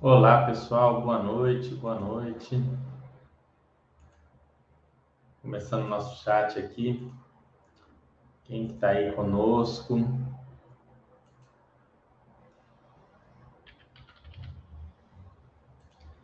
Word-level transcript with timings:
Olá, 0.00 0.46
pessoal, 0.46 1.02
boa 1.02 1.20
noite, 1.20 1.74
boa 1.74 1.98
noite. 1.98 2.62
Começando 5.42 5.88
nosso 5.88 6.22
chat 6.22 6.56
aqui. 6.56 7.12
Quem 8.44 8.66
está 8.66 8.90
aí 8.90 9.10
conosco? 9.10 9.98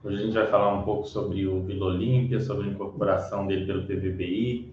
Hoje 0.05 0.19
a 0.19 0.25
gente 0.25 0.35
vai 0.35 0.47
falar 0.47 0.73
um 0.75 0.85
pouco 0.85 1.09
sobre 1.09 1.45
o 1.45 1.61
Vila 1.65 1.87
Olímpia, 1.87 2.39
sobre 2.39 2.69
a 2.69 2.71
incorporação 2.71 3.45
dele 3.45 3.67
pelo 3.67 3.89
PVBI, 3.89 4.73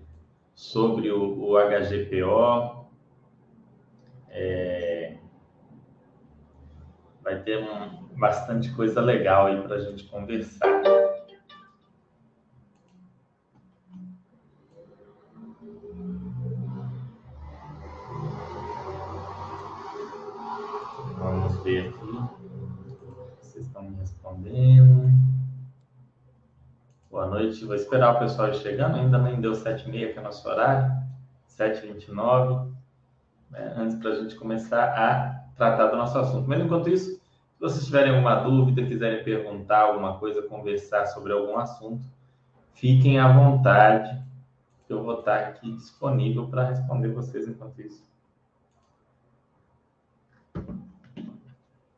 sobre 0.54 1.12
o, 1.12 1.42
o 1.42 1.56
HGPO. 1.58 2.86
É... 4.30 5.18
Vai 7.24 7.42
ter 7.42 7.58
um, 7.58 8.01
bastante 8.18 8.72
coisa 8.74 9.02
legal 9.02 9.48
aí 9.48 9.62
para 9.62 9.76
a 9.76 9.80
gente 9.80 10.04
conversar. 10.06 10.82
Vamos 21.18 21.64
ver 21.64 21.90
aqui. 21.90 21.98
Vocês 23.40 23.66
estão 23.66 23.84
me 23.84 23.96
respondendo. 23.96 25.12
Boa 27.10 27.28
noite. 27.28 27.64
Vou 27.64 27.76
esperar 27.76 28.16
o 28.16 28.20
pessoal 28.20 28.52
chegando. 28.54 28.96
Ainda 28.96 29.20
nem 29.20 29.40
deu 29.40 29.52
7h30, 29.52 30.14
que 30.14 30.20
é 30.20 30.22
nosso 30.22 30.48
horário. 30.48 30.92
7h29. 31.48 32.72
Né? 33.52 33.74
Antes 33.78 34.00
para 34.00 34.12
a 34.12 34.16
gente 34.16 34.36
começar 34.36 34.86
a 34.86 35.42
tratar 35.56 35.88
do 35.88 35.98
nosso 35.98 36.18
assunto. 36.18 36.48
Mas 36.48 36.62
enquanto 36.62 36.90
isso, 36.90 37.21
se 37.62 37.76
vocês 37.76 37.86
tiverem 37.86 38.12
alguma 38.12 38.36
dúvida, 38.38 38.84
quiserem 38.84 39.24
perguntar 39.24 39.82
alguma 39.82 40.18
coisa, 40.18 40.42
conversar 40.42 41.06
sobre 41.06 41.32
algum 41.32 41.60
assunto, 41.60 42.04
fiquem 42.74 43.20
à 43.20 43.32
vontade. 43.32 44.20
Eu 44.90 45.04
vou 45.04 45.20
estar 45.20 45.38
aqui 45.42 45.72
disponível 45.74 46.48
para 46.48 46.70
responder 46.70 47.10
vocês 47.10 47.48
enquanto 47.48 47.80
isso. 47.80 48.04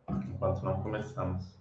Enquanto 0.10 0.62
não 0.64 0.84
começamos. 0.84 1.58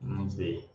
Vamos 0.00 0.34
ver. 0.36 0.69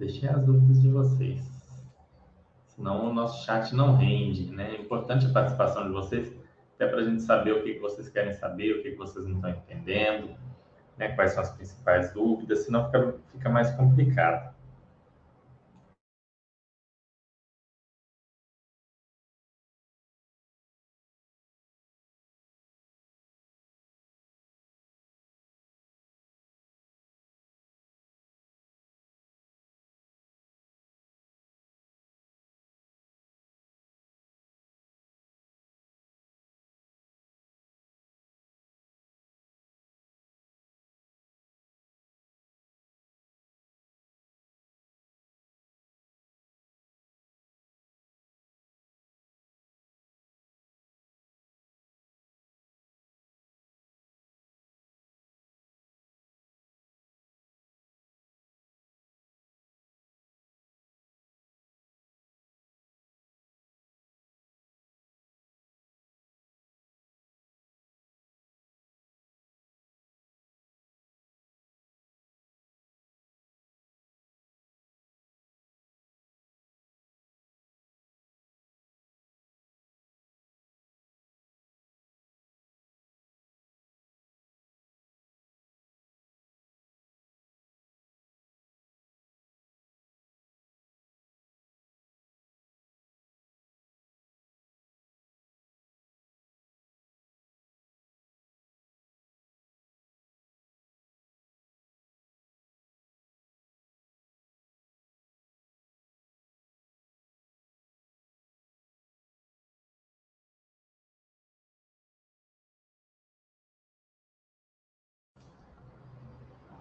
Deixei 0.00 0.28
as 0.28 0.42
dúvidas 0.42 0.80
de 0.80 0.88
vocês. 0.88 1.40
Senão 2.66 3.10
o 3.10 3.14
nosso 3.14 3.44
chat 3.44 3.74
não 3.74 3.96
rende, 3.96 4.50
né? 4.50 4.74
É 4.74 4.80
importante 4.80 5.26
a 5.26 5.28
participação 5.28 5.84
de 5.84 5.90
vocês, 5.90 6.34
até 6.74 6.86
para 6.86 7.00
a 7.00 7.04
gente 7.04 7.22
saber 7.22 7.52
o 7.52 7.62
que, 7.62 7.74
que 7.74 7.80
vocês 7.80 8.08
querem 8.08 8.32
saber, 8.32 8.72
o 8.72 8.82
que, 8.82 8.92
que 8.92 8.96
vocês 8.96 9.26
não 9.26 9.36
estão 9.36 9.50
entendendo, 9.50 10.30
né? 10.96 11.10
quais 11.10 11.32
são 11.32 11.42
as 11.42 11.50
principais 11.50 12.12
dúvidas, 12.12 12.60
senão 12.60 12.86
fica, 12.86 13.14
fica 13.32 13.50
mais 13.50 13.70
complicado. 13.72 14.54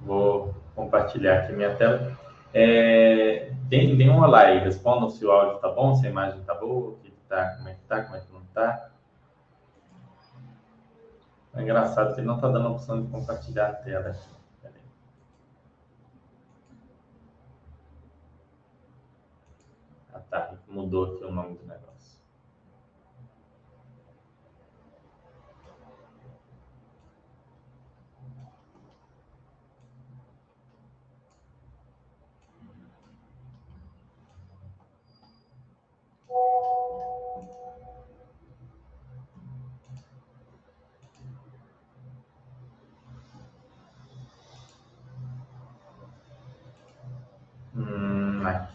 Vou 0.10 0.56
compartilhar 0.76 1.44
aqui 1.44 1.54
minha 1.54 1.76
tela. 1.76 2.18
É, 2.52 3.54
tem, 3.70 3.96
tem 3.96 4.10
um 4.10 4.20
olá 4.20 4.40
aí, 4.40 4.58
respondam 4.58 5.08
se 5.08 5.24
o 5.24 5.32
áudio 5.32 5.60
tá 5.60 5.70
bom, 5.70 5.94
se 5.94 6.08
a 6.08 6.10
imagem 6.10 6.42
tá 6.46 6.56
boa, 6.56 6.98
que 6.98 7.12
tá, 7.30 7.58
como 7.58 7.70
é 7.70 7.76
que 7.76 7.82
tá, 7.82 8.02
como 8.02 8.16
é 8.16 8.20
que 8.20 8.34
não 8.34 8.42
tá. 8.46 8.90
É 11.54 11.62
engraçado 11.62 12.16
que 12.16 12.22
ele 12.22 12.28
não 12.28 12.40
tá 12.40 12.48
dando 12.48 12.70
a 12.70 12.72
opção 12.72 13.04
de 13.04 13.12
compartilhar 13.12 13.68
a 13.68 13.74
tela. 13.74 14.16
Ah 20.12 20.22
tá, 20.28 20.56
mudou 20.68 21.14
aqui 21.14 21.24
o 21.24 21.32
nome 21.32 21.56
do 21.56 21.68
negócio. 21.68 22.19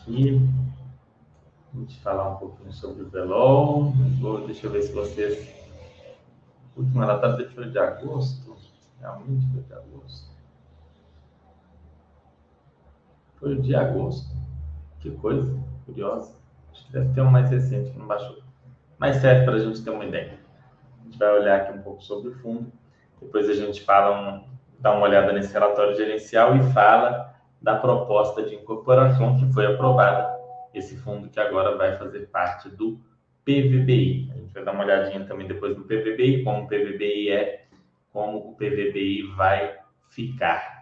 Aqui. 0.04 0.40
Te 1.88 2.00
falar 2.00 2.34
um 2.34 2.36
pouquinho 2.36 2.72
sobre 2.72 3.02
o 3.02 3.08
Velon. 3.08 3.92
Vou, 4.20 4.46
deixa 4.46 4.66
eu 4.66 4.70
ver 4.70 4.82
se 4.82 4.92
vocês. 4.92 5.52
Última 6.76 7.04
relatório 7.04 7.50
foi 7.50 7.68
de 7.68 7.78
agosto. 7.78 8.56
Realmente 9.00 9.46
foi 9.52 9.62
de 9.62 9.72
agosto. 9.72 10.30
Foi 13.36 13.54
o 13.54 13.62
de 13.62 13.74
agosto. 13.74 14.36
Que 15.00 15.10
coisa 15.10 15.58
curiosa. 15.84 16.36
Acho 16.70 16.86
que 16.86 16.92
deve 16.92 17.12
ter 17.12 17.20
um 17.22 17.30
mais 17.30 17.50
recente 17.50 17.90
que 17.90 17.98
não 17.98 18.06
baixou. 18.06 18.38
Mas 18.98 19.16
serve 19.16 19.44
para 19.44 19.54
a 19.54 19.58
gente 19.58 19.82
ter 19.82 19.90
uma 19.90 20.04
ideia. 20.04 20.38
A 21.00 21.04
gente 21.04 21.18
vai 21.18 21.40
olhar 21.40 21.60
aqui 21.60 21.76
um 21.76 21.82
pouco 21.82 22.02
sobre 22.02 22.28
o 22.28 22.38
fundo. 22.38 22.72
Depois 23.20 23.50
a 23.50 23.54
gente 23.54 23.82
fala 23.82 24.36
um, 24.36 24.44
dá 24.78 24.92
uma 24.92 25.06
olhada 25.06 25.32
nesse 25.32 25.52
relatório 25.52 25.96
gerencial 25.96 26.56
e 26.56 26.62
fala 26.72 27.33
da 27.64 27.76
proposta 27.76 28.42
de 28.42 28.54
incorporação 28.54 29.38
que 29.38 29.50
foi 29.54 29.64
aprovada 29.64 30.38
esse 30.74 30.98
fundo 30.98 31.30
que 31.30 31.40
agora 31.40 31.76
vai 31.78 31.96
fazer 31.96 32.28
parte 32.28 32.68
do 32.68 33.00
PVBI. 33.42 34.30
A 34.30 34.36
gente 34.36 34.52
vai 34.52 34.64
dar 34.64 34.72
uma 34.72 34.84
olhadinha 34.84 35.24
também 35.24 35.46
depois 35.46 35.74
no 35.74 35.84
PVBI, 35.84 36.44
como 36.44 36.64
o 36.64 36.66
PVBI 36.66 37.30
é, 37.30 37.64
como 38.12 38.50
o 38.50 38.54
PVBI 38.54 39.22
vai 39.34 39.78
ficar. 40.10 40.74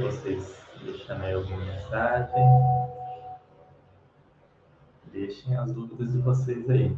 vocês 0.00 0.62
deixando 0.84 1.24
aí 1.24 1.34
alguma 1.34 1.71
Deixem 5.12 5.54
as 5.56 5.70
dúvidas 5.72 6.10
de 6.12 6.18
vocês 6.18 6.70
aí. 6.70 6.96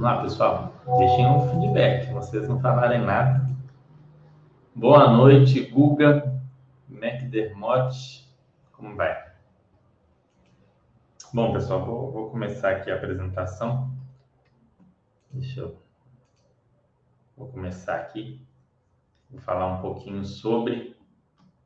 Lá, 0.00 0.22
pessoal. 0.22 0.72
Deixem 0.98 1.26
um 1.26 1.48
feedback. 1.48 2.10
Vocês 2.12 2.48
não 2.48 2.58
falarem 2.60 3.02
nada. 3.02 3.48
Boa 4.74 5.12
noite, 5.12 5.60
Guga, 5.66 6.40
McDermott. 6.88 8.26
Como 8.72 8.96
vai? 8.96 9.30
Bom, 11.34 11.52
pessoal, 11.52 11.84
vou, 11.84 12.10
vou 12.10 12.30
começar 12.30 12.70
aqui 12.70 12.90
a 12.90 12.96
apresentação. 12.96 13.90
Deixa 15.30 15.60
eu. 15.60 15.78
Vou 17.36 17.48
começar 17.48 17.96
aqui. 17.96 18.44
Vou 19.30 19.40
falar 19.40 19.66
um 19.66 19.82
pouquinho 19.82 20.24
sobre 20.24 20.96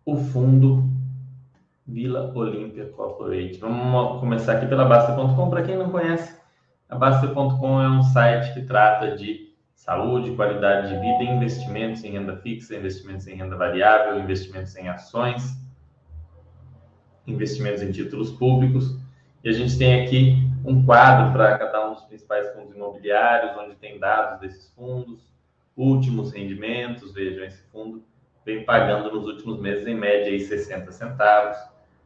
o 0.05 0.17
fundo 0.17 0.85
Vila 1.87 2.33
Olímpia 2.35 2.91
Corporate. 2.91 3.59
Vamos 3.59 4.21
começar 4.21 4.57
aqui 4.57 4.67
pela 4.67 4.85
Basta.com. 4.85 5.49
Para 5.49 5.63
quem 5.63 5.79
não 5.79 5.91
conhece, 5.91 6.44
a 7.01 7.85
é 7.85 7.89
um 7.89 8.03
site 8.03 8.55
que 8.55 8.63
trata 8.63 9.17
de 9.17 9.53
saúde, 9.75 10.35
qualidade 10.35 10.89
de 10.89 11.01
vida, 11.01 11.25
investimentos 11.25 12.03
em 12.05 12.13
renda 12.13 12.37
fixa, 12.37 12.75
investimentos 12.75 13.27
em 13.27 13.35
renda 13.35 13.57
variável, 13.57 14.19
investimentos 14.19 14.75
em 14.77 14.89
ações, 14.89 15.59
investimentos 17.27 17.83
em 17.83 17.93
títulos 17.93 18.31
públicos. 18.31 18.99
E 19.43 19.49
a 19.49 19.53
gente 19.53 19.77
tem 19.77 20.03
aqui 20.03 20.49
um 20.65 20.85
quadro 20.87 21.33
para 21.33 21.59
cada 21.59 21.89
um 21.89 21.95
dos 21.95 22.05
principais 22.05 22.51
fundos 22.55 22.75
imobiliários, 22.75 23.57
onde 23.59 23.75
tem 23.77 23.99
dados 23.99 24.41
desses 24.41 24.71
fundos, 24.71 25.21
últimos 25.77 26.33
rendimentos. 26.33 27.13
Vejam, 27.13 27.45
esse 27.45 27.63
fundo 27.71 28.03
vem 28.45 28.65
pagando 28.65 29.13
nos 29.13 29.27
últimos 29.27 29.61
meses, 29.61 29.87
em 29.87 29.95
média, 29.95 30.33
aí, 30.33 30.41
60 30.41 30.93
centavos. 30.93 31.59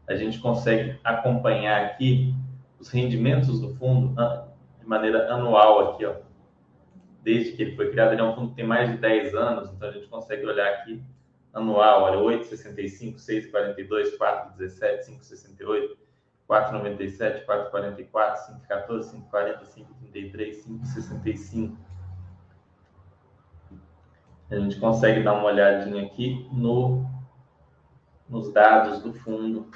A 0.09 0.17
gente 0.17 0.39
consegue 0.41 0.99
acompanhar 1.05 1.85
aqui 1.85 2.35
os 2.81 2.89
rendimentos 2.89 3.61
do 3.61 3.75
fundo 3.77 4.15
maneira 4.89 5.33
anual 5.33 5.91
aqui, 5.91 6.07
ó. 6.07 6.15
Desde 7.23 7.53
que 7.53 7.63
ele 7.63 7.77
foi 7.77 7.91
criado, 7.91 8.13
ele 8.13 8.23
é 8.23 8.25
um 8.25 8.35
fundo 8.35 8.51
que 8.51 8.57
tem 8.57 8.67
mais 8.67 8.91
de 8.91 8.97
10 8.97 9.35
anos, 9.35 9.71
então 9.71 9.89
a 9.89 9.93
gente 9.93 10.07
consegue 10.09 10.47
olhar 10.47 10.67
aqui 10.67 11.03
anual, 11.53 12.05
olha, 12.05 12.39
8,65, 12.39 13.17
6,42, 13.17 14.17
4,17, 14.17 15.07
5,68, 15.21 15.97
4,97, 16.49 17.45
4,44, 17.45 18.37
5,14, 18.69 19.31
5,40, 19.31 19.61
5,33, 19.67 20.65
5,65. 20.65 21.77
A 24.51 24.57
gente 24.57 24.81
consegue 24.81 25.23
dar 25.23 25.35
uma 25.35 25.45
olhadinha 25.45 26.07
aqui 26.07 26.49
no, 26.51 27.05
nos 28.27 28.51
dados 28.55 29.03
do 29.03 29.13
fundo 29.13 29.71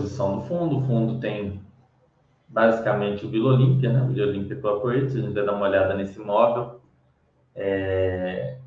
Composição 0.00 0.38
do 0.38 0.44
fundo. 0.46 0.78
O 0.78 0.82
fundo 0.82 1.20
tem 1.20 1.60
basicamente 2.48 3.26
o 3.26 3.28
Vila 3.28 3.52
Olímpia, 3.52 3.92
né? 3.92 4.02
O 4.02 4.08
Vila 4.08 4.28
Olímpia 4.28 4.56
Corporate. 4.56 5.06
A 5.06 5.20
gente 5.20 5.34
vai 5.34 5.44
dar 5.44 5.52
uma 5.52 5.66
olhada 5.66 5.94
nesse 5.94 6.18
imóvel. 6.18 6.80
É... 7.54 8.58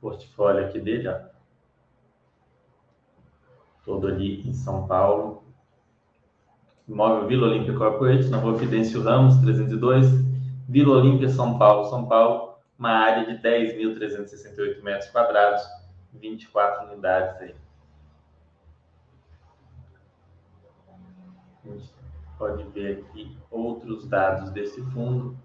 Portfólio 0.00 0.64
aqui 0.64 0.80
dele, 0.80 1.08
ó. 1.08 1.18
Todo 3.84 4.06
ali 4.06 4.48
em 4.48 4.52
São 4.52 4.86
Paulo. 4.86 5.42
Imóvel 6.86 7.26
Vila 7.26 7.48
Olímpia 7.48 7.76
Corporate, 7.76 8.28
na 8.28 8.36
rua 8.36 8.58
Fidêncio 8.58 9.02
Ramos, 9.02 9.36
302. 9.38 10.06
Vila 10.68 10.98
Olímpia, 10.98 11.28
São 11.28 11.58
Paulo, 11.58 11.88
São 11.90 12.06
Paulo. 12.06 12.54
Uma 12.78 12.90
área 12.90 13.26
de 13.26 13.42
10.368 13.42 14.82
metros 14.82 15.10
quadrados, 15.10 15.64
24 16.12 16.88
unidades 16.88 17.40
aí. 17.40 17.54
A 21.64 21.70
gente 21.70 21.94
pode 22.38 22.62
ver 22.70 22.98
aqui 22.98 23.36
outros 23.50 24.06
dados 24.06 24.50
desse 24.50 24.80
fundo. 24.90 25.36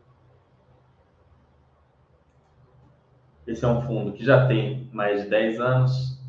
Esse 3.45 3.65
é 3.65 3.67
um 3.67 3.81
fundo 3.81 4.13
que 4.13 4.23
já 4.23 4.47
tem 4.47 4.89
mais 4.93 5.23
de 5.23 5.29
10 5.29 5.59
anos, 5.59 6.21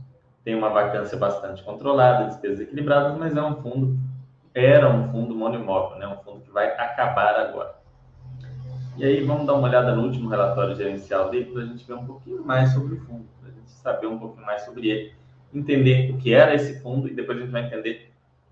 tem 0.43 0.55
uma 0.55 0.71
vacância 0.71 1.19
bastante 1.19 1.63
controlada, 1.63 2.29
despesas 2.29 2.61
equilibradas, 2.61 3.17
mas 3.19 3.37
é 3.37 3.43
um 3.43 3.57
fundo, 3.57 3.99
era 4.55 4.89
um 4.89 5.11
fundo 5.11 5.35
monoimóvel, 5.35 5.99
né? 5.99 6.09
um 6.09 6.19
fundo 6.25 6.41
que 6.41 6.51
vai 6.51 6.69
acabar 6.69 7.37
agora. 7.37 7.79
E 8.97 9.05
aí 9.05 9.23
vamos 9.23 9.47
dar 9.47 9.55
uma 9.55 9.69
olhada 9.69 9.95
no 9.95 10.03
último 10.03 10.29
relatório 10.29 10.75
gerencial 10.75 11.31
dele 11.31 11.47
para 11.47 11.63
a 11.63 11.67
gente 11.67 11.87
ver 11.87 11.95
um 11.95 12.07
pouquinho 12.07 12.45
mais 12.45 12.73
sobre 12.73 12.95
o 12.95 13.01
fundo, 13.01 13.27
para 13.41 13.51
a 13.51 13.53
gente 13.53 13.71
saber 13.71 14.07
um 14.07 14.19
pouquinho 14.19 14.47
mais 14.47 14.63
sobre 14.63 14.89
ele, 14.89 15.15
entender 15.53 16.11
o 16.13 16.19
que 16.19 16.33
era 16.33 16.55
esse 16.55 16.81
fundo 16.81 17.09
e 17.09 17.15
depois 17.15 17.39
a 17.39 17.41
gente 17.43 17.51
vai 17.51 17.67
entender 17.67 18.10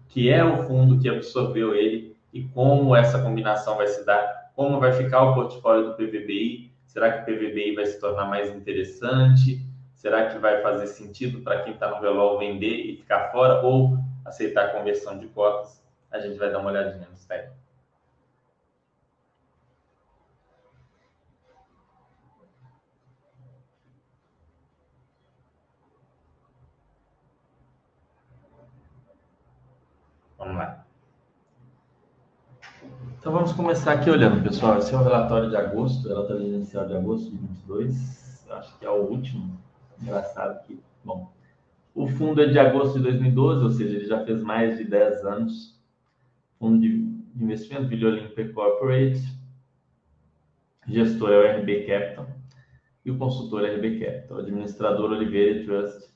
que 0.08 0.30
é 0.30 0.44
o 0.44 0.64
fundo 0.64 0.98
que 0.98 1.08
absorveu 1.08 1.74
ele 1.74 2.16
e 2.32 2.42
como 2.42 2.94
essa 2.94 3.22
combinação 3.22 3.76
vai 3.76 3.86
se 3.86 4.04
dar, 4.04 4.50
como 4.54 4.80
vai 4.80 4.92
ficar 4.92 5.22
o 5.22 5.34
portfólio 5.34 5.86
do 5.86 5.94
PVBI, 5.94 6.72
será 6.86 7.12
que 7.12 7.30
o 7.30 7.36
PVBI 7.36 7.74
vai 7.74 7.86
se 7.86 8.00
tornar 8.00 8.26
mais 8.26 8.54
interessante, 8.54 9.64
será 9.94 10.26
que 10.26 10.38
vai 10.38 10.62
fazer 10.62 10.86
sentido 10.86 11.40
para 11.40 11.62
quem 11.62 11.74
está 11.74 11.90
no 11.90 12.00
velol 12.00 12.38
vender 12.38 12.86
e 12.86 12.96
ficar 12.96 13.30
fora 13.30 13.62
ou 13.62 13.98
aceitar 14.24 14.66
a 14.66 14.68
conversão 14.70 15.18
de 15.18 15.26
cotas, 15.28 15.82
a 16.10 16.18
gente 16.18 16.38
vai 16.38 16.50
dar 16.50 16.58
uma 16.58 16.70
olhadinha 16.70 17.06
no 17.08 17.16
slide. 17.16 17.57
Vamos 30.38 30.56
lá. 30.56 30.86
Então 33.18 33.32
vamos 33.32 33.52
começar 33.52 33.94
aqui 33.94 34.08
olhando, 34.08 34.40
pessoal. 34.42 34.78
Esse 34.78 34.94
é 34.94 34.96
o 34.96 35.02
relatório 35.02 35.50
de 35.50 35.56
agosto, 35.56 36.06
relatório 36.06 36.46
inicial 36.46 36.86
de 36.86 36.96
agosto 36.96 37.30
de 37.30 37.36
2022. 37.36 38.46
Acho 38.50 38.78
que 38.78 38.86
é 38.86 38.90
o 38.90 39.02
último. 39.02 39.58
Engraçado 40.00 40.64
que, 40.64 40.80
bom, 41.04 41.32
o 41.92 42.06
fundo 42.06 42.40
é 42.40 42.46
de 42.46 42.58
agosto 42.58 42.98
de 42.98 43.02
2012, 43.02 43.64
ou 43.64 43.70
seja, 43.72 43.96
ele 43.96 44.06
já 44.06 44.24
fez 44.24 44.40
mais 44.40 44.78
de 44.78 44.84
10 44.84 45.24
anos. 45.24 45.76
Fundo 46.60 46.80
de 46.80 46.88
investimento, 47.36 47.88
Vila 47.88 48.10
Olímpia 48.10 48.52
Corporate. 48.52 49.20
Gestor 50.86 51.32
é 51.32 51.38
o 51.38 51.60
RB 51.60 51.84
Capital. 51.84 52.28
E 53.04 53.10
o 53.10 53.18
consultor 53.18 53.64
é 53.64 53.72
o 53.72 53.76
RB 53.76 53.98
Capital. 53.98 54.38
Administrador 54.38 55.10
Oliveira 55.10 55.64
Trust 55.64 56.08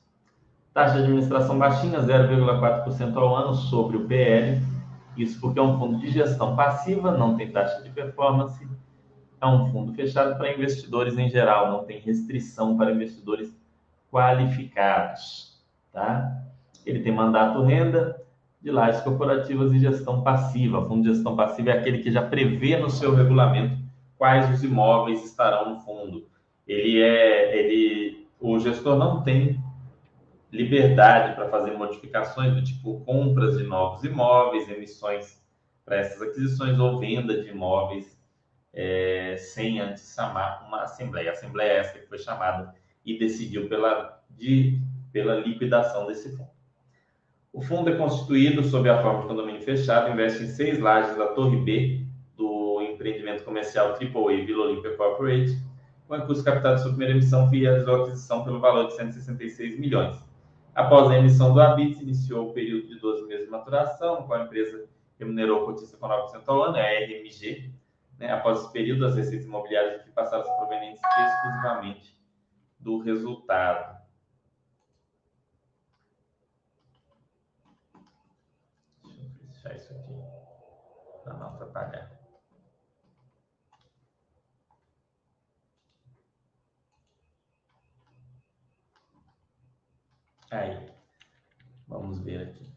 Taxa 0.73 0.95
de 0.95 1.03
administração 1.03 1.59
baixinha, 1.59 1.99
0,4% 1.99 3.15
ao 3.15 3.35
ano 3.35 3.53
sobre 3.53 3.97
o 3.97 4.07
PL. 4.07 4.59
Isso 5.15 5.39
porque 5.39 5.59
é 5.59 5.61
um 5.61 5.77
fundo 5.77 5.99
de 5.99 6.09
gestão 6.09 6.55
passiva, 6.55 7.11
não 7.11 7.37
tem 7.37 7.51
taxa 7.51 7.83
de 7.83 7.89
performance. 7.89 8.67
é 9.39 9.45
um 9.45 9.71
fundo 9.71 9.93
fechado 9.93 10.35
para 10.37 10.51
investidores 10.51 11.17
em 11.17 11.29
geral, 11.29 11.71
não 11.71 11.83
tem 11.83 11.99
restrição 11.99 12.75
para 12.75 12.91
investidores 12.91 13.55
qualificados, 14.11 15.61
tá? 15.91 16.43
Ele 16.85 17.01
tem 17.01 17.11
mandato 17.11 17.61
renda 17.61 18.19
de 18.61 18.71
lajes 18.71 19.01
corporativas 19.01 19.73
e 19.73 19.79
gestão 19.79 20.23
passiva. 20.23 20.87
fundo 20.87 21.03
de 21.03 21.13
gestão 21.13 21.35
passiva 21.35 21.71
é 21.71 21.79
aquele 21.79 21.99
que 21.99 22.09
já 22.09 22.21
prevê 22.21 22.77
no 22.77 22.89
seu 22.89 23.13
regulamento 23.13 23.77
quais 24.17 24.49
os 24.49 24.63
imóveis 24.63 25.23
estarão 25.25 25.69
no 25.69 25.79
fundo. 25.81 26.25
Ele 26.65 27.01
é, 27.01 27.59
ele, 27.59 28.27
o 28.39 28.57
gestor 28.57 28.95
não 28.95 29.21
tem 29.21 29.59
liberdade 30.53 31.33
para 31.33 31.49
fazer 31.49 31.71
modificações 31.71 32.53
do 32.53 32.63
tipo 32.63 33.01
compras 33.01 33.57
de 33.57 33.63
novos 33.63 34.03
imóveis, 34.03 34.69
emissões 34.69 35.41
para 35.83 35.97
essas 35.97 36.21
aquisições 36.21 36.77
ou 36.77 36.99
venda 36.99 37.41
de 37.41 37.49
imóveis 37.49 38.15
é, 38.71 39.35
sem 39.35 39.79
antes 39.79 40.13
chamar 40.13 40.63
uma 40.67 40.83
assembleia. 40.83 41.31
A 41.31 41.33
assembleia 41.33 41.71
é 41.71 41.77
essa 41.77 41.97
que 41.97 42.07
foi 42.07 42.19
chamada 42.19 42.73
e 43.03 43.17
decidiu 43.17 43.67
pela, 43.67 44.23
de, 44.29 44.79
pela 45.11 45.35
liquidação 45.35 46.05
desse 46.05 46.37
fundo. 46.37 46.53
O 47.51 47.61
fundo 47.61 47.89
é 47.89 47.95
constituído 47.95 48.63
sob 48.63 48.87
a 48.89 49.01
forma 49.01 49.21
de 49.21 49.27
condomínio 49.27 49.61
fechado, 49.61 50.11
investe 50.11 50.43
em 50.43 50.47
seis 50.47 50.79
lajes 50.79 51.17
da 51.17 51.27
Torre 51.27 51.57
B 51.57 52.05
do 52.37 52.79
empreendimento 52.81 53.43
comercial 53.43 53.89
AAA 53.89 54.45
Vila 54.45 54.65
Olímpia 54.65 54.95
Corporate, 54.95 55.57
com 56.07 56.15
recurso 56.15 56.43
captado 56.43 56.79
sua 56.79 56.89
primeira 56.89 57.13
emissão 57.13 57.49
realizou 57.49 57.95
a 57.95 58.03
aquisição 58.03 58.43
pelo 58.43 58.59
valor 58.59 58.87
de 58.87 58.95
166 58.95 59.79
milhões. 59.79 60.32
Após 60.75 61.09
a 61.11 61.17
emissão 61.17 61.53
do 61.53 61.61
ABIT, 61.61 62.01
iniciou 62.01 62.49
o 62.49 62.53
período 62.53 62.87
de 62.87 62.99
12 62.99 63.27
meses 63.27 63.45
de 63.45 63.51
maturação, 63.51 64.25
qual 64.25 64.39
a 64.39 64.43
empresa 64.43 64.89
remunerou 65.19 65.61
o 65.61 65.65
cotista 65.65 65.95
com 65.97 66.07
9% 66.07 66.43
ao 66.47 66.63
ano, 66.63 66.77
a 66.77 66.81
RMG. 66.81 67.71
Né? 68.17 68.31
Após 68.31 68.59
esse 68.59 68.71
período, 68.71 69.05
as 69.05 69.15
receitas 69.15 69.45
imobiliárias 69.45 70.01
aqui 70.01 70.11
passaram 70.11 70.41
a 70.41 70.45
ser 70.45 70.55
provenientes 70.55 71.01
exclusivamente 71.19 72.17
do 72.79 72.99
resultado. 72.99 74.01
Deixa 79.03 79.21
eu 79.21 79.47
fechar 79.53 79.75
isso 79.75 79.93
aqui 79.93 80.13
para 81.23 81.33
não 81.35 81.47
atrapalhar. 81.47 82.02
Aí, 90.53 90.77
vamos 91.87 92.19
ver 92.19 92.43
aqui. 92.43 92.69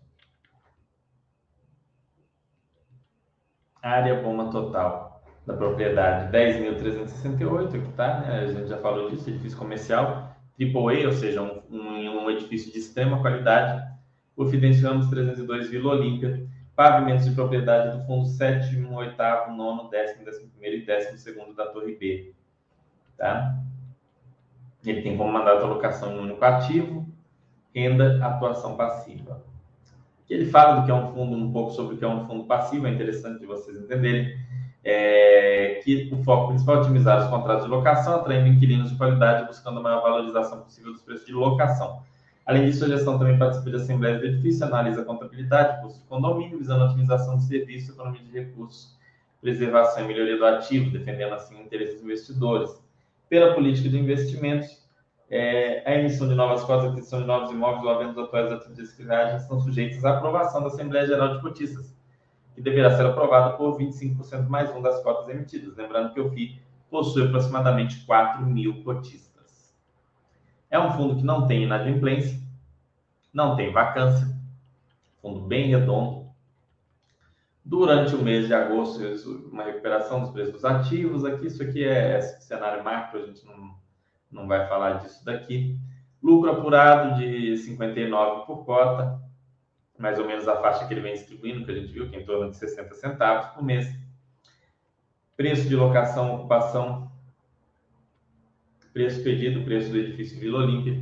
Área 3.82 4.14
bomba 4.22 4.50
total 4.50 5.22
da 5.46 5.54
propriedade 5.54 6.32
10.368 6.32 7.92
tá 7.94 8.20
né? 8.20 8.40
a 8.40 8.46
gente 8.46 8.68
já 8.68 8.78
falou 8.78 9.10
disso, 9.10 9.28
edifício 9.28 9.58
comercial, 9.58 10.34
AAA, 10.58 11.06
ou 11.06 11.12
seja, 11.12 11.42
um, 11.42 11.62
um, 11.70 12.24
um 12.24 12.30
edifício 12.30 12.72
de 12.72 12.78
extrema 12.78 13.20
qualidade, 13.20 13.86
o 14.34 14.46
Fidencio 14.46 14.88
Ramos 14.88 15.08
302 15.08 15.68
Vila 15.68 15.92
Olímpia, 15.92 16.48
pavimentos 16.74 17.26
de 17.26 17.34
propriedade 17.34 17.98
do 17.98 18.06
fundo 18.06 18.24
7, 18.24 18.74
8, 18.74 19.16
9, 19.54 19.90
10, 19.90 20.18
11 20.26 21.30
e 21.30 21.34
12 21.34 21.54
da 21.54 21.66
Torre 21.66 21.94
B. 21.94 22.34
Tá? 23.18 23.54
Ele 24.82 25.02
tem 25.02 25.14
como 25.14 25.30
mandato 25.30 25.62
a 25.62 25.68
locação 25.68 26.16
em 26.16 26.20
único 26.20 26.42
ativo, 26.42 27.06
renda, 27.76 28.18
atuação 28.24 28.74
passiva. 28.74 29.44
Ele 30.28 30.46
fala 30.46 30.80
do 30.80 30.86
que 30.86 30.90
é 30.90 30.94
um 30.94 31.12
fundo, 31.12 31.36
um 31.36 31.52
pouco 31.52 31.72
sobre 31.72 31.94
o 31.94 31.98
que 31.98 32.04
é 32.04 32.08
um 32.08 32.26
fundo 32.26 32.44
passivo, 32.44 32.86
é 32.86 32.90
interessante 32.90 33.38
de 33.38 33.46
vocês 33.46 33.76
entenderem. 33.76 34.34
É, 34.82 35.80
que 35.84 36.08
o 36.12 36.22
foco 36.22 36.48
principal 36.48 36.76
é 36.76 36.80
otimizar 36.80 37.20
os 37.22 37.28
contratos 37.28 37.64
de 37.64 37.70
locação, 37.70 38.14
atraindo 38.14 38.48
inquilinos 38.48 38.90
de 38.90 38.96
qualidade, 38.96 39.46
buscando 39.46 39.80
a 39.80 39.82
maior 39.82 40.00
valorização 40.00 40.60
possível 40.60 40.92
dos 40.92 41.02
preços 41.02 41.26
de 41.26 41.32
locação. 41.32 42.02
Além 42.46 42.66
disso, 42.66 42.84
a 42.84 42.88
gestão 42.88 43.18
também 43.18 43.36
participa 43.36 43.70
de 43.70 43.76
assembleias 43.76 44.20
de 44.20 44.28
edifício, 44.28 44.64
analisa 44.64 45.02
a 45.02 45.04
contabilidade, 45.04 45.82
custo 45.82 45.98
de 45.98 46.06
condomínio, 46.06 46.58
visando 46.58 46.84
a 46.84 46.86
otimização 46.86 47.36
de 47.36 47.42
serviços, 47.42 47.90
economia 47.90 48.22
de 48.22 48.30
recursos, 48.30 48.96
preservação 49.40 50.04
e 50.04 50.06
melhoria 50.06 50.38
do 50.38 50.46
ativo, 50.46 50.90
defendendo 50.92 51.34
assim 51.34 51.60
interesses 51.60 51.96
dos 51.96 52.04
investidores. 52.04 52.70
Pela 53.28 53.54
política 53.54 53.88
de 53.88 53.98
investimentos, 53.98 54.85
é, 55.28 55.82
a 55.84 55.98
emissão 55.98 56.28
de 56.28 56.34
novas 56.34 56.62
cotas, 56.62 56.86
a 56.86 56.92
aquisição 56.92 57.20
de 57.20 57.26
novos 57.26 57.50
imóveis 57.50 57.84
ou 57.84 57.90
a 57.90 57.98
venda 57.98 58.22
atuais 58.22 58.74
de 58.74 58.82
escrivagem 58.82 59.36
estão 59.36 59.60
sujeitos 59.60 60.04
à 60.04 60.16
aprovação 60.16 60.60
da 60.60 60.68
Assembleia 60.68 61.06
Geral 61.06 61.34
de 61.34 61.40
Cotistas, 61.40 61.94
que 62.54 62.62
deverá 62.62 62.96
ser 62.96 63.06
aprovada 63.06 63.56
por 63.56 63.76
25% 63.76 64.48
mais 64.48 64.70
um 64.70 64.80
das 64.80 65.02
cotas 65.02 65.28
emitidas. 65.28 65.76
Lembrando 65.76 66.12
que 66.14 66.20
o 66.20 66.30
FII 66.30 66.60
possui 66.90 67.26
aproximadamente 67.26 68.04
4 68.06 68.46
mil 68.46 68.84
cotistas. 68.84 69.74
É 70.70 70.78
um 70.78 70.92
fundo 70.92 71.16
que 71.16 71.24
não 71.24 71.46
tem 71.46 71.64
inadimplência, 71.64 72.40
não 73.32 73.56
tem 73.56 73.72
vacância, 73.72 74.28
fundo 75.20 75.40
bem 75.40 75.68
redondo. 75.68 76.26
Durante 77.64 78.14
o 78.14 78.22
mês 78.22 78.46
de 78.46 78.54
agosto, 78.54 79.02
uma 79.50 79.64
recuperação 79.64 80.20
dos 80.20 80.30
preços 80.30 80.64
ativos. 80.64 81.24
Aqui, 81.24 81.48
isso 81.48 81.60
aqui 81.60 81.84
é 81.84 82.20
cenário 82.20 82.84
macro, 82.84 83.20
a 83.20 83.26
gente 83.26 83.44
não 83.44 83.74
não 84.30 84.46
vai 84.46 84.66
falar 84.68 84.94
disso 84.94 85.24
daqui. 85.24 85.78
Lucro 86.22 86.50
apurado 86.50 87.18
de 87.18 87.56
59 87.56 88.46
por 88.46 88.64
cota, 88.64 89.20
mais 89.98 90.18
ou 90.18 90.26
menos 90.26 90.46
a 90.48 90.60
faixa 90.60 90.86
que 90.86 90.94
ele 90.94 91.00
vem 91.00 91.14
distribuindo, 91.14 91.64
que 91.64 91.70
a 91.70 91.74
gente 91.74 91.92
viu, 91.92 92.08
que 92.08 92.16
é 92.16 92.20
em 92.20 92.24
torno 92.24 92.50
de 92.50 92.56
60 92.56 92.94
centavos 92.94 93.46
por 93.54 93.62
mês. 93.62 93.88
Preço 95.36 95.68
de 95.68 95.76
locação, 95.76 96.34
ocupação, 96.34 97.10
preço 98.92 99.22
pedido, 99.22 99.64
preço 99.64 99.90
do 99.90 99.98
edifício 99.98 100.40
Vila 100.40 100.60
Olímpia. 100.60 101.00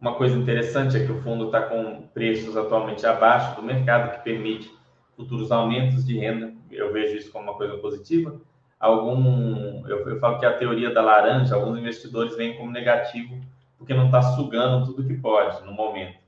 Uma 0.00 0.14
coisa 0.14 0.36
interessante 0.36 0.96
é 0.96 1.06
que 1.06 1.12
o 1.12 1.22
fundo 1.22 1.46
está 1.46 1.62
com 1.62 2.08
preços 2.08 2.56
atualmente 2.56 3.06
abaixo 3.06 3.56
do 3.56 3.62
mercado, 3.62 4.16
que 4.16 4.24
permite 4.24 4.70
futuros 5.16 5.50
aumentos 5.50 6.04
de 6.04 6.18
renda. 6.18 6.52
Eu 6.70 6.92
vejo 6.92 7.16
isso 7.16 7.30
como 7.30 7.44
uma 7.44 7.56
coisa 7.56 7.78
positiva 7.78 8.40
algum. 8.82 9.86
Eu, 9.86 10.08
eu 10.08 10.18
falo 10.18 10.40
que 10.40 10.44
a 10.44 10.58
teoria 10.58 10.92
da 10.92 11.00
laranja, 11.00 11.54
alguns 11.54 11.78
investidores 11.78 12.36
veem 12.36 12.56
como 12.56 12.72
negativo, 12.72 13.40
porque 13.78 13.94
não 13.94 14.06
está 14.06 14.20
sugando 14.20 14.84
tudo 14.84 15.06
que 15.06 15.14
pode 15.14 15.64
no 15.64 15.72
momento. 15.72 16.18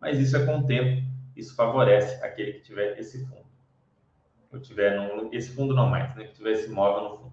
Mas 0.00 0.18
isso 0.18 0.36
é 0.36 0.44
com 0.44 0.58
o 0.58 0.66
tempo, 0.66 1.06
isso 1.36 1.54
favorece 1.54 2.22
aquele 2.24 2.54
que 2.54 2.62
tiver 2.62 2.98
esse 2.98 3.24
fundo. 3.24 3.46
Ou 4.52 4.58
tiver 4.58 4.96
no, 4.96 5.32
esse 5.32 5.54
fundo 5.54 5.72
não 5.72 5.88
mais, 5.88 6.12
né? 6.16 6.24
Que 6.24 6.34
tiver 6.34 6.50
esse 6.52 6.68
imóvel 6.68 7.02
no 7.02 7.16
fundo. 7.18 7.32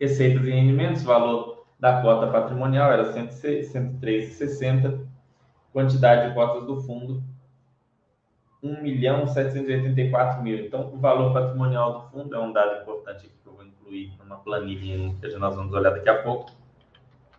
Receitas 0.00 0.46
e 0.46 0.50
rendimentos, 0.50 1.02
valor 1.02 1.66
da 1.78 2.00
cota 2.00 2.28
patrimonial 2.28 2.92
era 2.92 3.12
103,60. 3.12 5.04
Quantidade 5.72 6.28
de 6.28 6.34
cotas 6.34 6.66
do 6.66 6.80
fundo 6.82 7.22
1 8.62 8.80
milhão 8.80 9.26
784 9.26 10.42
mil. 10.42 10.64
Então, 10.64 10.92
o 10.92 10.98
valor 10.98 11.32
patrimonial 11.32 11.92
do 11.92 12.10
fundo 12.10 12.34
é 12.34 12.38
um 12.38 12.52
dado 12.52 12.82
importante 12.82 13.28
que 13.28 13.46
eu 13.46 13.54
vou 13.54 13.64
incluir 13.64 14.12
numa 14.18 14.36
planilha 14.36 15.12
que 15.20 15.36
nós 15.36 15.54
vamos 15.54 15.72
olhar 15.72 15.90
daqui 15.90 16.08
a 16.08 16.22
pouco. 16.22 16.52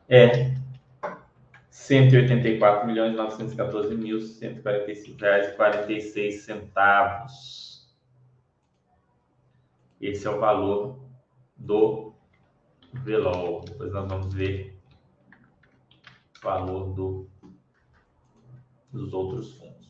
É 0.10 0.53
184 1.70 2.86
milhões 2.86 3.15
914 3.15 3.96
mil 3.96 4.22
145 4.22 5.22
reais 5.22 5.48
e 5.48 5.56
46 5.56 6.42
centavos. 6.42 7.74
Esse 10.00 10.27
é 10.27 10.30
o 10.30 10.39
valor 10.39 11.00
do 11.56 12.13
Velol. 12.94 13.62
Depois 13.62 13.92
nós 13.94 14.08
vamos 14.08 14.34
ver 14.34 14.77
o 16.38 16.44
valor 16.44 16.94
do, 16.94 17.30
dos 18.92 19.13
outros 19.13 19.53
fundos. 19.53 19.83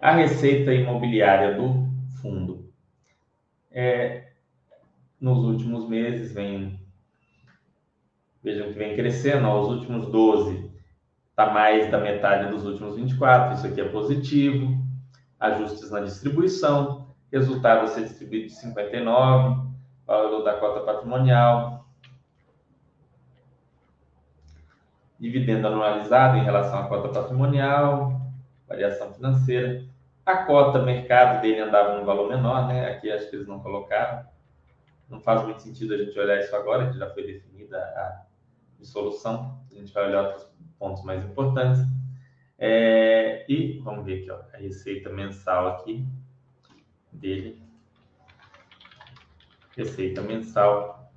A 0.00 0.12
receita 0.12 0.72
imobiliária 0.72 1.54
do 1.56 1.88
fundo 2.22 2.72
é, 3.70 4.28
nos 5.20 5.38
últimos 5.38 5.88
meses 5.88 6.32
vem 6.32 6.78
vejam 8.42 8.72
que 8.72 8.78
vem 8.78 8.94
crescendo, 8.94 9.46
aos 9.46 9.68
últimos 9.68 10.06
12 10.06 10.70
está 11.30 11.52
mais 11.52 11.90
da 11.90 11.98
metade 11.98 12.50
dos 12.50 12.64
últimos 12.64 12.96
24, 12.96 13.54
isso 13.54 13.66
aqui 13.66 13.80
é 13.80 13.88
positivo. 13.88 14.76
Ajustes 15.38 15.90
na 15.90 16.00
distribuição, 16.00 17.14
resultado 17.30 17.84
a 17.84 17.86
ser 17.86 18.02
distribuído 18.02 18.46
de 18.46 18.54
59, 18.54 19.68
valor 20.04 20.42
da 20.42 20.54
cota 20.54 20.80
patrimonial, 20.80 21.86
dividendo 25.18 25.68
anualizado 25.68 26.38
em 26.38 26.44
relação 26.44 26.80
à 26.80 26.88
cota 26.88 27.08
patrimonial, 27.08 28.20
variação 28.66 29.12
financeira. 29.12 29.87
A 30.28 30.44
cota 30.44 30.82
mercado 30.82 31.40
dele 31.40 31.58
andava 31.58 31.98
num 31.98 32.04
valor 32.04 32.28
menor, 32.28 32.68
né? 32.68 32.90
Aqui 32.90 33.10
acho 33.10 33.30
que 33.30 33.36
eles 33.36 33.48
não 33.48 33.60
colocaram. 33.60 34.28
Não 35.08 35.22
faz 35.22 35.42
muito 35.42 35.62
sentido 35.62 35.94
a 35.94 35.96
gente 35.96 36.18
olhar 36.18 36.38
isso 36.38 36.54
agora, 36.54 36.92
que 36.92 36.98
já 36.98 37.08
foi 37.08 37.26
definida 37.26 37.78
a 37.78 38.26
dissolução. 38.78 39.58
A 39.72 39.74
gente 39.74 39.90
vai 39.90 40.06
olhar 40.06 40.24
outros 40.24 40.46
pontos 40.78 41.02
mais 41.02 41.24
importantes. 41.24 41.80
É, 42.58 43.46
e 43.48 43.78
vamos 43.78 44.04
ver 44.04 44.20
aqui, 44.20 44.30
ó, 44.30 44.38
a 44.52 44.58
receita 44.58 45.08
mensal 45.08 45.68
aqui 45.68 46.06
dele. 47.10 47.62
Receita 49.74 50.20
mensal 50.20 51.10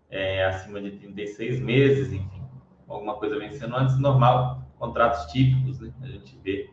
é, 0.10 0.46
acima 0.46 0.82
de 0.82 0.92
36 0.92 1.60
meses, 1.60 2.14
enfim, 2.14 2.42
alguma 2.88 3.16
coisa 3.16 3.38
vencendo 3.38 3.76
antes, 3.76 4.00
normal, 4.00 4.64
contratos 4.78 5.26
típicos, 5.32 5.80
né? 5.80 5.92
A 6.02 6.08
gente 6.08 6.38
vê 6.38 6.70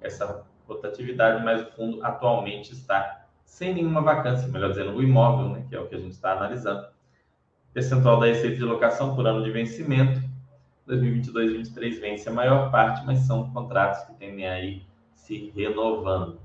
essa 0.00 0.44
rotatividade, 0.66 1.44
mas 1.44 1.62
o 1.62 1.72
fundo 1.72 2.04
atualmente 2.04 2.72
está 2.72 3.25
sem 3.46 3.72
nenhuma 3.72 4.02
vacância, 4.02 4.48
melhor 4.48 4.70
dizendo, 4.70 4.94
o 4.94 5.02
imóvel, 5.02 5.48
né, 5.48 5.64
que 5.66 5.74
é 5.74 5.80
o 5.80 5.88
que 5.88 5.94
a 5.94 5.98
gente 5.98 6.12
está 6.12 6.32
analisando. 6.32 6.86
Percentual 7.72 8.20
da 8.20 8.26
receita 8.26 8.56
de 8.56 8.64
locação 8.64 9.14
por 9.14 9.26
ano 9.26 9.42
de 9.42 9.50
vencimento. 9.50 10.20
2022 10.86 11.50
e 11.50 11.54
2023 11.54 12.00
vence 12.00 12.28
a 12.28 12.32
maior 12.32 12.70
parte, 12.70 13.04
mas 13.06 13.20
são 13.20 13.50
contratos 13.50 14.04
que 14.04 14.14
tendem 14.14 14.46
aí 14.46 14.82
se 15.14 15.50
renovando. 15.56 16.40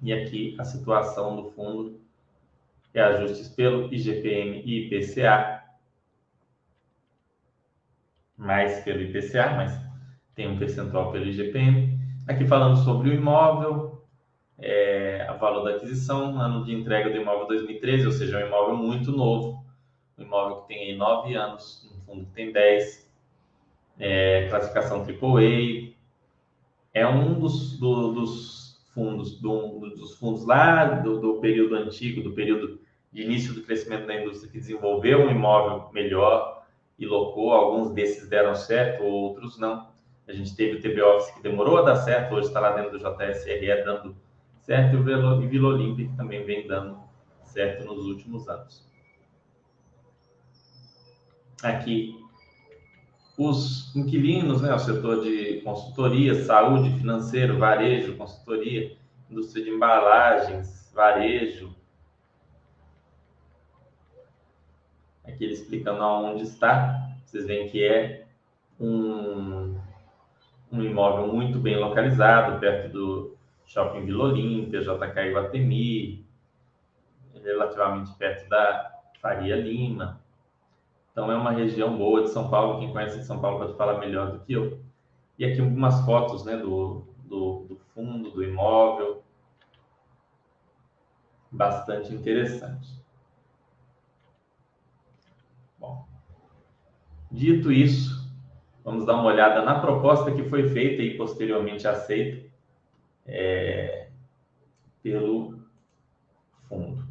E 0.00 0.12
aqui 0.12 0.54
a 0.58 0.64
situação 0.64 1.36
do 1.36 1.50
fundo 1.50 2.00
é 2.94 3.00
ajustes 3.00 3.48
pelo 3.48 3.92
IGPM 3.92 4.62
e 4.64 4.86
IPCA, 4.86 5.62
mais 8.36 8.80
pelo 8.80 9.00
IPCA, 9.02 9.54
mas 9.56 9.80
tem 10.34 10.48
um 10.48 10.58
percentual 10.58 11.10
pelo 11.10 11.26
IGPM. 11.26 11.98
Aqui 12.28 12.46
falando 12.46 12.76
sobre 12.76 13.10
o 13.10 13.14
imóvel, 13.14 14.01
é, 14.58 15.26
a 15.28 15.32
valor 15.34 15.64
da 15.64 15.76
aquisição, 15.76 16.38
ano 16.40 16.64
de 16.64 16.74
entrega 16.74 17.10
do 17.10 17.16
imóvel 17.16 17.46
2013, 17.48 18.06
ou 18.06 18.12
seja, 18.12 18.38
é 18.38 18.44
um 18.44 18.48
imóvel 18.48 18.76
muito 18.76 19.10
novo, 19.10 19.64
um 20.18 20.22
imóvel 20.22 20.62
que 20.62 20.68
tem 20.68 20.90
aí 20.90 20.96
9 20.96 21.34
anos, 21.34 21.90
um 21.92 22.00
fundo 22.00 22.26
que 22.26 22.32
tem 22.32 22.52
10, 22.52 23.10
é, 23.98 24.48
classificação 24.48 25.00
AAA, 25.00 25.92
é 26.94 27.06
um 27.06 27.38
dos, 27.38 27.78
do, 27.78 28.12
dos 28.12 28.84
fundos, 28.94 29.40
do, 29.40 29.80
dos 29.96 30.14
fundos 30.16 30.44
lá 30.44 30.84
do, 30.84 31.20
do 31.20 31.34
período 31.40 31.74
antigo, 31.76 32.22
do 32.22 32.32
período 32.32 32.80
de 33.12 33.22
início 33.22 33.52
do 33.54 33.62
crescimento 33.62 34.06
da 34.06 34.20
indústria 34.20 34.50
que 34.50 34.58
desenvolveu 34.58 35.20
um 35.20 35.30
imóvel 35.30 35.90
melhor 35.92 36.64
e 36.98 37.06
locou, 37.06 37.52
alguns 37.52 37.90
desses 37.90 38.28
deram 38.28 38.54
certo, 38.54 39.02
outros 39.02 39.58
não. 39.58 39.90
A 40.26 40.32
gente 40.32 40.54
teve 40.54 40.76
o 40.76 40.80
TB 40.80 41.02
Office 41.02 41.34
que 41.34 41.42
demorou 41.42 41.78
a 41.78 41.82
dar 41.82 41.96
certo, 41.96 42.34
hoje 42.34 42.46
está 42.46 42.60
lá 42.60 42.72
dentro 42.72 42.92
do 42.92 42.98
JSRE 42.98 43.84
dando 43.84 44.16
certo? 44.62 44.96
E 44.96 45.46
Vila 45.46 45.68
Olímpica, 45.68 46.12
também 46.16 46.44
vem 46.44 46.66
dando 46.66 46.98
certo 47.44 47.84
nos 47.84 48.06
últimos 48.06 48.48
anos. 48.48 48.90
Aqui, 51.62 52.18
os 53.36 53.94
inquilinos, 53.94 54.62
né, 54.62 54.74
o 54.74 54.78
setor 54.78 55.22
de 55.22 55.60
consultoria, 55.62 56.44
saúde, 56.44 56.98
financeiro, 56.98 57.58
varejo, 57.58 58.16
consultoria, 58.16 58.96
indústria 59.30 59.64
de 59.64 59.70
embalagens, 59.70 60.90
varejo. 60.94 61.74
Aqui 65.24 65.44
ele 65.44 65.54
explicando 65.54 66.02
aonde 66.02 66.42
está. 66.42 67.10
Vocês 67.24 67.46
veem 67.46 67.68
que 67.68 67.82
é 67.84 68.26
um, 68.78 69.78
um 70.70 70.82
imóvel 70.82 71.32
muito 71.32 71.58
bem 71.58 71.76
localizado, 71.76 72.58
perto 72.58 72.92
do, 72.92 73.36
Shopping 73.72 74.04
Vila 74.04 74.24
Olímpia, 74.24 74.82
JK 74.82 75.30
Iguatemi, 75.30 76.26
relativamente 77.42 78.12
perto 78.18 78.46
da 78.46 79.00
Faria 79.18 79.56
Lima. 79.56 80.20
Então 81.10 81.32
é 81.32 81.34
uma 81.34 81.52
região 81.52 81.96
boa 81.96 82.22
de 82.22 82.28
São 82.28 82.50
Paulo. 82.50 82.80
Quem 82.80 82.92
conhece 82.92 83.18
de 83.20 83.24
São 83.24 83.40
Paulo 83.40 83.60
pode 83.60 83.78
falar 83.78 83.98
melhor 83.98 84.30
do 84.30 84.40
que 84.40 84.52
eu. 84.52 84.78
E 85.38 85.46
aqui 85.46 85.58
algumas 85.58 86.04
fotos 86.04 86.44
né, 86.44 86.58
do, 86.58 87.06
do, 87.24 87.64
do 87.66 87.76
fundo, 87.94 88.30
do 88.30 88.44
imóvel. 88.44 89.22
Bastante 91.50 92.12
interessante. 92.14 93.02
Bom, 95.78 96.06
dito 97.30 97.72
isso, 97.72 98.30
vamos 98.84 99.06
dar 99.06 99.14
uma 99.14 99.24
olhada 99.24 99.62
na 99.62 99.80
proposta 99.80 100.30
que 100.30 100.44
foi 100.44 100.68
feita 100.68 101.00
e 101.00 101.16
posteriormente 101.16 101.88
aceita 101.88 102.51
é, 103.26 104.08
pelo 105.02 105.58
fundo, 106.68 107.04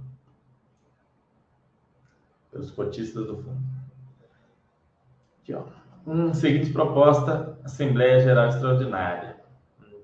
pelos 2.52 2.72
cotistas 2.72 3.26
do 3.26 3.38
fundo. 3.38 3.62
Aqui, 5.42 5.54
ó. 5.54 5.64
Um, 6.06 6.34
seguinte 6.34 6.72
proposta, 6.72 7.60
Assembleia 7.64 8.20
Geral 8.22 8.48
Extraordinária. 8.48 9.38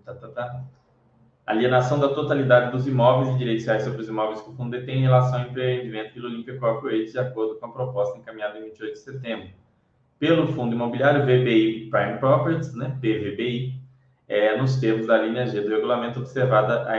Tá, 0.05 0.13
tá, 0.13 0.27
tá. 0.29 0.63
Alienação 1.45 1.99
da 1.99 2.09
totalidade 2.09 2.71
dos 2.71 2.87
imóveis 2.87 3.33
e 3.33 3.37
direitos 3.37 3.65
reais 3.65 3.83
sobre 3.83 4.01
os 4.01 4.09
imóveis 4.09 4.41
que 4.41 4.49
o 4.49 4.53
fundo 4.53 4.71
detém 4.71 4.99
em 4.99 5.01
relação 5.01 5.41
ao 5.41 5.47
empreendimento 5.47 6.13
Vila 6.13 6.27
Olímpia 6.27 6.59
Corporate, 6.59 7.11
de 7.11 7.19
acordo 7.19 7.55
com 7.55 7.65
a 7.65 7.71
proposta 7.71 8.17
encaminhada 8.17 8.59
em 8.59 8.63
28 8.63 8.93
de 8.93 8.99
setembro. 8.99 9.49
Pelo 10.19 10.47
Fundo 10.47 10.75
Imobiliário 10.75 11.23
VBI 11.23 11.89
Prime 11.89 12.17
Properties, 12.19 12.73
né, 12.75 12.97
PVBI, 12.99 13.76
é, 14.27 14.57
nos 14.57 14.75
termos 14.77 15.07
da 15.07 15.17
linha 15.17 15.47
G 15.47 15.61
do 15.61 15.69
regulamento, 15.69 16.19
observada 16.19 16.89
a 16.89 16.97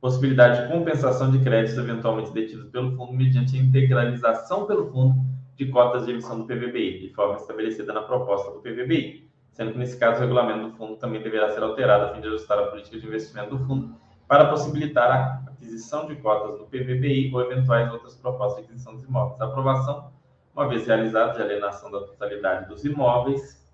possibilidade 0.00 0.62
de 0.62 0.72
compensação 0.72 1.30
de 1.30 1.38
créditos 1.40 1.76
eventualmente 1.78 2.32
detidos 2.32 2.70
pelo 2.70 2.96
fundo 2.96 3.12
mediante 3.12 3.56
a 3.56 3.60
integralização 3.60 4.66
pelo 4.66 4.90
fundo 4.90 5.16
de 5.56 5.66
cotas 5.66 6.04
de 6.04 6.12
emissão 6.12 6.38
do 6.38 6.44
PVBI, 6.44 7.00
de 7.00 7.14
forma 7.14 7.36
estabelecida 7.36 7.92
na 7.92 8.02
proposta 8.02 8.52
do 8.52 8.60
PVBI, 8.60 9.28
sendo 9.52 9.72
que, 9.72 9.78
nesse 9.78 9.98
caso, 9.98 10.18
o 10.18 10.20
regulamento 10.20 10.68
do 10.68 10.76
fundo 10.76 10.96
também 10.96 11.22
deverá 11.22 11.50
ser 11.50 11.62
alterado 11.62 12.04
a 12.04 12.14
fim 12.14 12.20
de 12.20 12.28
ajustar 12.28 12.58
a 12.58 12.66
política 12.66 12.98
de 12.98 13.06
investimento 13.06 13.56
do 13.56 13.64
fundo 13.64 13.96
para 14.28 14.48
possibilitar 14.50 15.10
a 15.10 15.50
aquisição 15.50 16.06
de 16.06 16.16
cotas 16.16 16.58
no 16.58 16.66
PVBI 16.66 17.32
ou 17.32 17.40
eventuais 17.40 17.90
outras 17.92 18.14
propostas 18.16 18.58
de 18.58 18.64
aquisição 18.64 18.94
dos 18.94 19.04
imóveis. 19.04 19.40
A 19.40 19.46
aprovação, 19.46 20.12
uma 20.54 20.68
vez 20.68 20.86
realizada 20.86 21.32
de 21.32 21.42
alienação 21.42 21.90
da 21.90 22.00
totalidade 22.00 22.68
dos 22.68 22.84
imóveis, 22.84 23.65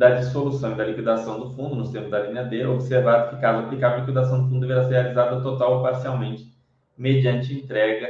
da 0.00 0.12
dissolução 0.12 0.72
e 0.72 0.76
da 0.76 0.84
liquidação 0.84 1.38
do 1.38 1.50
fundo, 1.50 1.76
nos 1.76 1.90
termos 1.90 2.10
da 2.10 2.20
linha 2.20 2.42
D, 2.42 2.64
observado 2.64 3.36
que, 3.36 3.42
caso 3.42 3.66
aplicável, 3.66 3.98
a 3.98 4.00
liquidação 4.00 4.42
do 4.42 4.48
fundo 4.48 4.60
deverá 4.60 4.84
ser 4.84 4.94
realizada 4.94 5.42
total 5.42 5.76
ou 5.76 5.82
parcialmente, 5.82 6.50
mediante 6.96 7.52
entrega 7.52 8.08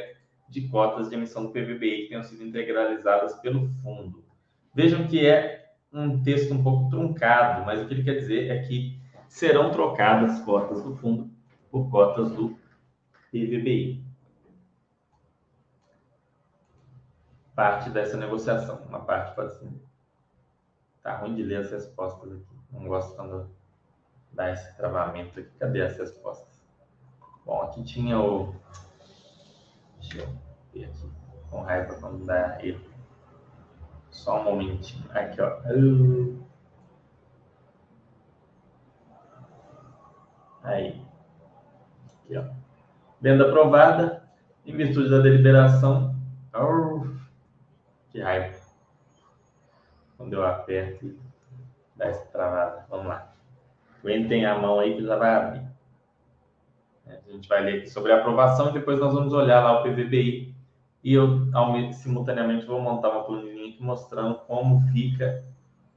de 0.49 0.69
cotas 0.69 1.09
de 1.09 1.17
emissão 1.17 1.43
do 1.43 1.49
PVBI 1.49 2.03
que 2.03 2.09
tenham 2.11 2.23
sido 2.23 2.45
integralizadas 2.45 3.35
pelo 3.41 3.67
fundo. 3.83 4.25
Vejam 4.73 5.09
que 5.09 5.27
é 5.27 5.73
um 5.93 6.23
texto 6.23 6.55
um 6.55 6.63
pouco 6.63 6.89
truncado, 6.91 7.67
mas 7.67 7.83
o 7.83 7.89
que 7.89 7.95
ele 7.95 8.05
quer 8.05 8.15
dizer 8.15 8.53
é 8.53 8.63
que 8.63 8.97
serão 9.27 9.73
trocadas 9.73 10.39
cotas 10.43 10.85
do 10.85 10.95
fundo 10.95 11.29
por 11.73 11.91
cotas 11.91 12.31
do 12.31 12.57
PVBI. 13.33 14.01
Parte 17.53 17.91
dessa 17.91 18.17
negociação, 18.17 18.81
uma 18.89 19.01
parte 19.01 19.35
pode 19.35 19.59
ser 19.59 19.90
Tá 21.03 21.17
ruim 21.17 21.35
de 21.35 21.43
ler 21.43 21.61
as 21.61 21.71
respostas 21.71 22.33
aqui. 22.33 22.61
Não 22.73 22.87
gosto 22.87 23.17
quando 23.17 23.51
dá 24.33 24.51
esse 24.51 24.77
travamento 24.77 25.41
aqui. 25.41 25.51
Cadê 25.59 25.83
as 25.83 25.97
respostas? 25.97 26.61
Bom, 27.45 27.63
aqui 27.63 27.83
tinha 27.83 28.19
o. 28.19 28.55
Deixa 30.01 30.19
eu 30.19 30.29
ver 30.73 30.85
aqui. 30.85 31.11
Com 31.51 31.63
raiva 31.63 31.95
quando 31.95 32.25
dá 32.25 32.65
erro. 32.65 32.85
Só 34.11 34.41
um 34.41 34.45
momentinho. 34.45 35.05
Aqui, 35.13 35.41
ó. 35.41 35.61
Aí. 40.63 41.03
Aqui, 42.25 42.37
ó. 42.37 42.45
Venda 43.21 43.49
aprovada, 43.49 44.29
em 44.65 44.77
virtude 44.77 45.11
da 45.11 45.19
deliberação. 45.21 46.15
Oh, 46.55 47.07
que 48.11 48.21
raiva. 48.21 48.59
Quando 50.21 50.35
eu 50.35 50.45
aperto, 50.45 51.19
dá 51.97 52.09
essa 52.09 52.27
travada. 52.27 52.85
Vamos 52.91 53.07
lá. 53.07 53.33
Aguentem 54.01 54.45
a 54.45 54.59
mão 54.59 54.79
aí 54.79 54.95
que 54.95 55.03
já 55.03 55.17
vai 55.17 55.35
abrir. 55.35 55.67
A 57.07 57.33
gente 57.33 57.49
vai 57.49 57.63
ler 57.63 57.79
aqui 57.79 57.89
sobre 57.89 58.13
a 58.13 58.19
aprovação 58.19 58.69
e 58.69 58.75
depois 58.75 59.01
nós 59.01 59.15
vamos 59.15 59.33
olhar 59.33 59.65
lá 59.65 59.81
o 59.81 59.83
PVBI. 59.83 60.55
E 61.03 61.15
eu, 61.15 61.49
simultaneamente, 61.95 62.67
vou 62.67 62.83
montar 62.83 63.09
uma 63.09 63.25
planilha 63.25 63.75
mostrando 63.81 64.35
como 64.41 64.87
fica 64.93 65.43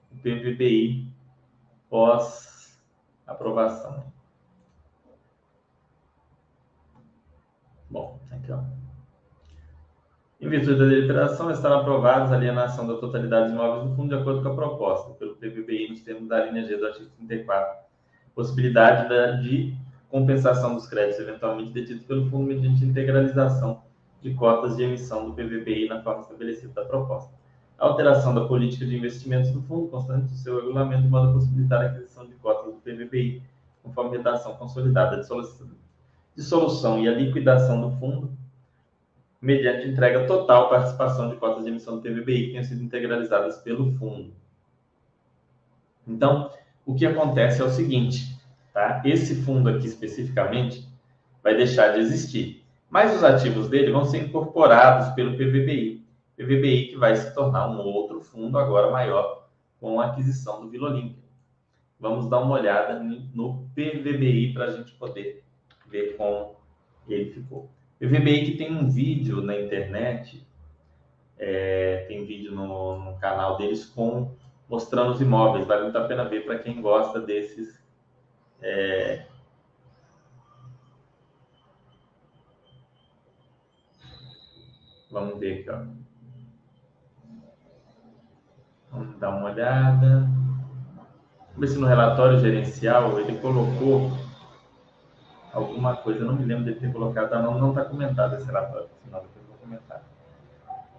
o 0.10 0.16
PVBI 0.16 1.06
pós 1.90 2.82
aprovação. 3.28 4.06
Bom, 7.90 8.22
aqui 8.32 8.54
ó. 8.54 8.83
Em 10.44 10.50
virtude 10.50 10.78
da 10.78 10.86
deliberação, 10.88 11.50
estarão 11.50 11.80
aprovados 11.80 12.30
a 12.30 12.36
alienação 12.36 12.86
da 12.86 12.96
totalidade 12.96 13.46
dos 13.46 13.54
imóveis 13.54 13.90
do 13.90 13.96
fundo 13.96 14.10
de 14.14 14.22
acordo 14.22 14.42
com 14.44 14.50
a 14.50 14.54
proposta 14.54 15.14
pelo 15.14 15.36
PVBI 15.36 15.88
nos 15.92 16.02
termos 16.02 16.28
da 16.28 16.44
linha 16.46 16.68
G 16.68 16.76
do 16.76 16.86
artigo 16.86 17.10
34. 17.16 17.78
Possibilidade 18.36 19.42
de 19.42 19.74
compensação 20.10 20.76
dos 20.76 20.86
créditos 20.86 21.22
eventualmente 21.22 21.72
detidos 21.72 22.04
pelo 22.04 22.30
fundo 22.30 22.48
mediante 22.48 22.84
integralização 22.84 23.84
de 24.22 24.34
cotas 24.34 24.76
de 24.76 24.84
emissão 24.84 25.30
do 25.30 25.34
PVBI 25.34 25.88
na 25.88 26.02
forma 26.02 26.20
estabelecida 26.24 26.74
da 26.74 26.84
proposta. 26.84 27.34
A 27.80 27.86
alteração 27.86 28.36
da 28.36 28.46
política 28.46 28.86
de 28.86 28.98
investimentos 28.98 29.50
do 29.50 29.62
fundo, 29.62 29.88
constante 29.88 30.26
do 30.26 30.36
seu 30.36 30.58
regulamento, 30.58 31.04
de 31.04 31.08
modo 31.08 31.30
a 31.30 31.34
possibilitar 31.36 31.84
a 31.84 31.86
aquisição 31.86 32.28
de 32.28 32.34
cotas 32.34 32.74
do 32.74 32.82
PVBI, 32.82 33.42
conforme 33.82 34.18
redação 34.18 34.56
consolidada 34.56 35.22
de 35.22 35.28
dissolução 36.36 37.00
e 37.00 37.08
a 37.08 37.14
liquidação 37.14 37.80
do 37.80 37.96
fundo, 37.98 38.43
mediante 39.44 39.90
entrega 39.90 40.26
total 40.26 40.70
participação 40.70 41.30
de 41.30 41.36
cotas 41.36 41.66
de 41.66 41.70
emissão 41.70 41.98
do 41.98 42.02
TVBI 42.02 42.46
que 42.46 42.52
tenham 42.52 42.64
sido 42.64 42.82
integralizadas 42.82 43.58
pelo 43.58 43.92
fundo. 43.98 44.34
Então, 46.08 46.50
o 46.86 46.96
que 46.96 47.06
acontece 47.06 47.62
é 47.62 47.66
o 47.66 47.70
seguinte, 47.70 48.40
tá? 48.74 49.02
Esse 49.04 49.36
fundo 49.44 49.70
aqui 49.70 49.86
especificamente 49.86 50.88
vai 51.44 51.58
deixar 51.58 51.90
de 51.90 52.00
existir, 52.00 52.64
mas 52.90 53.14
os 53.14 53.22
ativos 53.22 53.68
dele 53.68 53.92
vão 53.92 54.06
ser 54.06 54.20
incorporados 54.20 55.14
pelo 55.14 55.34
PVBI. 55.34 56.02
PVBI 56.38 56.88
que 56.88 56.96
vai 56.96 57.14
se 57.14 57.34
tornar 57.36 57.70
um 57.70 57.80
outro 57.80 58.22
fundo 58.22 58.58
agora 58.58 58.92
maior 58.92 59.50
com 59.78 60.00
a 60.00 60.06
aquisição 60.06 60.62
do 60.62 60.70
Vila 60.70 60.90
Olímpia. 60.90 61.22
Vamos 62.00 62.30
dar 62.30 62.40
uma 62.40 62.56
olhada 62.56 62.98
no 62.98 63.68
PVBI 63.76 64.54
para 64.54 64.66
a 64.66 64.72
gente 64.72 64.94
poder 64.94 65.44
ver 65.86 66.16
como 66.16 66.56
ele 67.10 67.30
ficou. 67.30 67.70
O 68.02 68.08
VBI 68.08 68.46
que 68.46 68.58
tem 68.58 68.76
um 68.76 68.90
vídeo 68.90 69.42
na 69.42 69.58
internet, 69.58 70.46
é, 71.38 72.06
tem 72.08 72.26
vídeo 72.26 72.52
no, 72.52 73.00
no, 73.00 73.20
canal 73.20 73.58
deles 73.58 73.86
com 73.86 74.36
mostrando 74.70 75.12
os 75.12 75.22
imóveis. 75.22 75.66
Vale 75.66 75.84
muito 75.84 75.98
a 75.98 76.08
pena 76.08 76.26
ver 76.26 76.46
para 76.46 76.60
quem 76.60 76.82
gosta 76.82 77.20
desses. 77.20 77.82
É... 78.62 79.26
Vamos 85.12 85.40
ver 85.40 85.60
aqui, 85.60 85.70
ó. 85.70 86.04
Vamos 88.92 89.18
dar 89.18 89.30
uma 89.30 89.52
olhada. 89.52 90.30
Vamos 91.40 91.58
ver 91.58 91.68
se 91.68 91.78
no 91.78 91.88
relatório 91.88 92.40
gerencial 92.40 93.20
ele 93.20 93.38
colocou 93.40 94.12
alguma 95.54 95.96
coisa, 95.98 96.26
não 96.26 96.36
me 96.36 96.44
lembro 96.44 96.66
de 96.66 96.80
ter 96.80 96.92
colocado, 96.92 97.30
tá? 97.30 97.42
não 97.42 97.70
está 97.70 97.86
comentado 97.86 98.36
esse 98.36 98.46
relatório, 98.46 98.88
depois 99.06 99.24
eu 99.36 99.44
vou 99.48 99.58
comentar. 99.58 100.02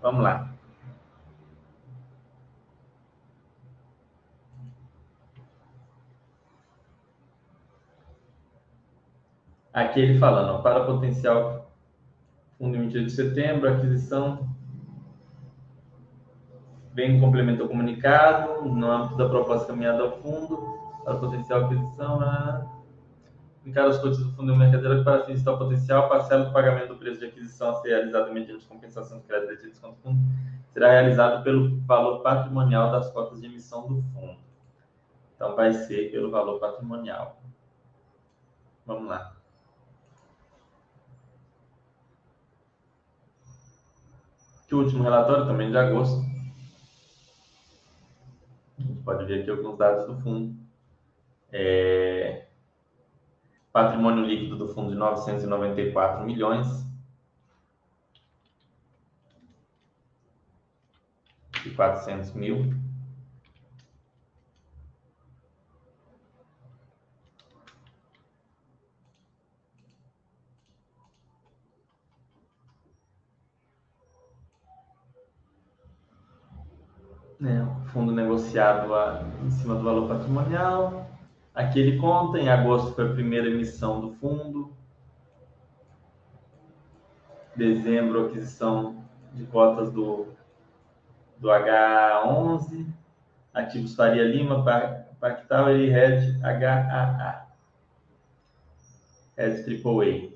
Vamos 0.00 0.22
lá. 0.22 0.48
Aqui 9.72 9.98
ele 9.98 10.20
falando, 10.20 10.62
para 10.62 10.84
potencial 10.84 11.68
fundo 12.56 12.76
emitido 12.76 13.06
de 13.06 13.10
setembro, 13.10 13.68
aquisição 13.68 14.48
vem 16.92 17.20
complemento 17.20 17.62
ao 17.62 17.68
comunicado, 17.68 18.62
no 18.62 18.88
âmbito 18.88 19.16
da 19.16 19.28
proposta 19.28 19.66
caminhada 19.66 20.00
ao 20.00 20.12
fundo, 20.18 20.78
para 21.04 21.16
potencial 21.16 21.64
aquisição, 21.64 22.20
né? 22.20 22.64
Aplicar 23.64 23.88
os 23.88 23.96
custos 23.96 24.26
do 24.26 24.32
fundo 24.32 24.54
mercadoria 24.54 25.02
para 25.02 25.24
fins 25.24 25.42
tal 25.42 25.56
potencial, 25.56 26.06
parcela 26.06 26.44
do 26.44 26.52
pagamento 26.52 26.88
do 26.88 26.96
preço 26.96 27.18
de 27.18 27.26
aquisição 27.26 27.70
a 27.70 27.80
ser 27.80 27.88
realizado 27.88 28.30
mediante 28.30 28.66
compensação 28.66 29.20
de 29.20 29.24
crédito 29.24 29.62
de 29.62 29.70
desconto 29.70 29.94
do 29.94 30.02
fundo 30.02 30.20
será 30.74 30.90
realizado 30.90 31.42
pelo 31.42 31.80
valor 31.86 32.20
patrimonial 32.20 32.90
das 32.90 33.10
cotas 33.10 33.40
de 33.40 33.46
emissão 33.46 33.86
do 33.86 34.02
fundo. 34.12 34.36
Então, 35.34 35.56
vai 35.56 35.72
ser 35.72 36.10
pelo 36.10 36.30
valor 36.30 36.58
patrimonial. 36.58 37.40
Vamos 38.84 39.08
lá. 39.08 39.34
o 44.72 44.78
último 44.78 45.04
relatório, 45.04 45.46
também 45.46 45.70
de 45.70 45.76
agosto. 45.76 46.20
A 48.76 48.82
gente 48.82 49.00
pode 49.02 49.24
ver 49.24 49.42
aqui 49.42 49.50
alguns 49.50 49.78
dados 49.78 50.06
do 50.06 50.20
fundo. 50.20 50.56
É, 51.52 52.43
patrimônio 53.74 54.24
líquido 54.24 54.56
do 54.56 54.68
fundo 54.68 54.92
de 54.92 54.96
994 54.96 56.24
milhões. 56.24 56.86
E 61.66 61.70
400 61.70 62.32
mil. 62.34 62.72
É, 77.42 77.90
fundo 77.90 78.12
negociado 78.12 78.94
a, 78.94 79.22
em 79.44 79.50
cima 79.50 79.74
do 79.74 79.82
valor 79.82 80.08
patrimonial, 80.08 81.13
Aqui 81.54 81.78
ele 81.78 81.98
conta, 81.98 82.40
em 82.40 82.48
agosto 82.48 82.92
foi 82.94 83.08
a 83.08 83.12
primeira 83.12 83.48
emissão 83.48 84.00
do 84.00 84.10
fundo. 84.14 84.72
Dezembro, 87.54 88.26
aquisição 88.26 89.04
de 89.32 89.44
cotas 89.46 89.92
do, 89.92 90.26
do 91.38 91.48
H11. 91.48 92.92
Ativos 93.54 93.94
Faria 93.94 94.24
Lima, 94.24 94.64
Pactal 95.20 95.76
e 95.76 95.88
Red 95.88 96.40
HAA. 96.42 97.46
Red 99.36 99.64
AAA. 99.64 100.34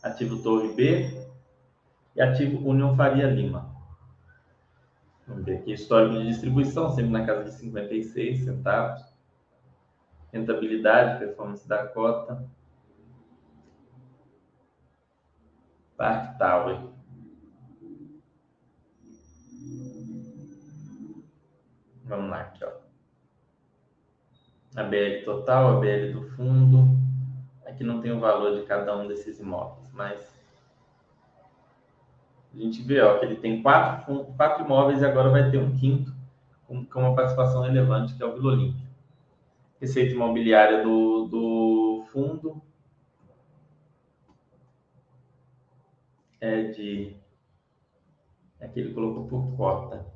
Ativo 0.00 0.40
Torre 0.44 0.72
B 0.74 1.26
e 2.14 2.22
ativo 2.22 2.68
União 2.68 2.96
Faria 2.96 3.26
Lima. 3.26 3.74
Vamos 5.26 5.44
ver 5.44 5.56
aqui, 5.56 5.72
histórico 5.72 6.20
de 6.20 6.28
distribuição, 6.28 6.90
sempre 6.90 7.10
na 7.10 7.26
casa 7.26 7.44
de 7.44 7.56
56 7.56 8.44
centavos 8.44 9.11
rentabilidade, 10.32 11.18
performance 11.18 11.68
da 11.68 11.86
cota. 11.86 12.42
Park 15.96 16.38
Tower. 16.38 16.80
Vamos 22.04 22.30
lá, 22.30 22.40
aqui, 22.40 22.64
ó. 22.64 22.72
A 24.74 24.82
BL 24.82 25.24
total, 25.24 25.76
a 25.76 25.80
BL 25.80 26.12
do 26.12 26.22
fundo. 26.30 26.98
Aqui 27.66 27.84
não 27.84 28.00
tem 28.00 28.10
o 28.10 28.20
valor 28.20 28.58
de 28.58 28.66
cada 28.66 28.96
um 28.96 29.06
desses 29.06 29.38
imóveis, 29.38 29.88
mas 29.92 30.32
a 32.52 32.56
gente 32.56 32.82
vê 32.82 33.00
ó, 33.00 33.18
que 33.18 33.24
ele 33.24 33.36
tem 33.36 33.62
quatro, 33.62 34.24
quatro 34.36 34.64
imóveis 34.64 35.00
e 35.00 35.06
agora 35.06 35.30
vai 35.30 35.50
ter 35.50 35.58
um 35.58 35.74
quinto 35.76 36.12
com, 36.66 36.84
com 36.84 37.00
uma 37.00 37.14
participação 37.14 37.62
relevante, 37.62 38.14
que 38.14 38.22
é 38.22 38.26
o 38.26 38.34
Vila 38.34 38.52
Olímpia 38.52 38.91
receita 39.82 40.14
imobiliária 40.14 40.80
do, 40.84 41.26
do 41.26 42.04
fundo 42.12 42.62
é 46.40 46.62
de. 46.62 47.16
Aqui 48.60 48.78
ele 48.78 48.94
colocou 48.94 49.26
por 49.26 49.56
cota. 49.56 50.06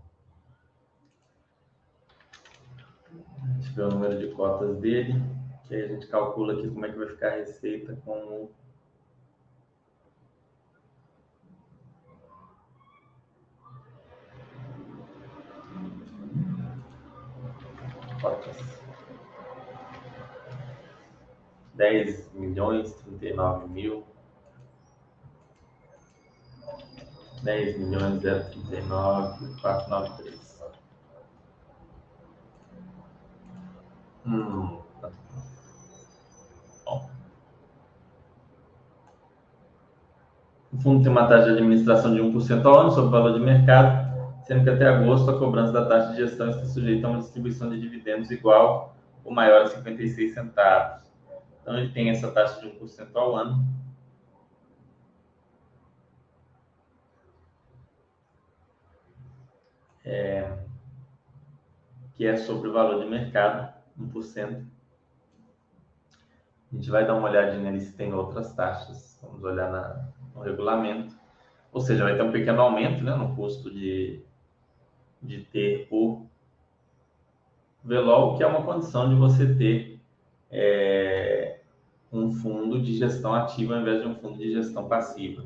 Deixa 3.56 3.70
eu 3.70 3.74
ver 3.74 3.82
o 3.82 3.90
número 3.90 4.18
de 4.20 4.32
cotas 4.36 4.78
dele, 4.78 5.20
que 5.66 5.74
aí 5.74 5.82
a 5.82 5.88
gente 5.88 6.06
calcula 6.06 6.52
aqui 6.52 6.70
como 6.70 6.86
é 6.86 6.92
que 6.92 6.98
vai 6.98 7.08
ficar 7.08 7.32
a 7.32 7.36
receita 7.36 7.96
com 8.04 8.12
o 8.12 8.50
cotas. 18.20 18.85
10 21.76 22.32
milhões, 22.34 22.92
039 23.04 23.68
mil. 23.68 24.04
10 27.42 27.78
milhões 27.78 28.20
039 28.22 29.60
493. 29.60 30.46
Hum. 34.26 34.80
Bom. 36.84 37.10
O 40.72 40.78
fundo 40.78 41.02
tem 41.02 41.12
uma 41.12 41.28
taxa 41.28 41.44
de 41.44 41.50
administração 41.52 42.12
de 42.12 42.20
1% 42.20 42.64
ao 42.64 42.80
ano 42.80 42.90
sobre 42.90 43.08
o 43.08 43.10
valor 43.10 43.34
de 43.34 43.40
mercado, 43.40 44.42
sendo 44.44 44.64
que 44.64 44.70
até 44.70 44.88
agosto 44.88 45.30
a 45.30 45.38
cobrança 45.38 45.72
da 45.72 45.86
taxa 45.86 46.10
de 46.10 46.16
gestão 46.16 46.50
está 46.50 46.64
sujeita 46.64 47.06
a 47.06 47.10
uma 47.10 47.20
distribuição 47.20 47.70
de 47.70 47.80
dividendos 47.80 48.30
igual 48.32 48.96
ou 49.24 49.32
maior 49.32 49.62
a 49.62 49.66
56 49.66 50.34
centavos. 50.34 51.05
Então 51.66 51.76
ele 51.76 51.92
tem 51.92 52.10
essa 52.10 52.30
taxa 52.30 52.60
de 52.60 52.68
1% 52.68 53.08
ao 53.16 53.34
ano. 53.34 53.66
É, 60.04 60.58
que 62.14 62.24
é 62.24 62.36
sobre 62.36 62.68
o 62.68 62.72
valor 62.72 63.02
de 63.02 63.10
mercado, 63.10 63.74
1%. 64.00 64.64
A 66.72 66.76
gente 66.76 66.88
vai 66.88 67.04
dar 67.04 67.14
uma 67.16 67.28
olhadinha 67.28 67.68
ali 67.68 67.80
se 67.80 67.96
tem 67.96 68.14
outras 68.14 68.54
taxas. 68.54 69.18
Vamos 69.20 69.42
olhar 69.42 69.68
na, 69.68 70.08
no 70.36 70.42
regulamento. 70.42 71.18
Ou 71.72 71.80
seja, 71.80 72.04
vai 72.04 72.14
ter 72.14 72.22
um 72.22 72.30
pequeno 72.30 72.60
aumento 72.60 73.02
né, 73.02 73.16
no 73.16 73.34
custo 73.34 73.72
de, 73.72 74.22
de 75.20 75.40
ter 75.46 75.88
o 75.90 76.28
VELOL, 77.82 78.36
que 78.36 78.44
é 78.44 78.46
uma 78.46 78.62
condição 78.62 79.08
de 79.08 79.16
você 79.16 79.52
ter 79.52 80.00
é, 80.48 81.55
um 82.18 82.32
fundo 82.32 82.80
de 82.80 82.96
gestão 82.96 83.34
ativa 83.34 83.74
ao 83.74 83.80
invés 83.80 84.02
de 84.02 84.08
um 84.08 84.14
fundo 84.14 84.38
de 84.38 84.52
gestão 84.52 84.88
passiva. 84.88 85.44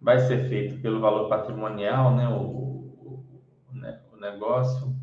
Vai 0.00 0.20
ser 0.20 0.48
feito 0.48 0.80
pelo 0.80 1.00
valor 1.00 1.28
patrimonial, 1.28 2.14
né, 2.14 2.28
o, 2.28 2.42
o, 2.42 3.24
o 4.12 4.16
negócio. 4.16 4.94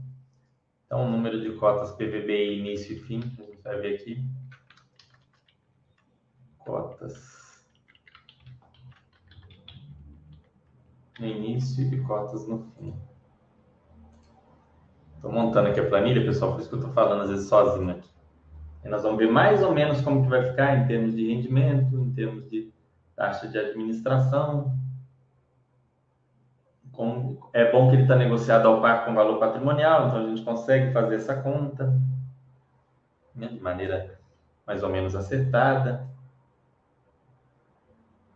Então, 0.86 1.06
o 1.06 1.10
número 1.10 1.42
de 1.42 1.52
cotas 1.58 1.92
PVBI 1.92 2.60
início 2.60 2.96
e 2.96 3.00
fim, 3.00 3.20
a 3.40 3.44
gente 3.44 3.62
vai 3.62 3.80
ver 3.80 3.96
aqui. 3.96 4.26
Cotas. 6.60 7.44
no 11.20 11.28
início 11.28 11.94
e 11.94 12.02
cotas 12.02 12.48
no 12.48 12.60
fim. 12.72 12.94
Estou 15.24 15.32
montando 15.32 15.70
aqui 15.70 15.80
a 15.80 15.88
planilha, 15.88 16.26
pessoal, 16.26 16.52
por 16.52 16.60
isso 16.60 16.68
que 16.68 16.76
eu 16.76 16.80
estou 16.80 16.94
falando 16.94 17.22
às 17.22 17.30
vezes 17.30 17.48
sozinho 17.48 17.92
aqui. 17.92 18.10
E 18.84 18.90
nós 18.90 19.04
vamos 19.04 19.18
ver 19.18 19.32
mais 19.32 19.64
ou 19.64 19.74
menos 19.74 20.02
como 20.02 20.22
que 20.22 20.28
vai 20.28 20.50
ficar 20.50 20.76
em 20.76 20.86
termos 20.86 21.16
de 21.16 21.34
rendimento, 21.34 21.96
em 21.96 22.14
termos 22.14 22.50
de 22.50 22.74
taxa 23.16 23.48
de 23.48 23.58
administração. 23.58 24.78
Como, 26.92 27.40
é 27.54 27.72
bom 27.72 27.88
que 27.88 27.96
ele 27.96 28.02
está 28.02 28.18
negociado 28.18 28.68
ao 28.68 28.82
par 28.82 29.06
com 29.06 29.14
valor 29.14 29.40
patrimonial, 29.40 30.10
então 30.10 30.26
a 30.26 30.28
gente 30.28 30.42
consegue 30.42 30.92
fazer 30.92 31.16
essa 31.16 31.42
conta 31.42 31.98
né, 33.34 33.48
de 33.48 33.62
maneira 33.62 34.20
mais 34.68 34.84
ou 34.84 34.90
menos 34.90 35.16
acertada. 35.16 36.06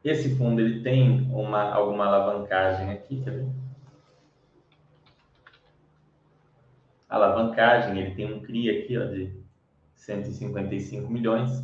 Esse 0.02 0.38
fundo 0.38 0.62
ele 0.62 0.82
tem 0.82 1.30
uma, 1.34 1.70
alguma 1.70 2.06
alavancagem 2.06 2.92
aqui, 2.92 3.22
quer 3.22 3.32
ver? 3.32 3.47
Alavancagem, 7.10 7.98
ele 7.98 8.16
tem 8.16 8.34
um 8.34 8.42
CRI 8.42 8.70
aqui 8.70 8.98
ó, 8.98 9.06
de 9.06 9.34
155 9.96 11.12
milhões. 11.12 11.64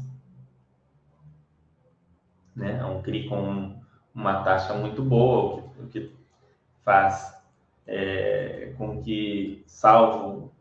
Né? 2.55 2.77
É 2.79 2.85
um 2.85 3.01
CRI 3.01 3.27
com 3.27 3.75
uma 4.13 4.43
taxa 4.43 4.73
muito 4.73 5.01
boa, 5.01 5.55
o 5.55 5.61
que, 5.61 5.81
o 5.81 5.87
que 5.87 6.11
faz 6.83 7.33
é, 7.87 8.73
com 8.77 9.01
que, 9.01 9.63
salvo 9.65 10.51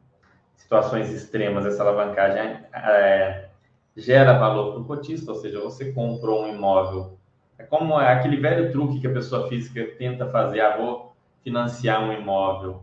situações 0.57 1.11
extremas, 1.11 1.67
essa 1.67 1.83
alavancagem 1.83 2.65
é, 2.73 3.49
gera 3.97 4.39
valor 4.39 4.73
para 4.73 4.81
o 4.81 4.85
cotista, 4.85 5.33
ou 5.33 5.39
seja, 5.39 5.61
você 5.61 5.93
comprou 5.93 6.45
um 6.45 6.55
imóvel. 6.55 7.19
É 7.59 7.65
como 7.65 7.97
aquele 7.97 8.39
velho 8.39 8.73
truque 8.73 9.01
que 9.01 9.07
a 9.07 9.13
pessoa 9.13 9.49
física 9.49 9.87
tenta 9.99 10.31
fazer, 10.31 10.61
ah, 10.61 10.77
vou 10.77 11.13
financiar 11.43 12.03
um 12.03 12.13
imóvel 12.13 12.83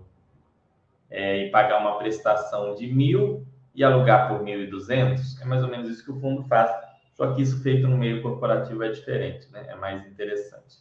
é, 1.10 1.46
e 1.46 1.52
pagar 1.52 1.80
uma 1.80 1.98
prestação 1.98 2.76
de 2.76 2.88
mil 2.88 3.46
e 3.74 3.84
alugar 3.84 4.28
por 4.28 4.44
mil 4.44 4.62
e 4.62 4.68
duzentos, 4.68 5.40
é 5.42 5.46
mais 5.46 5.64
ou 5.64 5.70
menos 5.70 5.90
isso 5.90 6.04
que 6.04 6.12
o 6.12 6.20
fundo 6.20 6.44
faz. 6.44 6.70
Só 7.14 7.34
que 7.34 7.42
isso 7.42 7.62
feito 7.62 7.88
no 7.88 7.98
meio 7.98 8.22
corporativo 8.22 8.84
é 8.84 8.92
diferente, 8.92 9.52
né? 9.52 9.66
É 9.68 9.76
mais 9.76 10.06
interessante. 10.06 10.78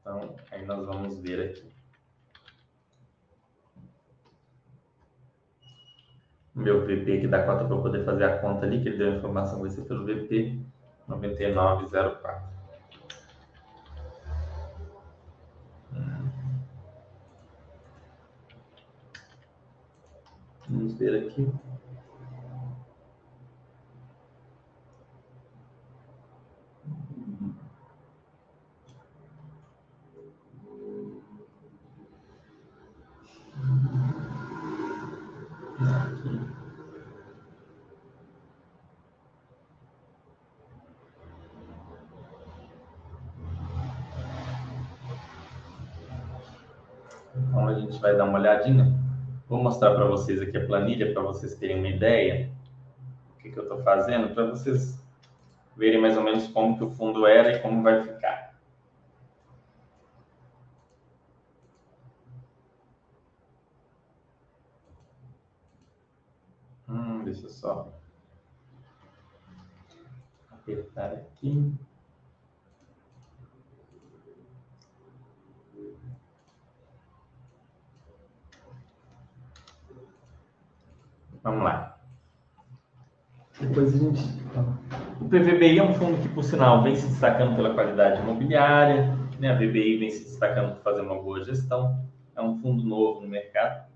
Então, 0.00 0.34
aí 0.50 0.64
nós 0.64 0.86
vamos 0.86 1.18
ver 1.18 1.50
aqui. 1.50 1.74
Meu 6.54 6.82
VP 6.86 7.20
que 7.20 7.26
dá 7.26 7.42
conta 7.42 7.64
para 7.64 7.74
eu 7.74 7.82
poder 7.82 8.04
fazer 8.04 8.24
a 8.24 8.38
conta 8.38 8.64
ali, 8.64 8.80
que 8.80 8.88
ele 8.88 8.98
deu 8.98 9.12
a 9.12 9.16
informação, 9.16 9.60
vai 9.60 9.70
ser 9.70 9.82
pelo 9.82 10.06
VP 10.06 10.60
9904. 11.08 12.53
Vamos 20.84 20.98
ver 20.98 21.28
aqui. 21.28 21.50
Então 47.34 47.68
a 47.68 47.74
gente 47.74 47.98
vai 48.00 48.14
dar 48.14 48.24
uma 48.24 48.38
olhadinha. 48.38 48.93
Vou 49.54 49.62
mostrar 49.62 49.94
para 49.94 50.04
vocês 50.06 50.42
aqui 50.42 50.56
a 50.56 50.66
planilha 50.66 51.12
para 51.12 51.22
vocês 51.22 51.54
terem 51.54 51.78
uma 51.78 51.86
ideia 51.86 52.50
do 53.28 53.34
que, 53.40 53.52
que 53.52 53.56
eu 53.56 53.62
estou 53.62 53.80
fazendo, 53.84 54.34
para 54.34 54.46
vocês 54.46 55.00
verem 55.76 56.00
mais 56.00 56.16
ou 56.16 56.24
menos 56.24 56.48
como 56.48 56.76
que 56.76 56.82
o 56.82 56.90
fundo 56.90 57.24
era 57.24 57.52
e 57.52 57.62
como 57.62 57.80
vai 57.80 58.02
ficar. 58.02 58.58
Hum, 66.88 67.22
deixa 67.22 67.46
eu 67.46 67.50
só 67.50 67.92
apertar 70.50 71.12
aqui. 71.12 71.72
Vamos 81.44 81.62
lá. 81.62 81.98
Depois 83.60 83.94
a 83.94 83.98
gente. 83.98 84.22
O 85.20 85.28
PVBI 85.28 85.78
é 85.78 85.82
um 85.82 85.92
fundo 85.92 86.20
que, 86.22 86.28
por 86.30 86.42
sinal, 86.42 86.82
vem 86.82 86.96
se 86.96 87.06
destacando 87.06 87.54
pela 87.54 87.74
qualidade 87.74 88.22
imobiliária, 88.22 89.14
né? 89.38 89.50
a 89.50 89.54
VBI 89.54 89.98
vem 89.98 90.10
se 90.10 90.24
destacando 90.24 90.74
por 90.74 90.82
fazer 90.82 91.02
uma 91.02 91.20
boa 91.20 91.44
gestão. 91.44 92.02
É 92.34 92.40
um 92.40 92.58
fundo 92.60 92.82
novo 92.82 93.20
no 93.20 93.28
mercado, 93.28 93.86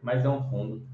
mas 0.00 0.24
é 0.24 0.28
um 0.28 0.48
fundo 0.48 0.86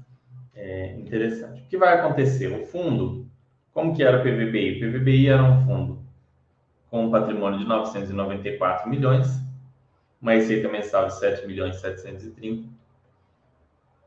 é, 0.55 0.97
interessante. 0.97 1.61
O 1.61 1.65
que 1.67 1.77
vai 1.77 1.99
acontecer? 1.99 2.47
O 2.47 2.65
fundo, 2.65 3.29
como 3.71 3.95
que 3.95 4.03
era 4.03 4.17
o 4.17 4.21
PVBI? 4.21 4.77
O 4.83 4.91
PVBI 4.91 5.29
era 5.29 5.43
um 5.43 5.63
fundo 5.63 6.01
com 6.89 7.05
um 7.05 7.11
patrimônio 7.11 7.59
de 7.59 7.65
994 7.65 8.89
milhões, 8.89 9.39
uma 10.19 10.33
receita 10.33 10.67
mensal 10.67 11.05
de 11.05 11.19
7 11.19 11.47
milhões 11.47 11.77
730 11.77 12.67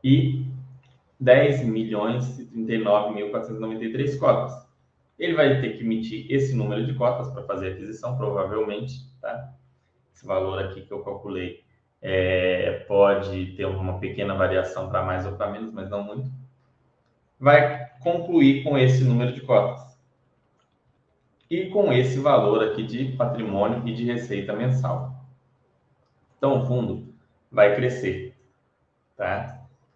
e 0.03 0.45
10 1.19 1.65
milhões 1.65 2.39
e 2.39 2.45
39.493 2.45 4.17
cotas. 4.19 4.65
Ele 5.17 5.33
vai 5.33 5.61
ter 5.61 5.77
que 5.77 5.83
emitir 5.83 6.25
esse 6.29 6.55
número 6.55 6.85
de 6.85 6.93
cotas 6.93 7.29
para 7.31 7.43
fazer 7.43 7.69
a 7.69 7.71
aquisição, 7.71 8.17
provavelmente, 8.17 8.99
tá? 9.21 9.53
Esse 10.13 10.25
valor 10.25 10.59
aqui 10.59 10.81
que 10.81 10.91
eu 10.91 11.03
calculei 11.03 11.63
é, 12.01 12.83
pode 12.87 13.53
ter 13.53 13.65
uma 13.65 13.99
pequena 13.99 14.35
variação 14.35 14.89
para 14.89 15.03
mais 15.03 15.25
ou 15.25 15.33
para 15.33 15.51
menos, 15.51 15.71
mas 15.73 15.89
não 15.89 16.03
muito. 16.03 16.29
Vai 17.39 17.89
concluir 18.01 18.63
com 18.63 18.77
esse 18.77 19.03
número 19.03 19.33
de 19.33 19.41
cotas. 19.41 19.97
E 21.49 21.69
com 21.69 21.93
esse 21.93 22.19
valor 22.19 22.63
aqui 22.63 22.83
de 22.83 23.15
patrimônio 23.15 23.87
e 23.87 23.93
de 23.93 24.03
receita 24.03 24.53
mensal. 24.53 25.15
Então, 26.37 26.61
o 26.61 26.65
fundo 26.65 27.13
vai 27.51 27.75
crescer, 27.75 28.35
tá? 29.15 29.54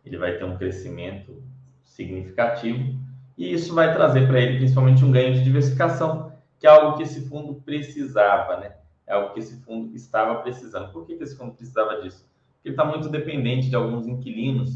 Ele 0.09 0.17
vai 0.17 0.37
ter 0.37 0.43
um 0.43 0.57
crescimento 0.57 1.43
significativo 1.83 2.99
e 3.37 3.53
isso 3.53 3.73
vai 3.75 3.93
trazer 3.93 4.27
para 4.27 4.41
ele 4.41 4.57
principalmente 4.57 5.05
um 5.05 5.11
ganho 5.11 5.33
de 5.33 5.43
diversificação, 5.43 6.33
que 6.59 6.65
é 6.65 6.69
algo 6.69 6.97
que 6.97 7.03
esse 7.03 7.29
fundo 7.29 7.61
precisava, 7.61 8.57
né? 8.59 8.75
É 9.07 9.13
algo 9.13 9.33
que 9.33 9.39
esse 9.39 9.61
fundo 9.61 9.95
estava 9.95 10.41
precisando. 10.41 10.91
Por 10.91 11.05
que, 11.05 11.15
que 11.15 11.23
esse 11.23 11.37
fundo 11.37 11.53
precisava 11.53 12.01
disso? 12.01 12.27
Porque 12.55 12.69
ele 12.69 12.73
está 12.73 12.83
muito 12.83 13.07
dependente 13.07 13.69
de 13.69 13.75
alguns 13.75 14.07
inquilinos, 14.07 14.75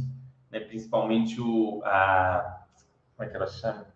né? 0.50 0.60
principalmente 0.60 1.42
o. 1.42 1.82
A, 1.84 2.64
como 3.18 3.28
é 3.28 3.30
que 3.30 3.36
ela 3.36 3.48
chama? 3.48 3.88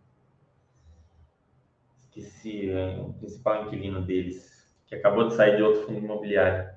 Esqueci 1.99 2.69
é, 2.69 2.99
o 2.99 3.13
principal 3.13 3.65
inquilino 3.65 4.01
deles, 4.01 4.75
que 4.87 4.95
acabou 4.95 5.27
de 5.27 5.35
sair 5.35 5.55
de 5.55 5.61
outro 5.61 5.83
fundo 5.83 5.99
imobiliário. 5.99 6.71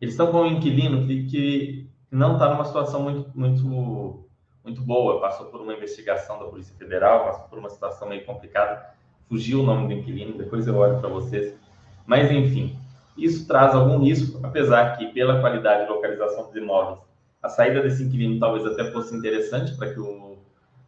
Eles 0.00 0.14
estão 0.14 0.30
com 0.30 0.42
um 0.42 0.46
inquilino 0.46 1.06
que, 1.06 1.26
que 1.26 1.85
não 2.16 2.32
está 2.32 2.48
numa 2.48 2.64
situação 2.64 3.02
muito, 3.02 3.30
muito, 3.34 4.26
muito 4.64 4.80
boa. 4.80 5.20
Passou 5.20 5.46
por 5.46 5.60
uma 5.60 5.74
investigação 5.74 6.38
da 6.38 6.46
Polícia 6.46 6.74
Federal, 6.76 7.26
passou 7.26 7.46
por 7.48 7.58
uma 7.58 7.68
situação 7.68 8.08
meio 8.08 8.24
complicada. 8.24 8.86
Fugiu 9.28 9.60
o 9.60 9.62
nome 9.62 9.86
do 9.86 10.00
inquilino, 10.00 10.38
depois 10.38 10.66
eu 10.66 10.76
olho 10.76 10.98
para 10.98 11.10
vocês. 11.10 11.54
Mas, 12.06 12.30
enfim, 12.30 12.78
isso 13.18 13.46
traz 13.46 13.74
algum 13.74 13.98
risco, 13.98 14.40
apesar 14.42 14.96
que, 14.96 15.06
pela 15.08 15.40
qualidade 15.40 15.84
e 15.84 15.88
localização 15.88 16.46
dos 16.46 16.56
imóveis, 16.56 17.00
a 17.42 17.50
saída 17.50 17.82
desse 17.82 18.02
inquilino 18.04 18.40
talvez 18.40 18.64
até 18.64 18.90
fosse 18.92 19.14
interessante 19.14 19.76
para 19.76 19.92
que 19.92 20.00
o, 20.00 20.38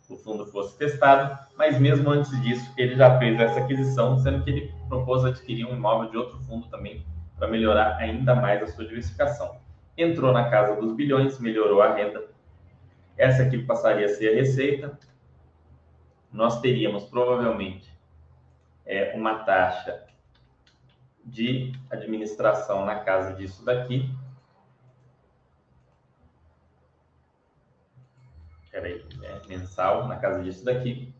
o 0.09 0.17
fundo 0.17 0.47
fosse 0.47 0.79
testado, 0.79 1.39
mas 1.59 1.79
mesmo 1.79 2.09
antes 2.11 2.31
disso, 2.41 2.73
ele 2.79 2.97
já 2.97 3.19
fez 3.19 3.39
essa 3.39 3.61
aquisição, 3.61 4.19
sendo 4.19 4.43
que 4.45 4.51
ele 4.51 4.75
propôs 4.89 5.25
adquirir 5.25 5.67
um 5.67 5.77
imóvel 5.77 6.11
de 6.11 6.17
outro 6.17 6.39
fundo 6.45 6.67
também 6.69 7.05
para 7.37 7.49
melhorar 7.49 7.97
ainda 7.97 8.35
mais 8.35 8.63
a 8.63 8.67
sua 8.67 8.87
diversificação. 8.87 9.68
Entrou 9.99 10.33
na 10.33 10.49
casa 10.49 10.81
dos 10.81 10.95
bilhões, 10.95 11.41
melhorou 11.41 11.83
a 11.83 11.93
renda. 11.93 12.25
Essa 13.17 13.43
aqui 13.43 13.59
passaria 13.59 14.07
a 14.07 14.09
ser 14.09 14.29
a 14.33 14.35
receita. 14.37 14.97
Nós 16.33 16.61
teríamos 16.61 17.05
provavelmente 17.07 17.93
é, 18.87 19.13
uma 19.17 19.41
taxa 19.43 20.07
de 21.25 21.73
administração 21.91 22.87
na 22.87 23.01
casa 23.01 23.35
disso 23.35 23.65
daqui. 23.65 24.09
Peraí, 28.71 29.05
é, 29.25 29.49
mensal 29.49 30.07
na 30.07 30.17
casa 30.17 30.45
disso 30.45 30.65
daqui. 30.65 31.13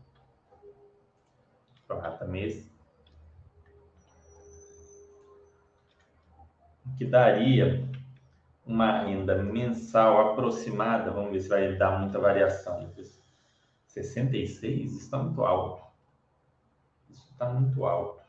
Prorata 1.85 2.23
mês. 2.23 2.71
Que 6.97 7.03
daria 7.03 7.88
uma 8.69 8.99
renda 8.99 9.41
mensal 9.41 10.29
aproximada, 10.29 11.09
vamos 11.09 11.31
ver 11.31 11.41
se 11.41 11.49
vai 11.49 11.75
dar 11.75 11.99
muita 11.99 12.19
variação. 12.19 12.87
66? 13.87 14.91
Isso 14.91 14.99
está 14.99 15.17
muito 15.17 15.43
alto. 15.43 15.81
Isso 17.09 17.27
está 17.31 17.49
muito 17.49 17.83
alto. 17.83 18.21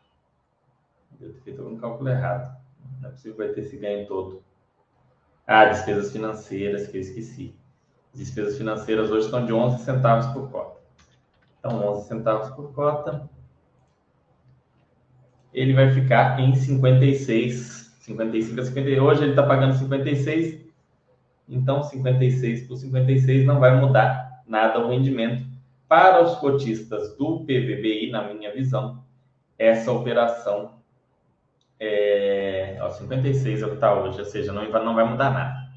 Eu 1.21 1.35
ter 1.35 1.41
feito 1.43 1.61
algum 1.61 1.77
cálculo 1.77 2.09
errado. 2.09 2.59
Não 3.03 3.11
é 3.11 3.13
possível 3.13 3.37
que 3.37 3.45
vai 3.45 3.53
ter 3.53 3.61
esse 3.61 3.77
ganho 3.77 4.09
todo. 4.09 4.43
Ah, 5.47 5.67
despesas 5.67 6.11
financeiras, 6.11 6.87
que 6.87 6.97
eu 6.97 7.03
esqueci. 7.03 7.55
Despesas 8.15 8.57
financeiras 8.57 9.11
hoje 9.11 9.27
estão 9.27 9.45
de 9.45 9.53
11 9.53 9.85
centavos 9.85 10.27
por 10.29 10.51
cota. 10.51 10.81
Então, 11.59 11.87
11 11.87 12.09
centavos 12.09 12.49
por 12.55 12.73
cota. 12.73 13.29
Ele 15.53 15.75
vai 15.75 15.93
ficar 15.93 16.41
em 16.41 16.55
56, 16.55 17.80
55 18.11 18.61
a 18.61 18.65
50. 18.65 19.03
Hoje 19.03 19.23
ele 19.23 19.31
está 19.31 19.43
pagando 19.43 19.75
56. 19.75 20.61
Então, 21.49 21.83
56 21.83 22.67
por 22.67 22.77
56 22.77 23.47
não 23.47 23.61
vai 23.61 23.79
mudar 23.81 24.43
nada 24.47 24.79
o 24.79 24.89
rendimento. 24.89 25.47
Para 25.89 26.23
os 26.23 26.37
cotistas 26.37 27.17
do 27.17 27.41
PVBI, 27.41 28.11
na 28.11 28.33
minha 28.33 28.53
visão, 28.53 29.03
essa 29.59 29.91
operação 29.93 30.81
é, 31.79 32.79
ó, 32.83 32.91
56 32.91 33.63
é 33.63 33.65
o 33.65 33.69
que 33.71 33.75
está 33.77 33.95
hoje, 33.95 34.19
ou 34.19 34.25
seja, 34.25 34.53
não, 34.53 34.69
não 34.85 34.95
vai 34.95 35.05
mudar 35.05 35.31
nada. 35.31 35.71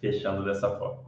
Fechando 0.00 0.44
dessa 0.44 0.68
forma. 0.76 1.04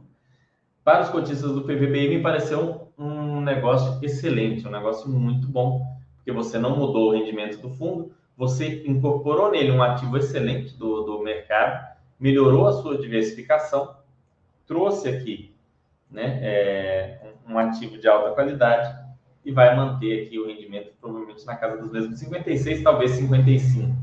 Para 0.83 1.03
os 1.03 1.09
cotistas 1.09 1.51
do 1.51 1.63
PVBI, 1.63 2.09
me 2.09 2.21
pareceu 2.21 2.87
um 2.97 3.41
negócio 3.41 3.99
excelente, 4.03 4.67
um 4.67 4.71
negócio 4.71 5.09
muito 5.09 5.47
bom, 5.47 5.85
porque 6.15 6.31
você 6.31 6.57
não 6.57 6.77
mudou 6.77 7.09
o 7.09 7.11
rendimento 7.13 7.61
do 7.61 7.69
fundo, 7.69 8.13
você 8.37 8.83
incorporou 8.85 9.51
nele 9.51 9.71
um 9.71 9.83
ativo 9.83 10.17
excelente 10.17 10.75
do, 10.75 11.03
do 11.03 11.19
mercado, 11.19 11.93
melhorou 12.19 12.67
a 12.67 12.73
sua 12.73 12.97
diversificação, 12.97 13.95
trouxe 14.65 15.09
aqui 15.09 15.53
né, 16.09 16.39
é, 16.41 17.33
um 17.47 17.57
ativo 17.57 17.97
de 17.97 18.07
alta 18.07 18.31
qualidade 18.31 19.03
e 19.43 19.51
vai 19.51 19.75
manter 19.75 20.25
aqui 20.25 20.39
o 20.39 20.47
rendimento 20.47 20.93
provavelmente 20.99 21.45
na 21.45 21.55
casa 21.55 21.81
dos 21.81 21.91
mesmos 21.91 22.19
56, 22.19 22.81
talvez 22.81 23.11
55. 23.11 23.93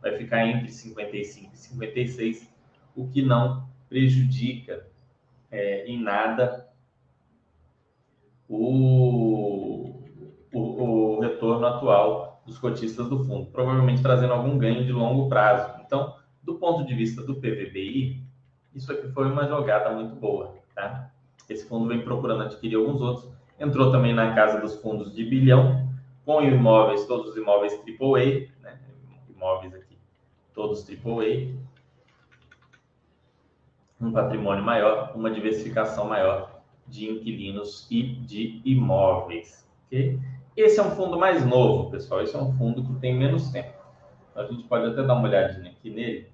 Vai 0.00 0.16
ficar 0.16 0.46
entre 0.46 0.70
55 0.70 1.54
e 1.54 1.56
56, 1.56 2.54
o 2.94 3.08
que 3.08 3.22
não 3.22 3.66
prejudica 3.88 4.86
é, 5.50 5.86
em 5.86 6.00
nada 6.00 6.68
o, 8.48 9.93
retorno 11.64 11.66
atual 11.66 12.42
dos 12.44 12.58
cotistas 12.58 13.08
do 13.08 13.24
fundo, 13.24 13.46
provavelmente 13.46 14.02
trazendo 14.02 14.32
algum 14.32 14.58
ganho 14.58 14.84
de 14.84 14.92
longo 14.92 15.28
prazo. 15.28 15.80
Então, 15.84 16.14
do 16.42 16.56
ponto 16.56 16.84
de 16.84 16.94
vista 16.94 17.22
do 17.22 17.36
PVBI, 17.36 18.22
isso 18.74 18.92
aqui 18.92 19.08
foi 19.08 19.30
uma 19.30 19.46
jogada 19.46 19.90
muito 19.90 20.14
boa, 20.16 20.54
tá? 20.74 21.10
Esse 21.48 21.66
fundo 21.66 21.88
vem 21.88 22.02
procurando 22.02 22.42
adquirir 22.42 22.76
alguns 22.76 23.00
outros 23.00 23.34
entrou 23.58 23.92
também 23.92 24.12
na 24.12 24.34
casa 24.34 24.60
dos 24.60 24.74
fundos 24.80 25.14
de 25.14 25.24
bilhão, 25.24 25.88
com 26.24 26.42
imóveis, 26.42 27.06
todos 27.06 27.30
os 27.30 27.36
imóveis 27.36 27.72
AAA, 27.72 28.48
né? 28.62 28.78
imóveis 29.28 29.74
aqui, 29.74 29.96
todos 30.52 30.84
AAA, 30.88 31.54
um 34.00 34.12
patrimônio 34.12 34.64
maior, 34.64 35.12
uma 35.14 35.30
diversificação 35.30 36.08
maior 36.08 36.62
de 36.86 37.08
inquilinos 37.08 37.86
e 37.90 38.02
de 38.02 38.60
imóveis. 38.64 39.66
Okay? 39.86 40.18
Esse 40.56 40.78
é 40.78 40.82
um 40.82 40.90
fundo 40.90 41.18
mais 41.18 41.44
novo, 41.44 41.90
pessoal. 41.90 42.22
Esse 42.22 42.36
é 42.36 42.38
um 42.38 42.52
fundo 42.52 42.84
que 42.84 42.94
tem 43.00 43.16
menos 43.16 43.50
tempo. 43.50 43.74
A 44.34 44.44
gente 44.44 44.64
pode 44.64 44.86
até 44.86 45.02
dar 45.02 45.14
uma 45.14 45.28
olhadinha 45.28 45.70
aqui 45.70 45.90
nele. 45.90 46.32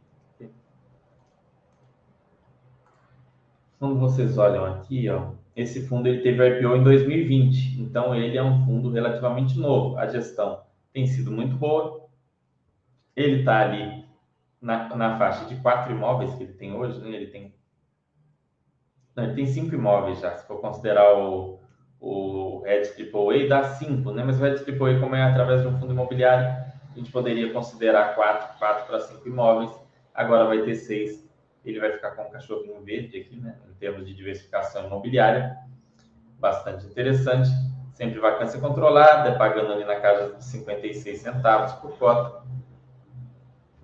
Quando 3.78 3.98
vocês 3.98 4.36
olham 4.36 4.64
aqui, 4.66 5.08
ó, 5.08 5.32
esse 5.56 5.86
fundo 5.86 6.06
ele 6.06 6.20
teve 6.22 6.46
IPO 6.46 6.76
em 6.76 6.84
2020, 6.84 7.80
então 7.80 8.14
ele 8.14 8.36
é 8.36 8.42
um 8.42 8.64
fundo 8.66 8.90
relativamente 8.90 9.58
novo. 9.58 9.96
A 9.96 10.06
gestão 10.06 10.62
tem 10.92 11.06
sido 11.06 11.30
muito 11.30 11.56
boa. 11.56 12.06
Ele 13.16 13.40
está 13.40 13.60
ali 13.60 14.04
na, 14.60 14.94
na 14.94 15.18
faixa 15.18 15.46
de 15.46 15.56
quatro 15.56 15.92
imóveis 15.92 16.34
que 16.34 16.42
ele 16.42 16.52
tem 16.52 16.74
hoje, 16.74 17.00
né? 17.00 17.16
Ele 17.16 17.26
tem 17.28 17.54
não, 19.16 19.24
ele 19.24 19.34
tem 19.34 19.46
cinco 19.46 19.74
imóveis 19.74 20.20
já. 20.20 20.36
Se 20.36 20.46
for 20.46 20.60
considerar 20.60 21.18
o, 21.18 21.59
o 22.00 22.62
Red 22.64 22.82
AAA, 22.98 23.48
dá 23.48 23.64
cinco, 23.64 24.10
né? 24.12 24.24
Mas 24.24 24.40
o 24.40 24.42
Red 24.42 24.56
AAA, 24.56 25.00
como 25.00 25.14
é 25.14 25.22
através 25.22 25.62
de 25.62 25.68
um 25.68 25.78
fundo 25.78 25.92
imobiliário, 25.92 26.46
a 26.46 26.98
gente 26.98 27.12
poderia 27.12 27.52
considerar 27.52 28.14
quatro, 28.14 28.58
quatro 28.58 28.86
para 28.86 29.00
cinco 29.00 29.28
imóveis. 29.28 29.70
Agora 30.14 30.46
vai 30.46 30.62
ter 30.62 30.74
seis 30.74 31.30
ele 31.64 31.80
vai 31.80 31.92
ficar 31.92 32.12
com 32.12 32.22
um 32.22 32.30
cachorrinho 32.30 32.80
verde 32.82 33.18
aqui, 33.18 33.36
né? 33.36 33.56
Em 33.68 33.74
termos 33.74 34.06
de 34.06 34.14
diversificação 34.14 34.86
imobiliária, 34.86 35.58
bastante 36.38 36.86
interessante. 36.86 37.50
Sempre 37.92 38.18
vacância 38.18 38.58
controlada, 38.58 39.36
pagando 39.36 39.72
ali 39.72 39.84
na 39.84 40.00
casa 40.00 40.34
de 40.34 40.44
56 40.44 41.20
centavos 41.20 41.72
por 41.74 41.98
cota. 41.98 42.42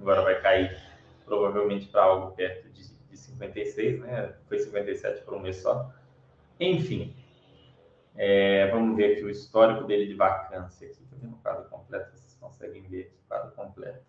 Agora 0.01 0.23
vai 0.23 0.41
cair 0.41 0.75
provavelmente 1.27 1.87
para 1.89 2.05
algo 2.05 2.35
perto 2.35 2.71
de 2.71 2.87
56, 3.17 4.01
né? 4.01 4.33
Foi 4.49 4.59
57 4.59 5.23
por 5.23 5.35
um 5.35 5.41
mês 5.41 5.57
só. 5.57 5.91
Enfim, 6.59 7.15
é, 8.17 8.71
vamos 8.71 8.97
ver 8.97 9.13
aqui 9.13 9.25
o 9.25 9.31
histórico 9.31 9.85
dele 9.85 10.07
de 10.07 10.15
vacância. 10.15 10.87
Aqui, 10.87 11.05
tá 11.11 11.17
vendo 11.21 11.35
o 11.35 11.39
quadro 11.39 11.69
completo? 11.69 12.11
Vocês 12.13 12.37
conseguem 12.41 12.83
ver 12.83 13.03
aqui 13.03 13.15
o 13.25 13.29
quadro 13.29 13.51
completo. 13.53 14.05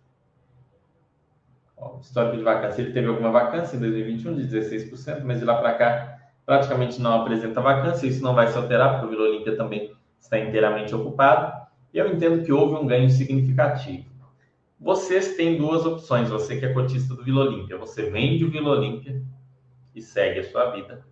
Ó, 1.76 1.98
histórico 2.00 2.36
de 2.36 2.42
vacância, 2.42 2.82
ele 2.82 2.92
teve 2.92 3.06
alguma 3.06 3.30
vacância 3.30 3.76
em 3.76 3.80
2021 3.80 4.34
de 4.34 4.48
16%, 4.48 5.22
mas 5.24 5.38
de 5.38 5.44
lá 5.44 5.58
para 5.58 5.74
cá 5.74 6.18
praticamente 6.44 7.00
não 7.00 7.20
apresenta 7.20 7.60
vacância, 7.60 8.06
isso 8.06 8.22
não 8.22 8.34
vai 8.34 8.48
se 8.48 8.56
alterar, 8.56 8.92
porque 8.92 9.06
o 9.06 9.10
Vila 9.10 9.28
Olímpia 9.28 9.54
também 9.54 9.94
está 10.18 10.38
inteiramente 10.38 10.94
ocupado, 10.94 11.68
e 11.92 11.98
eu 11.98 12.10
entendo 12.10 12.42
que 12.42 12.50
houve 12.50 12.74
um 12.74 12.86
ganho 12.86 13.10
significativo. 13.10 14.08
Vocês 14.80 15.36
têm 15.36 15.58
duas 15.58 15.84
opções, 15.84 16.30
você 16.30 16.58
que 16.58 16.64
é 16.64 16.72
cotista 16.72 17.14
do 17.14 17.22
Vila 17.22 17.42
Olímpia, 17.42 17.76
você 17.76 18.08
vende 18.10 18.46
o 18.46 18.50
Vila 18.50 18.70
Olímpia 18.70 19.22
e 19.94 20.00
segue 20.00 20.40
a 20.40 20.44
sua 20.44 20.70
vida. 20.70 21.04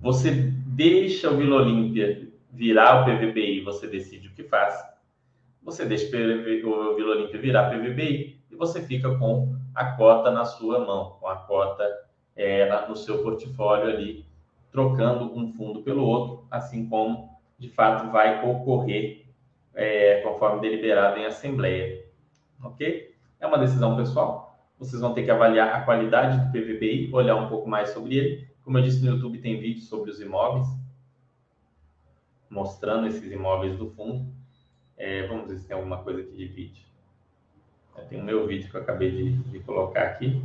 Você 0.00 0.30
deixa 0.30 1.30
o 1.30 1.36
Vila 1.36 1.56
Olímpia 1.56 2.28
virar 2.52 3.02
o 3.02 3.04
PVBI, 3.04 3.60
você 3.62 3.86
decide 3.86 4.28
o 4.28 4.32
que 4.32 4.44
faz. 4.44 4.74
Você 5.62 5.84
deixa 5.84 6.06
o 6.06 6.94
Vila 6.94 7.16
Olímpia 7.16 7.40
virar 7.40 7.70
PVBI, 7.70 8.40
e 8.50 8.56
você 8.56 8.80
fica 8.82 9.16
com 9.18 9.54
a 9.74 9.92
cota 9.92 10.30
na 10.30 10.44
sua 10.44 10.78
mão, 10.84 11.16
com 11.20 11.28
a 11.28 11.36
cota 11.36 11.84
é, 12.34 12.88
no 12.88 12.96
seu 12.96 13.22
portfólio 13.22 13.88
ali, 13.88 14.26
trocando 14.70 15.36
um 15.36 15.52
fundo 15.52 15.82
pelo 15.82 16.04
outro, 16.04 16.46
assim 16.50 16.88
como 16.88 17.30
de 17.58 17.68
fato 17.68 18.10
vai 18.10 18.46
ocorrer 18.46 19.26
é, 19.74 20.20
conforme 20.22 20.60
deliberado 20.60 21.18
em 21.18 21.26
assembleia. 21.26 22.04
Ok? 22.62 23.14
É 23.40 23.46
uma 23.46 23.58
decisão 23.58 23.96
pessoal. 23.96 24.58
Vocês 24.78 25.00
vão 25.00 25.14
ter 25.14 25.24
que 25.24 25.30
avaliar 25.30 25.74
a 25.74 25.80
qualidade 25.82 26.38
do 26.38 26.52
PVBI, 26.52 27.10
olhar 27.12 27.36
um 27.36 27.48
pouco 27.48 27.68
mais 27.68 27.90
sobre 27.90 28.16
ele. 28.16 28.48
Como 28.66 28.78
eu 28.78 28.82
disse 28.82 29.04
no 29.04 29.12
YouTube, 29.12 29.38
tem 29.38 29.60
vídeo 29.60 29.80
sobre 29.82 30.10
os 30.10 30.20
imóveis, 30.20 30.66
mostrando 32.50 33.06
esses 33.06 33.30
imóveis 33.30 33.78
do 33.78 33.90
fundo. 33.90 34.26
É, 34.96 35.24
vamos 35.28 35.46
ver 35.46 35.58
se 35.58 35.68
tem 35.68 35.76
alguma 35.76 35.98
coisa 35.98 36.22
aqui 36.22 36.32
de 36.32 36.46
vídeo. 36.46 36.84
É, 37.94 38.00
tem 38.00 38.20
o 38.20 38.24
meu 38.24 38.44
vídeo 38.44 38.68
que 38.68 38.76
eu 38.76 38.80
acabei 38.80 39.12
de, 39.12 39.34
de 39.34 39.60
colocar 39.60 40.02
aqui. 40.02 40.44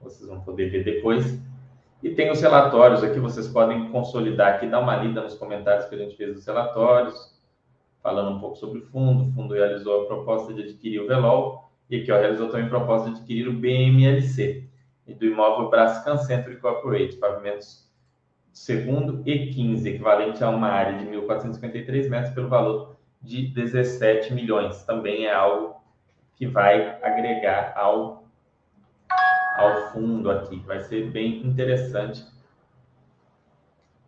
Vocês 0.00 0.28
vão 0.28 0.40
poder 0.40 0.70
ver 0.70 0.82
depois. 0.82 1.40
E 2.02 2.10
tem 2.10 2.32
os 2.32 2.40
relatórios 2.40 3.04
aqui, 3.04 3.20
vocês 3.20 3.46
podem 3.46 3.88
consolidar 3.92 4.54
aqui, 4.54 4.66
dar 4.66 4.80
uma 4.80 4.96
lida 4.96 5.22
nos 5.22 5.34
comentários 5.34 5.86
que 5.86 5.94
a 5.94 5.98
gente 5.98 6.16
fez 6.16 6.34
dos 6.34 6.44
relatórios, 6.44 7.40
falando 8.02 8.34
um 8.34 8.40
pouco 8.40 8.56
sobre 8.56 8.80
o 8.80 8.86
fundo. 8.86 9.22
O 9.22 9.32
fundo 9.34 9.54
realizou 9.54 10.02
a 10.02 10.06
proposta 10.06 10.52
de 10.52 10.62
adquirir 10.62 11.00
o 11.00 11.06
Velol 11.06 11.70
e 11.88 12.00
aqui 12.00 12.10
ó, 12.10 12.18
realizou 12.18 12.48
também 12.48 12.66
a 12.66 12.70
proposta 12.70 13.08
de 13.08 13.18
adquirir 13.18 13.46
o 13.46 13.52
BMLC 13.52 14.71
e 15.12 15.14
do 15.14 15.26
imóvel 15.26 15.68
Brascan 15.68 16.16
Centro 16.18 16.58
Corporate, 16.58 17.16
pavimentos 17.16 17.90
segundo 18.52 19.22
e 19.26 19.50
15, 19.52 19.88
equivalente 19.88 20.42
a 20.42 20.50
uma 20.50 20.68
área 20.68 20.98
de 20.98 21.04
1.453 21.06 22.08
metros 22.08 22.34
pelo 22.34 22.48
valor 22.48 22.96
de 23.20 23.46
17 23.48 24.32
milhões. 24.32 24.82
Também 24.84 25.26
é 25.26 25.34
algo 25.34 25.76
que 26.36 26.46
vai 26.46 26.98
agregar 27.02 27.72
ao, 27.76 28.24
ao 29.56 29.92
fundo 29.92 30.30
aqui. 30.30 30.58
Vai 30.60 30.80
ser 30.80 31.10
bem 31.10 31.46
interessante 31.46 32.24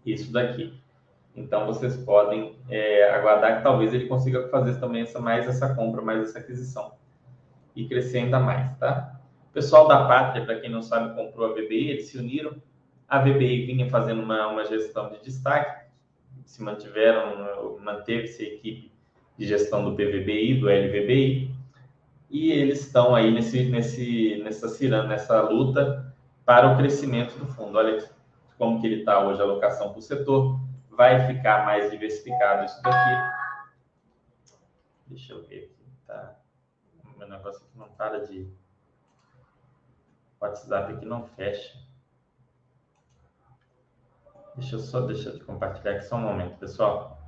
isso 0.04 0.32
daqui. 0.32 0.78
Então 1.36 1.66
vocês 1.66 1.96
podem 1.96 2.56
é, 2.68 3.10
aguardar 3.10 3.58
que 3.58 3.62
talvez 3.62 3.92
ele 3.92 4.06
consiga 4.06 4.48
fazer 4.48 4.78
também 4.78 5.02
essa, 5.02 5.18
mais 5.18 5.48
essa 5.48 5.74
compra, 5.74 6.02
mais 6.02 6.28
essa 6.28 6.38
aquisição 6.38 6.92
e 7.74 7.88
crescer 7.88 8.18
ainda 8.18 8.38
mais, 8.38 8.76
tá? 8.78 9.20
Pessoal 9.54 9.86
da 9.86 10.08
Pátria, 10.08 10.44
para 10.44 10.58
quem 10.58 10.68
não 10.68 10.82
sabe, 10.82 11.14
comprou 11.14 11.46
a 11.46 11.52
VBI, 11.52 11.90
eles 11.90 12.08
se 12.08 12.18
uniram. 12.18 12.60
A 13.08 13.20
VBI 13.20 13.66
vinha 13.66 13.88
fazendo 13.88 14.20
uma, 14.20 14.48
uma 14.48 14.64
gestão 14.64 15.10
de 15.10 15.22
destaque, 15.22 15.86
se 16.44 16.60
mantiveram, 16.60 17.78
manteve-se 17.80 18.42
a 18.42 18.48
equipe 18.48 18.92
de 19.38 19.46
gestão 19.46 19.84
do 19.84 19.92
PVBI, 19.92 20.58
do 20.58 20.66
LVBI, 20.66 21.54
e 22.28 22.50
eles 22.50 22.80
estão 22.80 23.14
aí 23.14 23.30
nesse, 23.30 23.64
nesse, 23.70 24.40
nessa 24.42 24.68
ciranda, 24.68 25.06
nessa 25.06 25.40
luta 25.42 26.12
para 26.44 26.72
o 26.72 26.76
crescimento 26.76 27.38
do 27.38 27.46
fundo. 27.46 27.78
Olha 27.78 28.10
como 28.58 28.80
que 28.80 28.88
ele 28.88 29.00
está 29.00 29.20
hoje, 29.20 29.40
a 29.40 29.44
alocação 29.44 29.90
para 29.90 29.98
o 30.00 30.02
setor, 30.02 30.58
vai 30.90 31.28
ficar 31.28 31.64
mais 31.64 31.92
diversificado 31.92 32.64
isso 32.64 32.82
daqui. 32.82 33.34
Deixa 35.06 35.32
eu 35.32 35.44
ver 35.44 35.64
aqui, 35.64 35.84
tá? 36.06 36.36
Meu 37.16 37.28
negócio 37.28 37.62
aqui 37.64 37.78
não 37.78 37.88
para 37.90 38.26
de... 38.26 38.48
WhatsApp 40.44 40.92
aqui 40.92 41.06
não 41.06 41.24
fecha. 41.24 41.78
Deixa 44.56 44.76
eu 44.76 44.78
só 44.78 45.00
deixar 45.00 45.32
de 45.32 45.42
compartilhar 45.42 45.92
aqui 45.92 46.04
só 46.04 46.16
um 46.16 46.20
momento, 46.20 46.58
pessoal. 46.58 47.18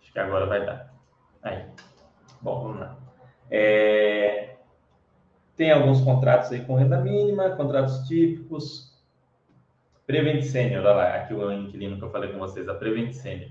Acho 0.00 0.12
que 0.12 0.18
agora 0.18 0.46
vai 0.46 0.64
dar. 0.64 0.92
Aí. 1.42 1.70
Bom, 2.40 2.62
vamos 2.62 2.80
lá. 2.80 2.98
É... 3.50 4.56
Tem 5.56 5.70
alguns 5.70 6.00
contratos 6.00 6.50
aí 6.52 6.64
com 6.64 6.74
renda 6.74 7.00
mínima, 7.00 7.50
contratos 7.50 8.06
típicos. 8.08 8.96
Prevent 10.06 10.42
Senior, 10.42 10.84
olha 10.84 10.94
lá, 10.94 11.14
aqui 11.16 11.34
o 11.34 11.52
inquilino 11.52 11.98
que 11.98 12.04
eu 12.04 12.10
falei 12.10 12.32
com 12.32 12.38
vocês, 12.38 12.66
a 12.68 12.74
Prevent 12.74 13.12
Senior. 13.12 13.50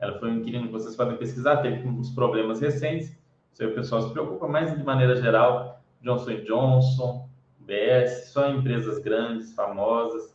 Ela 0.00 0.18
foi 0.18 0.30
um 0.30 0.38
inquilino 0.38 0.66
que 0.66 0.72
vocês 0.72 0.96
podem 0.96 1.16
pesquisar, 1.16 1.58
teve 1.58 1.86
uns 1.86 2.10
problemas 2.10 2.60
recentes, 2.60 3.16
isso 3.52 3.62
aí 3.62 3.68
o 3.68 3.74
pessoal 3.74 4.02
se 4.02 4.12
preocupa, 4.12 4.48
mas 4.48 4.76
de 4.76 4.82
maneira 4.82 5.14
geral, 5.16 5.82
Johnson 6.00 6.36
Johnson, 6.44 7.28
BS, 7.58 8.30
só 8.32 8.48
empresas 8.48 8.98
grandes, 8.98 9.54
famosas, 9.54 10.34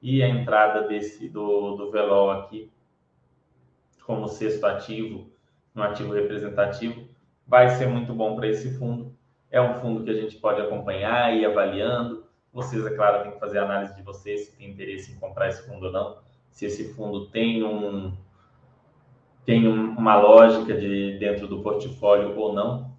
e 0.00 0.22
a 0.22 0.28
entrada 0.28 0.86
desse 0.86 1.28
do, 1.28 1.76
do 1.76 1.90
Velol 1.90 2.30
aqui 2.30 2.70
como 4.10 4.26
sexto 4.26 4.64
ativo, 4.64 5.30
um 5.74 5.82
ativo 5.82 6.12
representativo, 6.12 7.08
vai 7.46 7.68
ser 7.70 7.86
muito 7.86 8.12
bom 8.12 8.34
para 8.34 8.48
esse 8.48 8.76
fundo. 8.76 9.14
É 9.50 9.60
um 9.60 9.74
fundo 9.74 10.02
que 10.02 10.10
a 10.10 10.14
gente 10.14 10.36
pode 10.36 10.60
acompanhar 10.60 11.32
e 11.32 11.42
ir 11.42 11.46
avaliando. 11.46 12.24
Vocês, 12.52 12.84
é 12.84 12.90
claro, 12.90 13.22
têm 13.22 13.32
que 13.32 13.38
fazer 13.38 13.58
a 13.58 13.64
análise 13.64 13.94
de 13.94 14.02
vocês 14.02 14.46
se 14.46 14.56
tem 14.56 14.68
interesse 14.68 15.12
em 15.12 15.16
comprar 15.16 15.48
esse 15.48 15.64
fundo 15.64 15.86
ou 15.86 15.92
não. 15.92 16.18
Se 16.50 16.66
esse 16.66 16.92
fundo 16.94 17.26
tem 17.26 17.62
um 17.62 18.12
tem 19.44 19.66
um, 19.66 19.90
uma 19.96 20.16
lógica 20.16 20.74
de 20.74 21.18
dentro 21.18 21.46
do 21.46 21.62
portfólio 21.62 22.36
ou 22.38 22.52
não. 22.52 22.90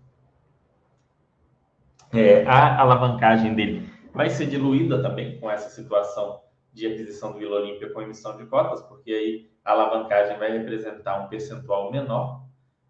É, 2.14 2.46
a 2.46 2.80
alavancagem 2.80 3.54
dele 3.54 3.90
vai 4.14 4.30
ser 4.30 4.48
diluída 4.48 5.02
também 5.02 5.40
com 5.40 5.50
essa 5.50 5.70
situação 5.70 6.42
de 6.74 6.88
aquisição 6.88 7.32
do 7.32 7.40
Vila 7.40 7.58
Olímpia 7.58 7.90
com 7.92 8.02
emissão 8.02 8.36
de 8.38 8.46
cotas, 8.46 8.82
porque 8.82 9.12
aí 9.12 9.52
a 9.64 9.72
alavancagem 9.72 10.38
vai 10.38 10.52
representar 10.58 11.20
um 11.20 11.28
percentual 11.28 11.92
menor 11.92 12.44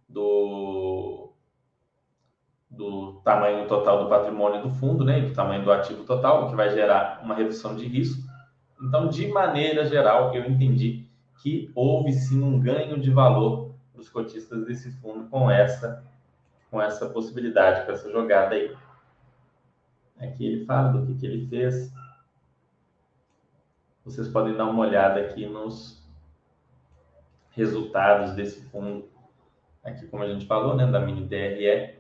do, 0.08 1.34
do 2.70 3.22
tamanho 3.24 3.68
total 3.68 4.04
do 4.04 4.10
patrimônio 4.10 4.62
do 4.62 4.70
fundo, 4.72 5.04
né, 5.04 5.20
e 5.20 5.28
do 5.28 5.34
tamanho 5.34 5.64
do 5.64 5.72
ativo 5.72 6.04
total, 6.04 6.46
o 6.46 6.50
que 6.50 6.56
vai 6.56 6.70
gerar 6.70 7.22
uma 7.24 7.36
redução 7.36 7.76
de 7.76 7.86
risco. 7.86 8.22
Então, 8.82 9.08
de 9.08 9.28
maneira 9.28 9.86
geral, 9.86 10.34
eu 10.34 10.46
entendi 10.46 11.08
que 11.42 11.72
houve 11.76 12.14
sim 12.14 12.42
um 12.42 12.60
ganho 12.60 13.00
de 13.00 13.10
valor 13.10 13.74
para 13.92 14.02
os 14.02 14.10
cotistas 14.10 14.66
desse 14.66 14.92
fundo 15.00 15.28
com 15.30 15.50
essa 15.50 16.04
com 16.70 16.82
essa 16.82 17.10
possibilidade, 17.10 17.86
com 17.86 17.92
essa 17.92 18.10
jogada 18.10 18.56
aí. 18.56 18.74
Aqui 20.18 20.46
ele 20.46 20.66
fala 20.66 20.94
do 20.94 21.06
que, 21.06 21.20
que 21.20 21.26
ele 21.26 21.46
fez. 21.48 21.92
Vocês 24.06 24.30
podem 24.30 24.56
dar 24.56 24.66
uma 24.66 24.82
olhada 24.82 25.20
aqui 25.20 25.46
nos 25.46 26.02
resultados 27.50 28.34
desse 28.34 28.62
fundo. 28.70 29.10
Aqui, 29.84 30.08
como 30.08 30.24
a 30.24 30.28
gente 30.28 30.46
falou, 30.46 30.76
né, 30.76 30.90
da 30.90 31.00
mini 31.02 31.28
DRE, 31.28 32.00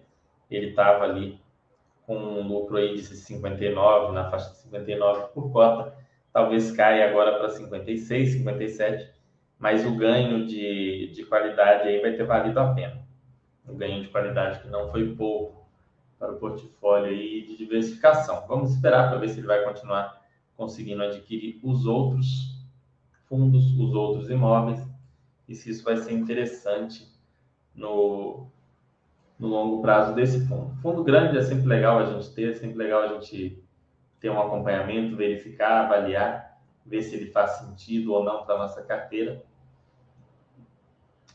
ele 0.49 0.69
estava 0.69 1.03
ali 1.03 1.41
com 2.05 2.15
um 2.15 2.47
lucro 2.47 2.77
aí 2.77 2.95
de 2.95 3.03
59, 3.03 4.13
na 4.13 4.29
faixa 4.29 4.51
de 4.51 4.57
59 4.57 5.33
por 5.33 5.51
cota, 5.51 5.95
talvez 6.31 6.71
caia 6.71 7.09
agora 7.09 7.37
para 7.37 7.49
56, 7.49 8.33
57, 8.33 9.11
mas 9.61 9.85
o 9.85 9.95
ganho 9.95 10.47
de, 10.47 11.11
de 11.13 11.23
qualidade 11.23 11.87
aí 11.87 12.01
vai 12.01 12.13
ter 12.13 12.23
valido 12.23 12.59
a 12.59 12.73
pena. 12.73 12.99
O 13.67 13.75
ganho 13.75 14.01
de 14.01 14.09
qualidade 14.09 14.59
que 14.59 14.67
não 14.67 14.89
foi 14.89 15.15
pouco 15.15 15.69
para 16.17 16.31
o 16.31 16.37
portfólio 16.37 17.11
aí 17.11 17.45
de 17.45 17.55
diversificação. 17.55 18.43
Vamos 18.47 18.73
esperar 18.73 19.09
para 19.09 19.19
ver 19.19 19.29
se 19.29 19.39
ele 19.39 19.45
vai 19.45 19.63
continuar 19.63 20.19
conseguindo 20.57 21.03
adquirir 21.03 21.59
os 21.63 21.85
outros 21.85 22.59
fundos, 23.29 23.71
os 23.79 23.93
outros 23.93 24.31
imóveis 24.31 24.81
e 25.47 25.53
se 25.53 25.69
isso 25.69 25.83
vai 25.83 25.97
ser 25.97 26.13
interessante 26.13 27.07
no, 27.75 28.47
no 29.37 29.47
longo 29.47 29.79
prazo 29.79 30.15
desse 30.15 30.47
fundo. 30.47 30.75
Fundo 30.81 31.03
grande 31.03 31.37
é 31.37 31.41
sempre 31.43 31.67
legal 31.67 31.99
a 31.99 32.05
gente 32.05 32.33
ter, 32.33 32.49
é 32.49 32.53
sempre 32.55 32.77
legal 32.77 33.03
a 33.03 33.07
gente 33.13 33.63
ter 34.19 34.31
um 34.31 34.41
acompanhamento, 34.41 35.15
verificar, 35.15 35.85
avaliar, 35.85 36.59
ver 36.83 37.03
se 37.03 37.15
ele 37.15 37.27
faz 37.27 37.51
sentido 37.51 38.13
ou 38.13 38.23
não 38.23 38.43
para 38.43 38.57
nossa 38.57 38.81
carteira. 38.81 39.43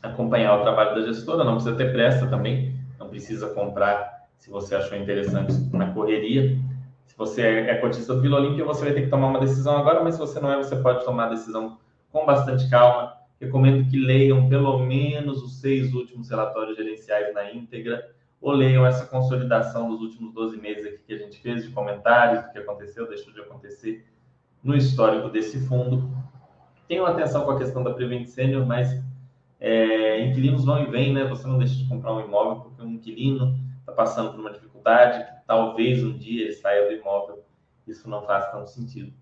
Acompanhar 0.01 0.59
o 0.59 0.61
trabalho 0.61 0.95
da 0.95 1.01
gestora, 1.07 1.43
não 1.43 1.55
precisa 1.55 1.75
ter 1.75 1.91
pressa 1.91 2.27
também, 2.27 2.75
não 2.99 3.09
precisa 3.09 3.49
comprar 3.49 4.27
se 4.37 4.49
você 4.49 4.75
achou 4.75 4.97
interessante 4.97 5.53
na 5.73 5.91
correria. 5.91 6.57
Se 7.05 7.17
você 7.17 7.41
é, 7.41 7.69
é 7.71 7.75
cotista 7.77 8.13
do 8.13 8.21
Vila 8.21 8.39
Olímpia, 8.39 8.63
você 8.63 8.85
vai 8.85 8.93
ter 8.93 9.01
que 9.03 9.09
tomar 9.09 9.27
uma 9.27 9.39
decisão 9.39 9.77
agora, 9.77 10.03
mas 10.03 10.15
se 10.15 10.19
você 10.19 10.39
não 10.39 10.51
é, 10.51 10.57
você 10.57 10.75
pode 10.75 11.03
tomar 11.03 11.25
a 11.25 11.29
decisão 11.29 11.77
com 12.11 12.25
bastante 12.25 12.69
calma, 12.69 13.17
Recomendo 13.39 13.87
que 13.89 13.97
leiam 13.97 14.49
pelo 14.49 14.79
menos 14.79 15.43
os 15.43 15.61
seis 15.61 15.93
últimos 15.93 16.29
relatórios 16.29 16.75
gerenciais 16.75 17.33
na 17.33 17.51
íntegra, 17.51 18.11
ou 18.41 18.51
leiam 18.51 18.85
essa 18.85 19.05
consolidação 19.05 19.89
dos 19.89 20.01
últimos 20.01 20.33
12 20.33 20.57
meses 20.57 20.85
aqui 20.85 20.99
que 21.05 21.13
a 21.13 21.17
gente 21.17 21.39
fez 21.39 21.63
de 21.63 21.71
comentários 21.71 22.43
do 22.43 22.51
que 22.51 22.57
aconteceu, 22.57 23.07
deixou 23.07 23.31
de 23.33 23.41
acontecer 23.41 24.05
no 24.63 24.75
histórico 24.75 25.29
desse 25.29 25.59
fundo. 25.67 26.09
Tenham 26.87 27.05
atenção 27.05 27.45
com 27.45 27.51
a 27.51 27.57
questão 27.57 27.83
da 27.83 27.93
Prevent 27.93 28.25
Senior, 28.25 28.65
mas 28.65 28.89
é, 29.59 30.21
inquilinos 30.21 30.65
vão 30.65 30.83
e 30.83 30.85
vêm, 30.85 31.13
né? 31.13 31.25
Você 31.25 31.47
não 31.47 31.57
deixa 31.57 31.75
de 31.75 31.87
comprar 31.87 32.13
um 32.13 32.21
imóvel 32.21 32.63
porque 32.63 32.81
um 32.81 32.91
inquilino 32.91 33.57
está 33.79 33.91
passando 33.91 34.31
por 34.31 34.39
uma 34.39 34.51
dificuldade, 34.51 35.25
que 35.25 35.47
talvez 35.47 36.03
um 36.03 36.17
dia 36.17 36.43
ele 36.43 36.53
saia 36.53 36.87
do 36.87 36.93
imóvel. 36.93 37.43
Isso 37.87 38.09
não 38.09 38.23
faz 38.23 38.51
tanto 38.51 38.69
sentido. 38.69 39.13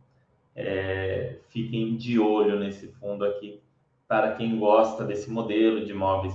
É, 0.56 1.38
fiquem 1.50 1.96
de 1.96 2.20
olho 2.20 2.60
nesse 2.60 2.88
fundo 2.88 3.26
aqui 3.26 3.62
para 4.08 4.34
quem 4.34 4.58
gosta 4.58 5.04
desse 5.04 5.30
modelo 5.30 5.84
de 5.86 5.92
imóveis 5.92 6.34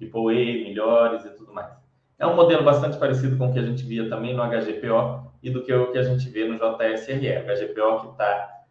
AAA, 0.00 0.64
melhores 0.64 1.24
e 1.24 1.30
tudo 1.30 1.52
mais. 1.52 1.70
É 2.18 2.26
um 2.26 2.34
modelo 2.34 2.64
bastante 2.64 2.96
parecido 2.96 3.36
com 3.36 3.48
o 3.48 3.52
que 3.52 3.58
a 3.58 3.62
gente 3.62 3.84
via 3.84 4.08
também 4.08 4.34
no 4.34 4.42
HGPO 4.42 5.30
e 5.42 5.50
do 5.50 5.62
que 5.62 5.72
o 5.72 5.92
que 5.92 5.98
a 5.98 6.02
gente 6.02 6.28
vê 6.28 6.46
no 6.46 6.56
JSRE. 6.56 7.38
O 7.38 7.44
HGPO 7.44 8.00
que 8.00 8.12
está 8.12 8.64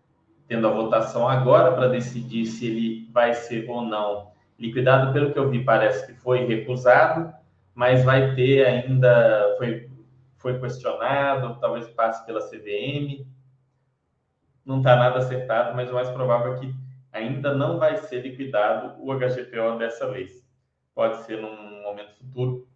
tendo 0.47 0.67
a 0.67 0.71
votação 0.71 1.27
agora 1.27 1.71
para 1.73 1.87
decidir 1.87 2.45
se 2.45 2.67
ele 2.67 3.09
vai 3.11 3.33
ser 3.33 3.69
ou 3.69 3.81
não 3.81 4.34
liquidado. 4.57 5.13
Pelo 5.13 5.31
que 5.31 5.39
eu 5.39 5.49
vi, 5.49 5.63
parece 5.63 6.05
que 6.05 6.13
foi 6.13 6.45
recusado, 6.45 7.33
mas 7.73 8.03
vai 8.03 8.35
ter 8.35 8.65
ainda, 8.65 9.55
foi, 9.57 9.89
foi 10.37 10.59
questionado, 10.59 11.59
talvez 11.59 11.87
passe 11.89 12.25
pela 12.25 12.41
CVM. 12.41 13.25
Não 14.65 14.79
está 14.79 14.95
nada 14.95 15.19
acertado, 15.19 15.75
mas 15.75 15.89
o 15.89 15.93
mais 15.93 16.09
provável 16.09 16.53
é 16.53 16.59
que 16.59 16.75
ainda 17.11 17.53
não 17.53 17.77
vai 17.77 17.97
ser 17.97 18.21
liquidado 18.21 19.01
o 19.01 19.13
HGPO 19.13 19.77
dessa 19.77 20.11
vez. 20.11 20.43
Pode 20.93 21.17
ser 21.23 21.41
num 21.41 21.83
momento 21.83 22.15
futuro, 22.15 22.67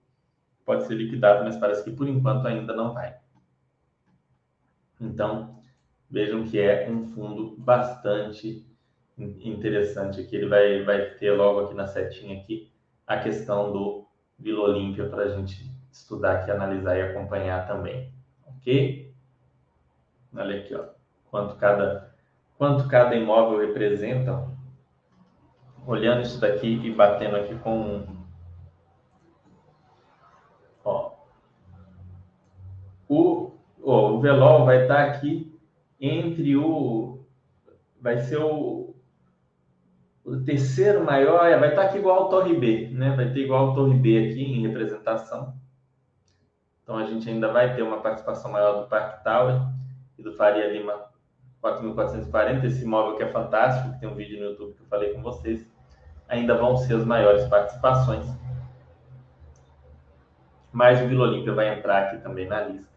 pode 0.65 0.85
ser 0.85 0.95
liquidado, 0.95 1.43
mas 1.43 1.57
parece 1.57 1.83
que 1.83 1.91
por 1.91 2.07
enquanto 2.07 2.45
ainda 2.47 2.75
não 2.75 2.93
vai. 2.93 3.15
Então, 5.01 5.61
vejam 6.09 6.43
que 6.43 6.59
é 6.59 6.89
um 6.89 7.07
fundo 7.11 7.55
bastante 7.57 8.68
interessante 9.19 10.21
aqui. 10.21 10.35
Ele 10.35 10.47
vai, 10.47 10.83
vai 10.83 11.11
ter 11.11 11.31
logo 11.31 11.61
aqui 11.61 11.73
na 11.73 11.87
setinha 11.87 12.39
aqui 12.39 12.71
a 13.05 13.19
questão 13.19 13.71
do 13.71 14.05
Vila 14.37 14.69
Olímpia 14.69 15.09
para 15.09 15.23
a 15.23 15.29
gente 15.29 15.69
estudar 15.91 16.37
aqui, 16.37 16.51
analisar 16.51 16.97
e 16.97 17.01
acompanhar 17.01 17.67
também. 17.67 18.13
Ok? 18.45 19.13
Olha 20.35 20.59
aqui, 20.59 20.75
ó. 20.75 20.85
Quanto 21.29 21.55
cada, 21.55 22.13
quanto 22.57 22.87
cada 22.87 23.15
imóvel 23.15 23.59
representa. 23.59 24.47
Olhando 25.85 26.21
isso 26.21 26.39
daqui 26.39 26.67
e 26.67 26.91
batendo 26.91 27.35
aqui 27.37 27.55
com 27.59 28.05
ó, 30.83 31.13
o, 33.07 33.53
ó, 33.81 34.11
o 34.11 34.21
Velol 34.21 34.65
vai 34.65 34.83
estar 34.83 35.05
aqui 35.05 35.57
entre 35.99 36.55
o 36.55 37.25
vai 37.99 38.19
ser 38.19 38.37
o, 38.37 38.95
o 40.23 40.37
terceiro 40.43 41.03
maior, 41.03 41.45
é, 41.45 41.57
vai 41.57 41.69
estar 41.69 41.83
aqui 41.83 41.97
igual 41.97 42.23
ao 42.23 42.29
Torre 42.29 42.55
B, 42.55 42.89
né? 42.91 43.15
Vai 43.15 43.31
ter 43.31 43.39
igual 43.39 43.69
ao 43.69 43.75
Torre 43.75 43.97
B 43.97 44.29
aqui 44.29 44.43
em 44.43 44.67
representação. 44.67 45.53
Então 46.83 46.97
a 46.97 47.05
gente 47.05 47.29
ainda 47.29 47.51
vai 47.51 47.75
ter 47.75 47.81
uma 47.81 48.01
participação 48.01 48.51
maior 48.51 48.81
do 48.81 48.87
Parque 48.87 49.23
Tower 49.23 49.61
e 50.17 50.23
do 50.23 50.33
Faria 50.33 50.71
Lima 50.71 51.09
4.440, 51.63 52.63
esse 52.63 52.83
imóvel 52.83 53.17
que 53.17 53.23
é 53.23 53.27
fantástico, 53.27 53.93
que 53.93 53.99
tem 53.99 54.09
um 54.09 54.15
vídeo 54.15 54.39
no 54.39 54.45
YouTube 54.51 54.73
que 54.73 54.81
eu 54.81 54.87
falei 54.87 55.13
com 55.13 55.21
vocês, 55.21 55.67
ainda 56.27 56.55
vão 56.55 56.77
ser 56.77 56.95
as 56.95 57.05
maiores 57.05 57.45
participações. 57.45 58.25
Mas 60.71 61.01
o 61.01 61.07
Vila 61.07 61.27
Olímpia 61.27 61.53
vai 61.53 61.77
entrar 61.77 62.03
aqui 62.03 62.21
também 62.21 62.47
na 62.47 62.61
lista. 62.61 62.87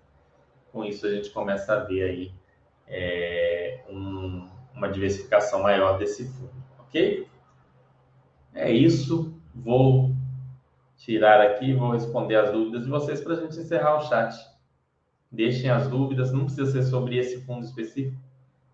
Com 0.71 0.85
isso 0.85 1.07
a 1.07 1.11
gente 1.11 1.31
começa 1.31 1.75
a 1.75 1.81
ver 1.81 2.03
aí 2.03 2.35
é, 2.87 3.81
um, 3.89 4.49
uma 4.75 4.89
diversificação 4.89 5.63
maior 5.63 5.99
desse 5.99 6.25
fundo, 6.25 6.62
ok? 6.93 7.27
É 8.55 8.71
isso. 8.71 9.35
Vou 9.55 10.15
tirar 10.97 11.41
aqui, 11.41 11.73
vou 11.75 11.91
responder 11.91 12.37
as 12.37 12.53
dúvidas 12.53 12.85
de 12.85 12.91
vocês 12.91 13.21
para 13.21 13.33
a 13.33 13.37
gente 13.37 13.59
encerrar 13.59 13.97
o 13.97 14.03
chat. 14.03 14.35
Deixem 15.31 15.71
as 15.71 15.89
dúvidas, 15.89 16.31
não 16.33 16.45
precisa 16.45 16.71
ser 16.71 16.83
sobre 16.83 17.17
esse 17.17 17.41
fundo 17.45 17.65
específico, 17.65 18.21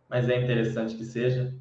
mas 0.09 0.29
é 0.29 0.43
interessante 0.43 0.97
que 0.97 1.05
seja, 1.05 1.55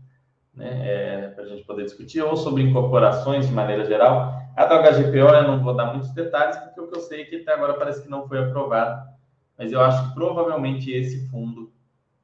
né, 0.53 0.82
é, 0.84 1.28
para 1.30 1.43
a 1.43 1.47
gente 1.47 1.64
poder 1.64 1.84
discutir, 1.84 2.22
ou 2.22 2.36
sobre 2.36 2.64
incorporações 2.64 3.47
de 3.47 3.53
maneira 3.53 3.86
geral. 3.86 4.41
A 4.55 4.66
do 4.66 4.74
HGPO 4.74 5.16
eu 5.16 5.43
não 5.43 5.64
vou 5.64 5.76
dar 5.76 5.93
muitos 5.93 6.12
detalhes, 6.12 6.58
porque 6.58 6.82
o 6.82 6.88
que 6.88 6.97
eu 6.97 7.01
sei 7.01 7.22
é 7.22 7.26
que 7.26 7.36
até 7.38 7.53
agora 7.53 7.76
parece 7.76 8.01
que 8.01 8.10
não 8.10 8.28
foi 8.28 8.39
aprovado, 8.39 9.08
mas 9.55 9.72
eu 9.72 9.80
acho 9.80 10.10
que 10.10 10.16
provavelmente 10.16 10.91
esse 10.91 11.30
fundo 11.30 11.72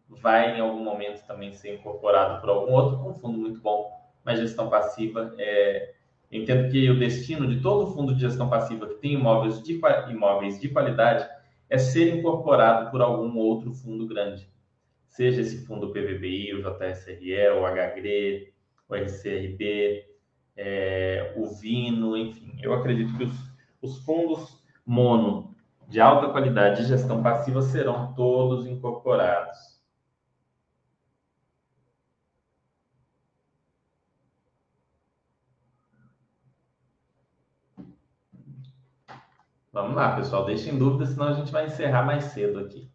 vai 0.10 0.58
em 0.58 0.62
algum 0.62 0.84
momento 0.84 1.26
também 1.26 1.54
ser 1.54 1.76
incorporado 1.76 2.42
por 2.42 2.50
algum 2.50 2.74
outro, 2.74 3.08
um 3.08 3.14
fundo 3.14 3.38
muito 3.38 3.60
bom, 3.62 4.03
mas 4.24 4.40
gestão 4.40 4.70
passiva 4.70 5.34
é, 5.38 5.94
entendo 6.32 6.72
que 6.72 6.90
o 6.90 7.00
destino 7.00 7.48
de 7.48 7.62
todo 7.62 7.94
fundo 7.94 8.14
de 8.14 8.22
gestão 8.22 8.50
passiva 8.50 8.88
que 8.88 8.96
tem 8.96 9.14
imóveis 9.14 9.62
de, 9.62 9.80
imóveis 10.10 10.60
de 10.60 10.70
qualidade 10.70 11.28
é 11.70 11.78
ser 11.78 12.16
incorporado 12.16 12.92
por 12.92 13.02
algum 13.02 13.38
outro 13.38 13.72
fundo 13.74 14.08
grande 14.08 14.52
seja 15.14 15.42
esse 15.42 15.64
fundo 15.66 15.92
PVBI, 15.92 16.56
o 16.56 16.64
JSRE, 16.64 17.50
o 17.50 17.68
HGRE, 17.68 18.52
o 18.90 18.96
RCRB, 18.96 20.06
é, 20.58 21.34
o 21.38 21.46
Vino, 21.46 22.18
enfim. 22.18 22.58
Eu 22.62 22.74
acredito 22.74 23.16
que 23.16 23.24
os, 23.26 23.36
os 23.80 24.04
fundos 24.04 24.64
mono 24.84 25.56
de 25.88 26.02
alta 26.02 26.30
qualidade 26.30 26.82
de 26.82 26.88
gestão 26.88 27.22
passiva 27.22 27.62
serão 27.62 28.14
todos 28.16 28.66
incorporados. 28.66 29.73
Vamos 39.74 39.96
lá, 39.96 40.16
pessoal. 40.16 40.46
Deixem 40.46 40.78
dúvidas, 40.78 41.10
senão 41.10 41.30
a 41.30 41.34
gente 41.34 41.52
vai 41.52 41.66
encerrar 41.66 42.04
mais 42.04 42.26
cedo 42.26 42.60
aqui. 42.60 42.88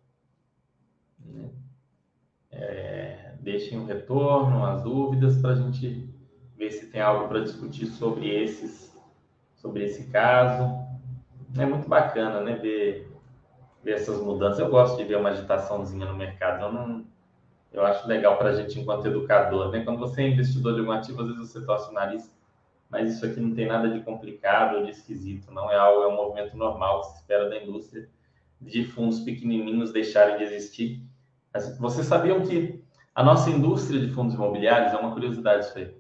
É, 2.53 3.35
deixem 3.41 3.81
um 3.81 3.85
retorno, 3.85 4.65
as 4.65 4.85
dúvidas, 4.85 5.37
para 5.39 5.51
a 5.51 5.55
gente 5.57 6.09
ver 6.57 6.71
se 6.71 6.87
tem 6.87 7.01
algo 7.01 7.27
para 7.27 7.41
discutir 7.41 7.87
sobre 7.87 8.29
esses, 8.29 8.97
sobre 9.57 9.87
esse 9.87 10.07
caso. 10.07 10.87
É 11.59 11.67
muito 11.67 11.89
bacana, 11.89 12.41
né, 12.43 12.55
ver, 12.55 13.13
ver 13.83 13.95
essas 13.95 14.23
mudanças. 14.23 14.61
Eu 14.61 14.71
gosto 14.71 14.97
de 14.97 15.03
ver 15.03 15.19
uma 15.19 15.31
agitaçãozinha 15.31 16.07
no 16.07 16.17
mercado. 16.17 16.63
Eu 16.63 16.73
não, 16.73 17.05
eu 17.73 17.85
acho 17.85 18.07
legal 18.07 18.39
para 18.39 18.51
a 18.51 18.55
gente 18.55 18.79
enquanto 18.79 19.09
educador, 19.09 19.73
né? 19.73 19.83
Quando 19.83 19.99
você 19.99 20.23
é 20.23 20.29
investidor 20.29 20.75
de 20.75 20.81
algum 20.81 20.93
ativo, 20.93 21.23
às 21.23 21.27
vezes 21.27 21.51
você 21.51 21.67
torce 21.67 21.91
o 21.91 21.93
nariz, 21.93 22.38
mas 22.91 23.15
isso 23.15 23.27
aqui 23.27 23.41
não 23.41 23.55
tem 23.55 23.67
nada 23.67 23.91
de 23.91 24.01
complicado 24.01 24.77
ou 24.77 24.85
de 24.85 24.91
esquisito, 24.91 25.51
não 25.51 25.71
é 25.71 25.77
algo, 25.77 26.03
é 26.03 26.09
um 26.09 26.17
movimento 26.17 26.57
normal 26.57 27.03
que 27.03 27.07
se 27.09 27.17
espera 27.17 27.49
da 27.49 27.63
indústria 27.63 28.09
de 28.61 28.85
fundos 28.85 29.21
pequenininhos 29.21 29.93
deixarem 29.93 30.37
de 30.37 30.45
existir 30.45 31.09
vocês 31.79 32.07
sabiam 32.07 32.43
que 32.43 32.83
a 33.15 33.23
nossa 33.23 33.51
indústria 33.51 34.01
de 34.01 34.13
fundos 34.13 34.35
imobiliários, 34.35 34.93
é 34.93 34.97
uma 34.97 35.13
curiosidade 35.13 35.67
isso 35.67 35.79
aí, 35.79 35.95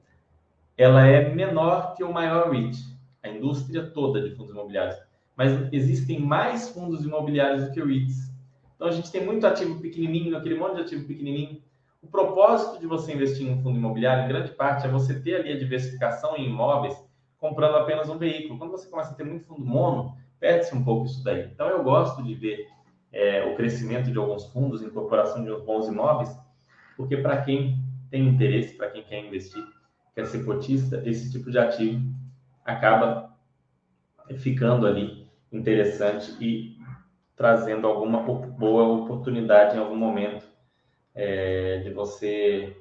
ela 0.77 1.07
é 1.07 1.35
menor 1.35 1.95
que 1.95 2.05
o 2.05 2.13
maior 2.13 2.51
REIT, 2.51 2.79
a 3.23 3.29
indústria 3.29 3.87
toda 3.91 4.23
de 4.23 4.35
fundos 4.37 4.53
imobiliários. 4.53 4.97
Mas 5.37 5.73
existem 5.73 6.21
mais 6.21 6.69
fundos 6.69 7.05
imobiliários 7.05 7.65
do 7.65 7.73
que 7.73 7.83
REITs. 7.83 8.31
Então 8.77 8.87
a 8.87 8.93
gente 8.93 9.11
tem 9.11 9.25
muito 9.25 9.45
ativo 9.47 9.81
pequenininho, 9.81 10.37
aquele 10.37 10.57
monte 10.57 10.77
de 10.77 10.83
ativo 10.83 11.07
pequenininho. 11.07 11.61
O 12.01 12.07
propósito 12.07 12.79
de 12.79 12.87
você 12.87 13.13
investir 13.13 13.47
em 13.47 13.53
um 13.53 13.63
fundo 13.63 13.77
imobiliário, 13.77 14.25
em 14.25 14.29
grande 14.29 14.53
parte, 14.53 14.87
é 14.87 14.91
você 14.91 15.19
ter 15.19 15.37
ali 15.37 15.53
a 15.53 15.59
diversificação 15.59 16.37
em 16.37 16.47
imóveis, 16.47 16.97
comprando 17.39 17.77
apenas 17.77 18.09
um 18.09 18.17
veículo. 18.17 18.59
Quando 18.59 18.71
você 18.71 18.89
começa 18.89 19.11
a 19.11 19.15
ter 19.15 19.25
muito 19.25 19.47
fundo 19.47 19.65
mono, 19.65 20.17
perde-se 20.39 20.75
um 20.75 20.85
pouco 20.85 21.07
isso 21.07 21.25
daí. 21.25 21.51
Então 21.53 21.69
eu 21.69 21.83
gosto 21.83 22.23
de 22.23 22.35
ver 22.35 22.69
é, 23.13 23.45
o 23.45 23.57
crescimento 23.57 24.13
de 24.13 24.19
alguns 24.19 24.47
fundos, 24.47 24.81
incorporação 24.81 25.43
de 25.43 25.51
bons 25.65 25.89
imóveis, 25.89 26.39
porque 26.97 27.17
para 27.17 27.43
quem 27.43 27.83
tem 28.11 28.29
interesse, 28.29 28.77
para 28.77 28.91
quem 28.91 29.03
quer 29.03 29.25
investir, 29.25 29.65
quer 30.15 30.27
ser 30.27 30.45
cotista, 30.45 31.03
esse 31.05 31.33
tipo 31.33 31.51
de 31.51 31.59
ativo 31.59 32.01
acaba 32.65 33.37
ficando 34.37 34.87
ali 34.87 35.27
interessante 35.51 36.37
e 36.41 36.77
trazendo 37.35 37.87
alguma 37.87 38.21
boa 38.23 38.85
oportunidade 38.85 39.77
em 39.77 39.81
algum 39.81 39.97
momento 39.97 40.47
é, 41.19 41.79
de 41.79 41.91
você 41.91 42.81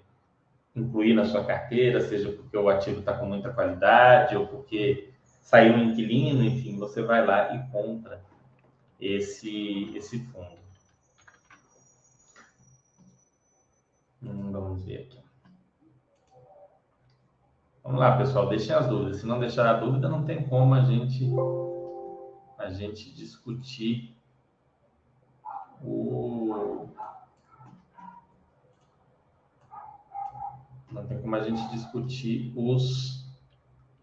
incluir 0.75 1.15
na 1.15 1.25
sua 1.25 1.43
carteira, 1.43 1.99
seja 2.01 2.31
porque 2.31 2.55
o 2.55 2.69
ativo 2.69 2.99
está 2.99 3.17
com 3.17 3.25
muita 3.25 3.51
qualidade 3.51 4.37
ou 4.37 4.45
porque 4.45 5.11
saiu 5.41 5.73
um 5.73 5.89
inquilino, 5.89 6.43
enfim, 6.43 6.77
você 6.77 7.01
vai 7.01 7.25
lá 7.25 7.55
e 7.55 7.71
compra 7.71 8.23
esse, 9.01 9.91
esse 9.95 10.19
fundo. 10.25 10.55
Hum, 14.21 14.51
vamos 14.51 14.85
ver 14.85 15.01
aqui. 15.01 15.17
Vamos 17.83 17.99
lá, 17.99 18.17
pessoal, 18.17 18.49
deixem 18.49 18.75
as 18.75 18.85
dúvidas. 18.87 19.17
Se 19.17 19.25
não 19.25 19.39
deixar 19.39 19.67
a 19.67 19.79
dúvida, 19.79 20.07
não 20.07 20.25
tem 20.25 20.47
como 20.47 20.75
a 20.75 20.81
gente 20.81 21.25
a 22.59 22.69
gente 22.69 23.11
discutir 23.13 24.15
o 25.81 26.87
não 30.91 31.05
tem 31.05 31.19
como 31.19 31.35
a 31.35 31.43
gente 31.43 31.69
discutir 31.69 32.53
os 32.55 33.25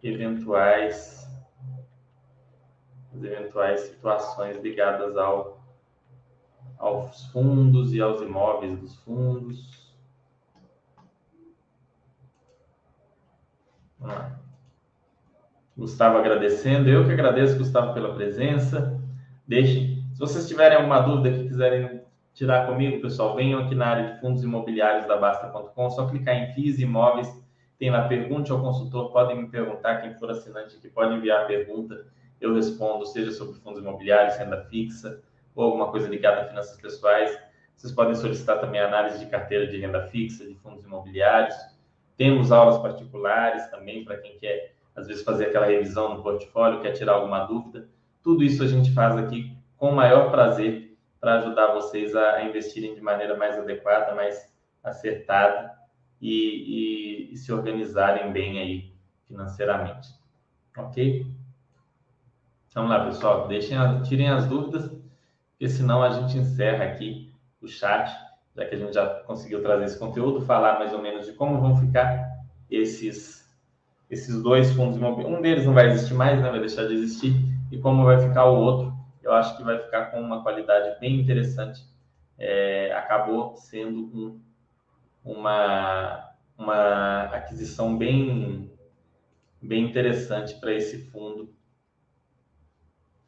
eventuais 0.03 1.25
as 3.15 3.23
eventuais 3.23 3.81
situações 3.81 4.57
ligadas 4.61 5.17
ao, 5.17 5.63
aos 6.79 7.27
fundos 7.27 7.95
e 7.95 8.01
aos 8.01 8.21
imóveis 8.21 8.77
dos 8.79 8.97
fundos. 8.97 9.95
Vamos 13.99 14.17
lá. 14.17 14.41
Gustavo 15.77 16.19
agradecendo. 16.19 16.89
Eu 16.89 17.05
que 17.05 17.13
agradeço, 17.13 17.59
Gustavo, 17.59 17.95
pela 17.95 18.15
presença. 18.15 19.01
Deixem. 19.47 20.05
Se 20.13 20.21
vocês 20.21 20.47
tiverem 20.47 20.77
alguma 20.77 21.01
dúvida 21.01 21.37
que 21.37 21.49
quiserem 21.49 22.04
tirar 22.35 22.67
comigo, 22.67 23.01
pessoal, 23.01 23.37
venham 23.37 23.61
aqui 23.61 23.75
na 23.75 23.87
área 23.87 24.13
de 24.13 24.21
fundos 24.21 24.43
imobiliários 24.43 25.07
da 25.07 25.17
Basta.com, 25.17 25.91
só 25.91 26.07
clicar 26.09 26.35
em 26.35 26.53
FIIs 26.53 26.81
Imóveis, 26.81 27.29
tem 27.79 27.91
lá 27.91 28.09
pergunte 28.09 28.51
ao 28.51 28.61
consultor, 28.61 29.13
podem 29.13 29.37
me 29.41 29.49
perguntar, 29.49 30.03
quem 30.03 30.15
for 30.15 30.31
assinante 30.31 30.77
aqui 30.77 30.89
pode 30.89 31.15
enviar 31.15 31.43
a 31.43 31.45
pergunta, 31.47 32.07
eu 32.41 32.53
respondo, 32.55 33.07
seja 33.07 33.31
sobre 33.31 33.55
fundos 33.61 33.81
imobiliários, 33.81 34.37
renda 34.37 34.65
fixa, 34.65 35.23
ou 35.55 35.65
alguma 35.65 35.91
coisa 35.91 36.09
ligada 36.09 36.43
a 36.43 36.49
finanças 36.49 36.77
pessoais. 36.81 37.39
Vocês 37.77 37.93
podem 37.93 38.15
solicitar 38.15 38.61
também 38.61 38.81
análise 38.81 39.19
de 39.19 39.27
carteira 39.27 39.67
de 39.67 39.79
renda 39.79 40.03
fixa, 40.09 40.45
de 40.45 40.55
fundos 40.57 40.85
imobiliários. 40.85 41.55
Temos 42.17 42.51
aulas 42.51 42.79
particulares 42.79 43.67
também 43.71 44.05
para 44.05 44.19
quem 44.19 44.37
quer, 44.39 44.75
às 44.95 45.07
vezes, 45.07 45.23
fazer 45.23 45.47
aquela 45.47 45.67
revisão 45.67 46.15
no 46.15 46.23
portfólio, 46.23 46.81
quer 46.81 46.93
tirar 46.93 47.15
alguma 47.15 47.45
dúvida. 47.45 47.89
Tudo 48.23 48.43
isso 48.43 48.63
a 48.63 48.67
gente 48.67 48.93
faz 48.93 49.17
aqui 49.17 49.57
com 49.77 49.91
o 49.91 49.95
maior 49.95 50.31
prazer 50.31 50.94
para 51.25 51.39
ajudar 51.39 51.73
vocês 51.73 52.15
a, 52.15 52.43
investirem 52.43 52.95
de 52.95 53.01
maneira 53.01 53.35
mais 53.35 53.59
adequada, 53.59 54.15
mais 54.15 54.55
acertada 54.83 55.73
e, 56.21 57.31
e, 57.31 57.33
e 57.33 57.37
se 57.39 57.51
organizarem 57.51 58.31
bem 58.31 58.59
aí 58.59 58.93
financeiramente. 59.27 60.11
Ok? 60.77 61.27
Vamos 62.75 62.91
lá, 62.91 63.07
pessoal. 63.07 63.49
Deixem, 63.49 63.79
tirem 64.03 64.29
as 64.29 64.45
dúvidas, 64.47 64.87
porque 65.53 65.67
senão 65.71 66.03
a 66.03 66.11
gente 66.11 66.37
encerra 66.37 66.85
aqui 66.85 67.33
o 67.63 67.67
chat, 67.67 68.15
já 68.55 68.67
que 68.67 68.75
a 68.75 68.79
gente 68.79 68.93
já 68.93 69.07
conseguiu 69.21 69.63
trazer 69.63 69.87
esse 69.87 69.99
conteúdo, 69.99 70.45
falar 70.45 70.79
mais 70.79 70.93
ou 70.93 71.01
menos 71.01 71.25
de 71.25 71.33
como 71.33 71.59
vão 71.59 71.75
ficar 71.77 72.45
esses 72.71 73.43
esses 74.11 74.43
dois 74.43 74.71
fundos 74.73 74.99
imobiliários. 74.99 75.39
Um 75.39 75.43
deles 75.43 75.65
não 75.65 75.73
vai 75.73 75.89
existir 75.89 76.13
mais, 76.13 76.39
né? 76.41 76.51
vai 76.51 76.61
deixar 76.61 76.87
de 76.87 76.93
existir. 76.93 77.35
E 77.73 77.79
como 77.79 78.05
vai 78.05 78.21
ficar 78.21 78.45
o 78.45 78.57
outro 78.57 78.94
eu 79.25 79.33
acho 79.33 79.57
que 79.57 79.65
vai 79.65 79.79
ficar 79.79 80.07
com 80.07 80.21
uma 80.21 80.43
qualidade 80.43 80.99
bem 81.01 81.21
interessante. 81.21 81.83
É, 82.39 82.93
acabou 82.93 83.57
sendo 83.57 83.99
um, 83.99 84.41
uma, 85.25 86.31
uma 86.59 87.23
aquisição 87.25 87.97
bem, 87.97 88.71
bem 89.63 89.85
interessante 89.85 90.55
para 90.57 90.73
esse 90.73 91.11
fundo 91.11 91.53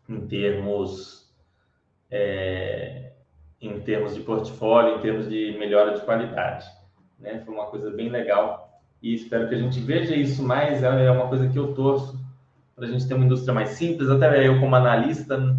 em 0.09 0.27
termos 0.27 1.27
é, 2.11 3.13
em 3.61 3.81
termos 3.81 4.15
de 4.15 4.21
portfólio, 4.21 4.99
em 4.99 5.01
termos 5.01 5.29
de 5.29 5.57
melhora 5.59 5.95
de 5.95 6.05
qualidade. 6.05 6.67
Né? 7.19 7.41
Foi 7.45 7.55
uma 7.55 7.67
coisa 7.67 7.91
bem 7.91 8.09
legal 8.09 8.81
e 9.03 9.15
espero 9.15 9.49
que 9.49 9.55
a 9.55 9.59
gente 9.59 9.81
veja 9.81 10.15
isso 10.15 10.43
mais. 10.43 10.83
É 10.83 11.11
uma 11.11 11.29
coisa 11.29 11.49
que 11.49 11.59
eu 11.59 11.75
torço 11.75 12.19
para 12.75 12.87
a 12.87 12.89
gente 12.89 13.09
ter 13.09 13.15
uma 13.15 13.25
indústria 13.25 13.55
mais 13.55 13.71
simples. 13.71 14.09
Até 14.11 14.47
eu, 14.47 14.61
como 14.61 14.77
analista, 14.77 15.57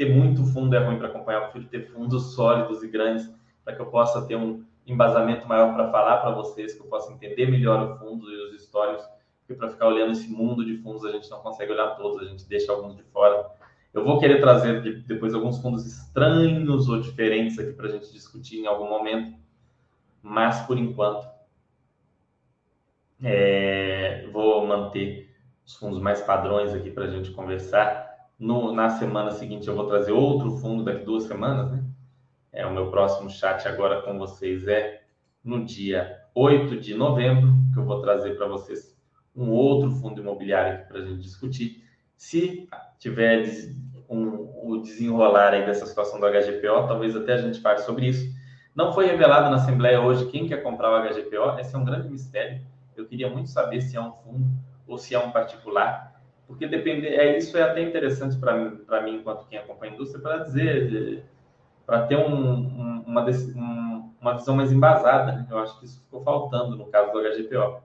ter 0.00 0.14
muito 0.14 0.46
fundo 0.46 0.74
é 0.74 0.78
ruim 0.78 0.96
para 0.96 1.08
acompanhar, 1.08 1.42
eu 1.42 1.48
prefiro 1.50 1.68
ter 1.68 1.92
fundos 1.92 2.34
sólidos 2.34 2.82
e 2.82 2.88
grandes 2.88 3.30
para 3.62 3.76
que 3.76 3.82
eu 3.82 3.86
possa 3.86 4.26
ter 4.26 4.34
um 4.34 4.64
embasamento 4.86 5.46
maior 5.46 5.74
para 5.74 5.90
falar 5.90 6.16
para 6.22 6.30
vocês, 6.30 6.72
que 6.72 6.80
eu 6.80 6.86
possa 6.86 7.12
entender 7.12 7.50
melhor 7.50 7.82
o 7.82 7.98
fundo 7.98 8.32
e 8.32 8.46
os 8.46 8.54
históricos, 8.54 9.04
porque 9.40 9.52
para 9.52 9.68
ficar 9.68 9.88
olhando 9.88 10.12
esse 10.12 10.26
mundo 10.32 10.64
de 10.64 10.78
fundos 10.78 11.04
a 11.04 11.12
gente 11.12 11.28
não 11.28 11.40
consegue 11.40 11.72
olhar 11.72 11.96
todos, 11.96 12.22
a 12.22 12.24
gente 12.24 12.48
deixa 12.48 12.72
alguns 12.72 12.96
de 12.96 13.02
fora. 13.02 13.46
Eu 13.92 14.02
vou 14.02 14.18
querer 14.18 14.40
trazer 14.40 15.02
depois 15.02 15.34
alguns 15.34 15.60
fundos 15.60 15.84
estranhos 15.84 16.88
ou 16.88 16.98
diferentes 16.98 17.58
aqui 17.58 17.74
para 17.74 17.88
a 17.88 17.90
gente 17.90 18.10
discutir 18.10 18.58
em 18.58 18.66
algum 18.66 18.88
momento, 18.88 19.36
mas 20.22 20.62
por 20.62 20.78
enquanto 20.78 21.28
é, 23.22 24.26
vou 24.32 24.66
manter 24.66 25.30
os 25.66 25.74
fundos 25.74 26.00
mais 26.00 26.22
padrões 26.22 26.72
aqui 26.72 26.90
para 26.90 27.04
a 27.04 27.10
gente 27.10 27.32
conversar 27.32 27.99
no, 28.40 28.72
na 28.72 28.88
semana 28.88 29.30
seguinte 29.32 29.68
eu 29.68 29.76
vou 29.76 29.86
trazer 29.86 30.12
outro 30.12 30.50
fundo 30.52 30.82
daqui 30.82 31.04
duas 31.04 31.24
semanas, 31.24 31.70
né? 31.70 31.84
É, 32.50 32.66
o 32.66 32.72
meu 32.72 32.90
próximo 32.90 33.28
chat 33.28 33.68
agora 33.68 34.00
com 34.00 34.18
vocês 34.18 34.66
é 34.66 35.02
no 35.44 35.64
dia 35.64 36.18
8 36.34 36.80
de 36.80 36.94
novembro, 36.94 37.52
que 37.72 37.78
eu 37.78 37.84
vou 37.84 38.00
trazer 38.00 38.36
para 38.36 38.48
vocês 38.48 38.98
um 39.36 39.50
outro 39.50 39.90
fundo 39.92 40.20
imobiliário 40.22 40.86
para 40.88 40.98
a 40.98 41.04
gente 41.04 41.20
discutir. 41.20 41.84
Se 42.16 42.66
tiver 42.98 43.44
um, 44.08 44.50
o 44.64 44.80
desenrolar 44.82 45.52
aí 45.52 45.64
dessa 45.66 45.84
situação 45.84 46.18
do 46.18 46.26
HGPO, 46.26 46.88
talvez 46.88 47.14
até 47.14 47.34
a 47.34 47.42
gente 47.42 47.60
fale 47.60 47.80
sobre 47.80 48.06
isso. 48.08 48.34
Não 48.74 48.92
foi 48.92 49.06
revelado 49.06 49.50
na 49.50 49.56
Assembleia 49.56 50.00
hoje 50.00 50.26
quem 50.30 50.48
quer 50.48 50.62
comprar 50.62 50.90
o 50.90 51.08
HGPO, 51.08 51.58
esse 51.60 51.74
é 51.74 51.78
um 51.78 51.84
grande 51.84 52.08
mistério. 52.08 52.62
Eu 52.96 53.06
queria 53.06 53.28
muito 53.28 53.50
saber 53.50 53.82
se 53.82 53.96
é 53.96 54.00
um 54.00 54.12
fundo 54.12 54.46
ou 54.86 54.96
se 54.98 55.14
é 55.14 55.18
um 55.18 55.30
particular 55.30 56.09
porque 56.50 56.66
depende, 56.66 57.06
é, 57.06 57.38
isso 57.38 57.56
é 57.56 57.62
até 57.62 57.80
interessante 57.80 58.36
para 58.36 58.56
mim, 58.56 58.80
mim, 59.04 59.14
enquanto 59.20 59.46
quem 59.46 59.56
acompanha 59.56 59.92
a 59.92 59.94
indústria, 59.94 60.20
para 60.20 60.38
dizer, 60.38 61.24
para 61.86 62.08
ter 62.08 62.16
um, 62.16 62.34
um, 62.34 63.04
uma, 63.06 63.24
um, 63.24 64.12
uma 64.20 64.34
visão 64.34 64.56
mais 64.56 64.72
embasada. 64.72 65.30
Né? 65.30 65.46
Eu 65.48 65.60
acho 65.60 65.78
que 65.78 65.84
isso 65.84 66.02
ficou 66.02 66.24
faltando 66.24 66.76
no 66.76 66.86
caso 66.86 67.12
do 67.12 67.20
HGPO. 67.20 67.80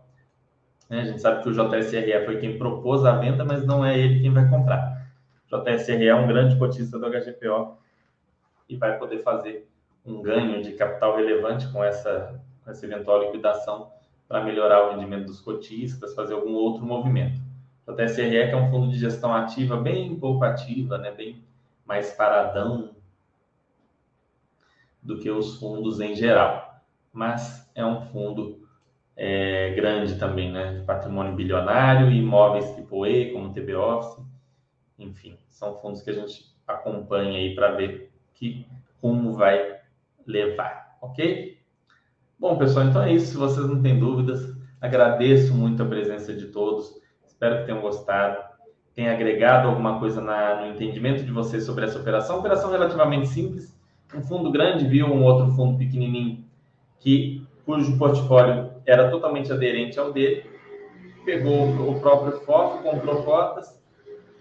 Né? 0.90 1.02
A 1.02 1.06
gente 1.06 1.22
sabe 1.22 1.44
que 1.44 1.50
o 1.50 1.52
JSRE 1.52 2.26
foi 2.26 2.40
quem 2.40 2.58
propôs 2.58 3.06
a 3.06 3.16
venda, 3.16 3.46
mas 3.46 3.64
não 3.68 3.86
é 3.86 4.00
ele 4.00 4.20
quem 4.20 4.34
vai 4.34 4.50
comprar. 4.50 5.12
O 5.52 5.58
JSRE 5.62 6.08
é 6.08 6.16
um 6.16 6.26
grande 6.26 6.58
cotista 6.58 6.98
do 6.98 7.08
HGPO 7.08 7.78
e 8.68 8.76
vai 8.78 8.98
poder 8.98 9.20
fazer 9.20 9.70
um 10.04 10.24
ganho 10.24 10.64
de 10.64 10.72
capital 10.72 11.16
relevante 11.16 11.72
com 11.72 11.84
essa, 11.84 12.42
com 12.64 12.72
essa 12.72 12.84
eventual 12.84 13.22
liquidação 13.22 13.92
para 14.28 14.44
melhorar 14.44 14.88
o 14.88 14.96
rendimento 14.96 15.28
dos 15.28 15.40
cotistas, 15.40 16.16
fazer 16.16 16.34
algum 16.34 16.54
outro 16.54 16.84
movimento. 16.84 17.45
O 17.88 17.94
TSRE, 17.94 18.30
que 18.30 18.52
é 18.52 18.58
um 18.58 18.70
fundo 18.70 18.92
de 18.92 18.98
gestão 18.98 19.34
ativa, 19.34 19.78
bem 19.78 20.16
pouco 20.20 20.44
ativa, 20.44 20.98
né? 20.98 21.12
bem 21.12 21.44
mais 21.86 22.12
paradão 22.14 22.96
do 25.02 25.20
que 25.20 25.30
os 25.30 25.60
fundos 25.60 26.00
em 26.00 26.16
geral. 26.16 26.82
Mas 27.14 27.70
é 27.76 27.86
um 27.86 28.02
fundo 28.02 28.68
é, 29.16 29.74
grande 29.76 30.18
também, 30.18 30.52
né? 30.52 30.84
patrimônio 30.86 31.36
bilionário, 31.36 32.12
imóveis 32.12 32.66
AAA, 32.66 33.34
como 33.34 33.54
TB 33.54 33.76
Office, 33.76 34.26
enfim, 34.98 35.38
são 35.50 35.80
fundos 35.80 36.02
que 36.02 36.10
a 36.10 36.14
gente 36.14 36.54
acompanha 36.68 37.38
aí 37.38 37.54
para 37.54 37.72
ver 37.72 38.12
que 38.34 38.66
rumo 39.02 39.34
vai 39.34 39.80
levar, 40.26 40.98
ok? 41.02 41.60
Bom, 42.40 42.58
pessoal, 42.58 42.88
então 42.88 43.04
é 43.04 43.14
isso. 43.14 43.28
Se 43.28 43.38
vocês 43.38 43.68
não 43.68 43.82
têm 43.82 44.00
dúvidas, 44.00 44.56
agradeço 44.82 45.54
muito 45.54 45.82
a 45.82 45.86
presença 45.86 46.34
de 46.34 46.48
todos. 46.48 46.95
Espero 47.36 47.58
que 47.60 47.66
tenham 47.66 47.82
gostado, 47.82 48.42
tenha 48.94 49.12
agregado 49.12 49.68
alguma 49.68 50.00
coisa 50.00 50.22
na, 50.22 50.62
no 50.62 50.68
entendimento 50.68 51.22
de 51.22 51.32
vocês 51.34 51.66
sobre 51.66 51.84
essa 51.84 52.00
operação. 52.00 52.40
Operação 52.40 52.72
relativamente 52.72 53.28
simples. 53.28 53.78
Um 54.16 54.22
fundo 54.22 54.50
grande 54.50 54.88
viu 54.88 55.06
um 55.08 55.22
outro 55.22 55.52
fundo 55.52 55.78
pequenininho 55.78 56.46
que 56.98 57.46
cujo 57.66 57.98
portfólio 57.98 58.72
era 58.86 59.12
totalmente 59.12 59.52
aderente 59.52 60.00
ao 60.00 60.14
dele, 60.14 60.50
pegou 61.26 61.90
o 61.90 62.00
próprio 62.00 62.40
foco, 62.46 62.82
comprou 62.84 63.24
cotas, 63.24 63.78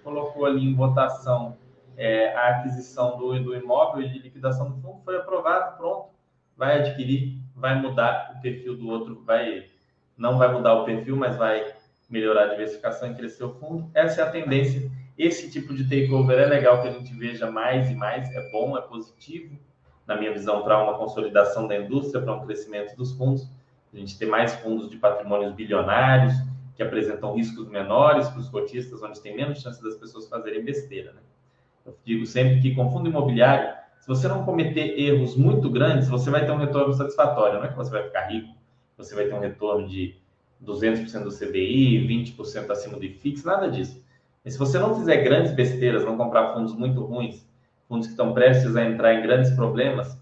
colocou 0.04 0.46
ali 0.46 0.64
em 0.64 0.76
votação 0.76 1.56
é, 1.96 2.32
a 2.36 2.50
aquisição 2.50 3.18
do, 3.18 3.36
do 3.42 3.56
imóvel 3.56 4.02
e 4.02 4.08
de 4.08 4.20
liquidação 4.20 4.70
do 4.70 4.80
fundo, 4.80 5.00
foi 5.04 5.16
aprovado, 5.16 5.76
pronto, 5.76 6.10
vai 6.56 6.78
adquirir, 6.78 7.40
vai 7.56 7.74
mudar 7.74 8.36
o 8.36 8.40
perfil 8.40 8.76
do 8.76 8.88
outro, 8.88 9.20
vai 9.24 9.64
não 10.16 10.38
vai 10.38 10.52
mudar 10.52 10.74
o 10.74 10.84
perfil, 10.84 11.16
mas 11.16 11.36
vai 11.36 11.74
melhorar 12.08 12.44
a 12.44 12.48
diversificação 12.48 13.10
e 13.10 13.14
crescer 13.14 13.44
o 13.44 13.54
fundo. 13.54 13.90
Essa 13.94 14.22
é 14.22 14.24
a 14.24 14.30
tendência. 14.30 14.90
Esse 15.16 15.50
tipo 15.50 15.74
de 15.74 15.84
takeover 15.84 16.38
é 16.38 16.46
legal 16.46 16.82
que 16.82 16.88
a 16.88 16.92
gente 16.92 17.12
veja 17.14 17.50
mais 17.50 17.90
e 17.90 17.94
mais, 17.94 18.28
é 18.34 18.50
bom, 18.50 18.76
é 18.76 18.80
positivo, 18.80 19.56
na 20.06 20.16
minha 20.16 20.32
visão, 20.32 20.62
para 20.62 20.82
uma 20.82 20.98
consolidação 20.98 21.66
da 21.66 21.76
indústria, 21.76 22.22
para 22.22 22.34
um 22.34 22.44
crescimento 22.44 22.96
dos 22.96 23.12
fundos. 23.12 23.48
A 23.92 23.96
gente 23.96 24.18
ter 24.18 24.26
mais 24.26 24.54
fundos 24.56 24.90
de 24.90 24.96
patrimônios 24.96 25.54
bilionários, 25.54 26.34
que 26.74 26.82
apresentam 26.82 27.34
riscos 27.34 27.68
menores 27.68 28.28
para 28.28 28.40
os 28.40 28.48
cotistas, 28.48 29.02
onde 29.02 29.20
tem 29.20 29.36
menos 29.36 29.60
chance 29.60 29.82
das 29.82 29.96
pessoas 29.96 30.28
fazerem 30.28 30.64
besteira. 30.64 31.12
Né? 31.12 31.20
Eu 31.86 31.96
digo 32.04 32.26
sempre 32.26 32.60
que 32.60 32.74
com 32.74 32.90
fundo 32.90 33.08
imobiliário, 33.08 33.72
se 34.00 34.08
você 34.08 34.26
não 34.26 34.44
cometer 34.44 34.98
erros 34.98 35.36
muito 35.36 35.70
grandes, 35.70 36.08
você 36.08 36.28
vai 36.28 36.44
ter 36.44 36.52
um 36.52 36.58
retorno 36.58 36.92
satisfatório. 36.92 37.58
Não 37.58 37.64
é 37.64 37.68
que 37.68 37.76
você 37.76 37.90
vai 37.90 38.02
ficar 38.02 38.26
rico, 38.26 38.54
você 38.96 39.14
vai 39.14 39.26
ter 39.26 39.34
um 39.34 39.40
retorno 39.40 39.88
de 39.88 40.16
200% 40.62 41.24
do 41.24 41.30
CDI, 41.30 42.06
20% 42.06 42.70
acima 42.70 42.98
do 42.98 43.04
IFIX, 43.04 43.44
nada 43.44 43.70
disso. 43.70 44.02
E 44.44 44.50
se 44.50 44.58
você 44.58 44.78
não 44.78 44.94
fizer 44.94 45.16
grandes 45.18 45.52
besteiras, 45.52 46.04
não 46.04 46.16
comprar 46.16 46.52
fundos 46.52 46.74
muito 46.74 47.02
ruins, 47.02 47.46
fundos 47.88 48.06
que 48.06 48.12
estão 48.12 48.32
prestes 48.32 48.76
a 48.76 48.84
entrar 48.84 49.14
em 49.14 49.22
grandes 49.22 49.50
problemas, 49.52 50.18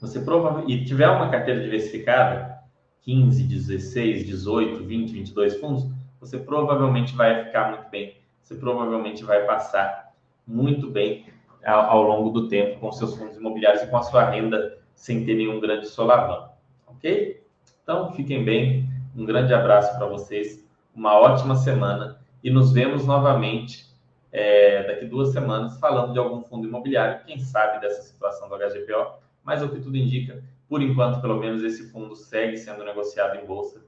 você 0.00 0.20
provavelmente, 0.20 0.72
e 0.72 0.84
tiver 0.84 1.08
uma 1.08 1.30
carteira 1.30 1.62
diversificada, 1.62 2.58
15, 3.02 3.42
16, 3.42 4.26
18, 4.26 4.84
20, 4.84 5.12
22 5.12 5.56
fundos, 5.60 5.86
você 6.20 6.38
provavelmente 6.38 7.14
vai 7.14 7.44
ficar 7.44 7.70
muito 7.70 7.90
bem, 7.90 8.16
você 8.42 8.54
provavelmente 8.54 9.22
vai 9.24 9.44
passar 9.44 10.14
muito 10.46 10.90
bem 10.90 11.26
ao, 11.64 11.80
ao 11.80 12.02
longo 12.02 12.30
do 12.30 12.48
tempo 12.48 12.80
com 12.80 12.92
seus 12.92 13.14
fundos 13.14 13.36
imobiliários 13.36 13.82
e 13.82 13.86
com 13.86 13.96
a 13.96 14.02
sua 14.02 14.30
renda 14.30 14.78
sem 14.94 15.24
ter 15.24 15.34
nenhum 15.34 15.60
grande 15.60 15.86
solavanco, 15.86 16.50
ok? 16.86 17.42
Então, 17.82 18.12
fiquem 18.12 18.44
bem, 18.44 18.83
um 19.16 19.24
grande 19.24 19.52
abraço 19.54 19.96
para 19.96 20.06
vocês, 20.06 20.64
uma 20.94 21.18
ótima 21.18 21.56
semana 21.56 22.20
e 22.42 22.50
nos 22.50 22.72
vemos 22.72 23.06
novamente 23.06 23.86
é, 24.30 24.82
daqui 24.84 25.06
duas 25.06 25.32
semanas 25.32 25.78
falando 25.78 26.12
de 26.12 26.18
algum 26.18 26.42
fundo 26.42 26.66
imobiliário, 26.66 27.24
quem 27.24 27.38
sabe 27.38 27.80
dessa 27.80 28.02
situação 28.02 28.48
do 28.48 28.56
HGPO, 28.56 29.18
mas 29.42 29.62
o 29.62 29.68
que 29.68 29.80
tudo 29.80 29.96
indica, 29.96 30.42
por 30.68 30.82
enquanto, 30.82 31.20
pelo 31.20 31.38
menos, 31.38 31.62
esse 31.62 31.90
fundo 31.90 32.16
segue 32.16 32.56
sendo 32.56 32.84
negociado 32.84 33.36
em 33.36 33.46
bolsa 33.46 33.84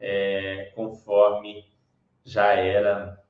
é, 0.00 0.72
conforme 0.74 1.64
já 2.24 2.54
era 2.54 3.22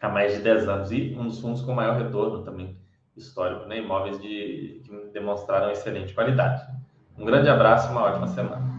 há 0.00 0.08
mais 0.08 0.34
de 0.34 0.42
10 0.42 0.68
anos. 0.68 0.92
E 0.92 1.16
um 1.18 1.26
dos 1.26 1.40
fundos 1.40 1.62
com 1.62 1.72
maior 1.72 1.96
retorno 1.96 2.44
também 2.44 2.76
histórico, 3.16 3.66
né? 3.66 3.78
imóveis 3.78 4.20
de, 4.20 4.82
que 4.84 5.10
demonstraram 5.12 5.70
excelente 5.70 6.14
qualidade. 6.14 6.66
Um 7.16 7.24
grande 7.24 7.48
abraço 7.48 7.90
uma 7.90 8.02
ótima 8.02 8.26
semana. 8.26 8.71